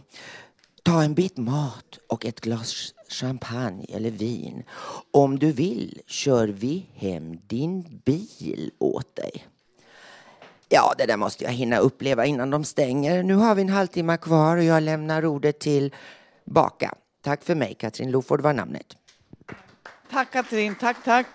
Ta 0.82 1.03
en 1.03 1.14
bit 1.14 1.36
mat 1.36 1.99
och 2.09 2.26
ett 2.26 2.40
glas 2.40 2.94
champagne 3.09 3.84
eller 3.88 4.11
vin. 4.11 4.62
Om 5.11 5.38
du 5.38 5.52
vill 5.52 6.00
kör 6.06 6.48
vi 6.48 6.86
hem 6.94 7.38
din 7.46 8.00
bil 8.04 8.70
åt 8.78 9.16
dig. 9.16 9.46
Ja, 10.68 10.94
det 10.98 11.06
där 11.06 11.16
måste 11.16 11.44
jag 11.44 11.50
hinna 11.50 11.78
uppleva 11.78 12.26
innan 12.26 12.50
de 12.50 12.64
stänger. 12.64 13.22
Nu 13.22 13.34
har 13.34 13.54
vi 13.54 13.62
en 13.62 13.68
halvtimme 13.68 14.16
kvar 14.16 14.56
och 14.56 14.64
jag 14.64 14.82
lämnar 14.82 15.24
ordet 15.24 15.59
till 15.59 15.94
Baka. 16.44 16.94
Tack 17.22 17.44
för 17.44 17.54
mig, 17.54 17.74
Katrin 17.74 18.11
Loford 18.11 18.40
var 18.40 18.52
namnet. 18.52 18.96
Tack 20.11 20.32
Katrin, 20.32 20.74
tack 20.74 21.04
tack. 21.04 21.26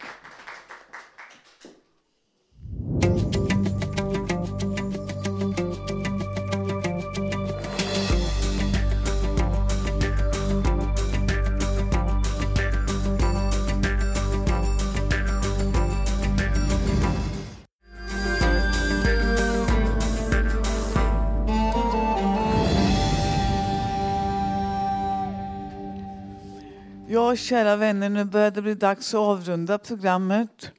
Ja, 27.14 27.36
kära 27.36 27.76
vänner, 27.76 28.09
nu 28.09 28.24
börjar 28.24 28.51
det 28.51 28.61
bli 28.61 28.74
dags 28.76 29.14
att 29.14 29.20
avrunda 29.20 29.78
programmet. 29.78 30.72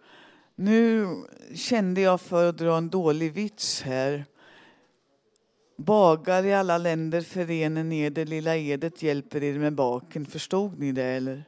Nu 0.54 1.06
kände 1.54 2.00
jag 2.00 2.20
för 2.20 2.48
att 2.48 2.58
dra 2.58 2.76
en 2.76 2.88
dålig 2.88 3.32
vits 3.32 3.82
här. 3.82 4.24
Bagar 5.76 6.46
i 6.46 6.54
alla 6.54 6.78
länder 6.78 7.20
förenen 7.20 7.92
eder, 7.92 8.24
lilla 8.26 8.56
edet 8.56 9.02
hjälper 9.02 9.42
er 9.42 9.58
med 9.58 9.74
baken. 9.74 10.26
Förstod 10.26 10.78
ni 10.78 10.92
det 10.92 11.04
eller? 11.04 11.44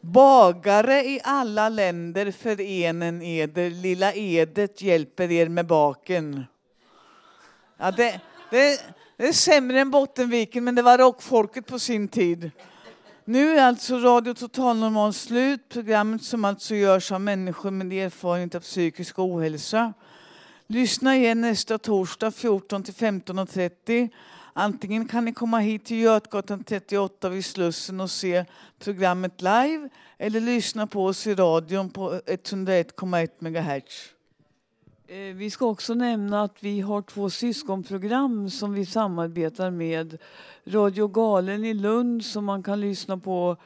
Bagare 0.00 1.04
i 1.04 1.20
alla 1.24 1.68
länder 1.68 2.30
förenen 2.30 3.22
eder, 3.22 3.70
lilla 3.70 4.12
edet 4.12 4.82
hjälper 4.82 5.30
er 5.30 5.48
med 5.48 5.66
baken. 5.66 6.44
Ja, 7.78 7.90
det, 7.90 8.20
det, 8.50 8.80
det 9.16 9.28
är 9.28 9.32
sämre 9.32 9.80
än 9.80 9.90
Bottenviken, 9.90 10.64
men 10.64 10.74
det 10.74 10.82
var 10.82 10.98
rockfolket 10.98 11.66
på 11.66 11.78
sin 11.78 12.08
tid. 12.08 12.50
Nu 13.24 13.58
är 13.58 13.62
alltså 13.62 13.98
Radio 13.98 14.34
Total 14.34 14.76
Normal 14.76 15.12
slut, 15.12 15.68
programmet 15.68 16.22
som 16.22 16.44
alltså 16.44 16.74
görs 16.74 17.12
av 17.12 17.20
människor 17.20 17.70
med 17.70 17.92
erfarenhet 17.92 18.54
av 18.54 18.60
psykisk 18.60 19.18
ohälsa. 19.18 19.92
Lyssna 20.66 21.16
igen 21.16 21.40
nästa 21.40 21.78
torsdag 21.78 22.30
14 22.30 22.82
till 22.82 22.94
15.30. 22.94 24.10
Antingen 24.52 25.08
kan 25.08 25.24
ni 25.24 25.32
komma 25.32 25.58
hit 25.58 25.84
till 25.84 25.98
Götgatan 26.00 26.64
38 26.64 27.28
vid 27.28 27.44
Slussen 27.44 28.00
och 28.00 28.10
se 28.10 28.44
programmet 28.78 29.40
live 29.40 29.88
eller 30.18 30.40
lyssna 30.40 30.86
på 30.86 31.04
oss 31.04 31.26
i 31.26 31.34
radion 31.34 31.90
på 31.90 32.10
101,1 32.10 33.28
MHz. 33.38 34.12
Eh, 35.12 35.34
vi 35.34 35.50
ska 35.50 35.66
också 35.66 35.94
nämna 35.94 36.42
att 36.42 36.62
vi 36.62 36.80
har 36.80 37.02
två 37.02 37.30
syskonprogram 37.30 38.50
som 38.50 38.72
vi 38.72 38.86
samarbetar 38.86 39.70
med. 39.70 40.18
Radio 40.64 41.08
Galen 41.08 41.64
i 41.64 41.74
Lund 41.74 42.24
som 42.24 42.44
man 42.44 42.62
kan 42.62 42.80
lyssna 42.80 43.18
på 43.18 43.56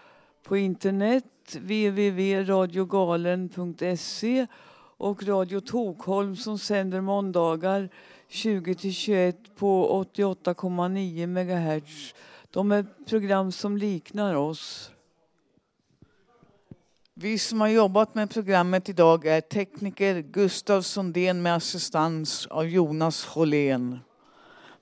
på 0.42 0.56
internet, 0.56 1.24
www.radiogalen.se 1.52 4.46
och 4.96 5.22
Radio 5.22 5.60
Tokholm 5.60 6.36
som 6.36 6.58
sänder 6.58 7.00
måndagar 7.00 7.88
20-21 8.30 9.34
på 9.56 10.04
88,9 10.14 11.26
MHz. 11.26 12.14
De 12.50 12.72
är 12.72 12.86
program 13.06 13.52
som 13.52 13.76
liknar 13.76 14.34
oss. 14.34 14.90
Vi 17.18 17.38
som 17.38 17.60
har 17.60 17.68
jobbat 17.68 18.14
med 18.14 18.30
programmet 18.30 18.88
idag 18.88 19.26
är 19.26 19.40
tekniker 19.40 20.20
Gustav 20.20 20.82
Sundén 20.82 21.42
med 21.42 21.56
assistans 21.56 22.46
av 22.46 22.68
Jonas 22.68 23.24
Hållén. 23.24 23.98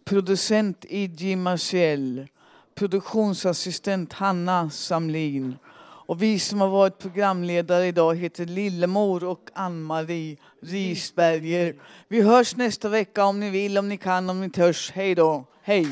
Producent 0.04 0.84
Idji 0.84 1.36
Marcel. 1.36 2.26
Produktionsassistent 2.74 4.12
Hanna 4.12 4.70
Samlin. 4.70 5.56
Och 6.06 6.22
vi 6.22 6.38
som 6.38 6.60
har 6.60 6.68
varit 6.68 6.98
programledare 6.98 7.86
idag 7.86 8.16
heter 8.16 8.46
Lillemor 8.46 9.24
och 9.24 9.50
Ann-Marie 9.54 10.36
Risberger. 10.62 11.74
Vi 12.08 12.22
hörs 12.22 12.56
nästa 12.56 12.88
vecka 12.88 13.24
om 13.24 13.40
ni 13.40 13.50
vill, 13.50 13.78
om 13.78 13.88
ni 13.88 13.96
kan, 13.96 14.30
om 14.30 14.40
ni 14.40 14.50
törs. 14.50 14.92
Hej 14.94 15.14
då. 15.14 15.44
Hej. 15.62 15.88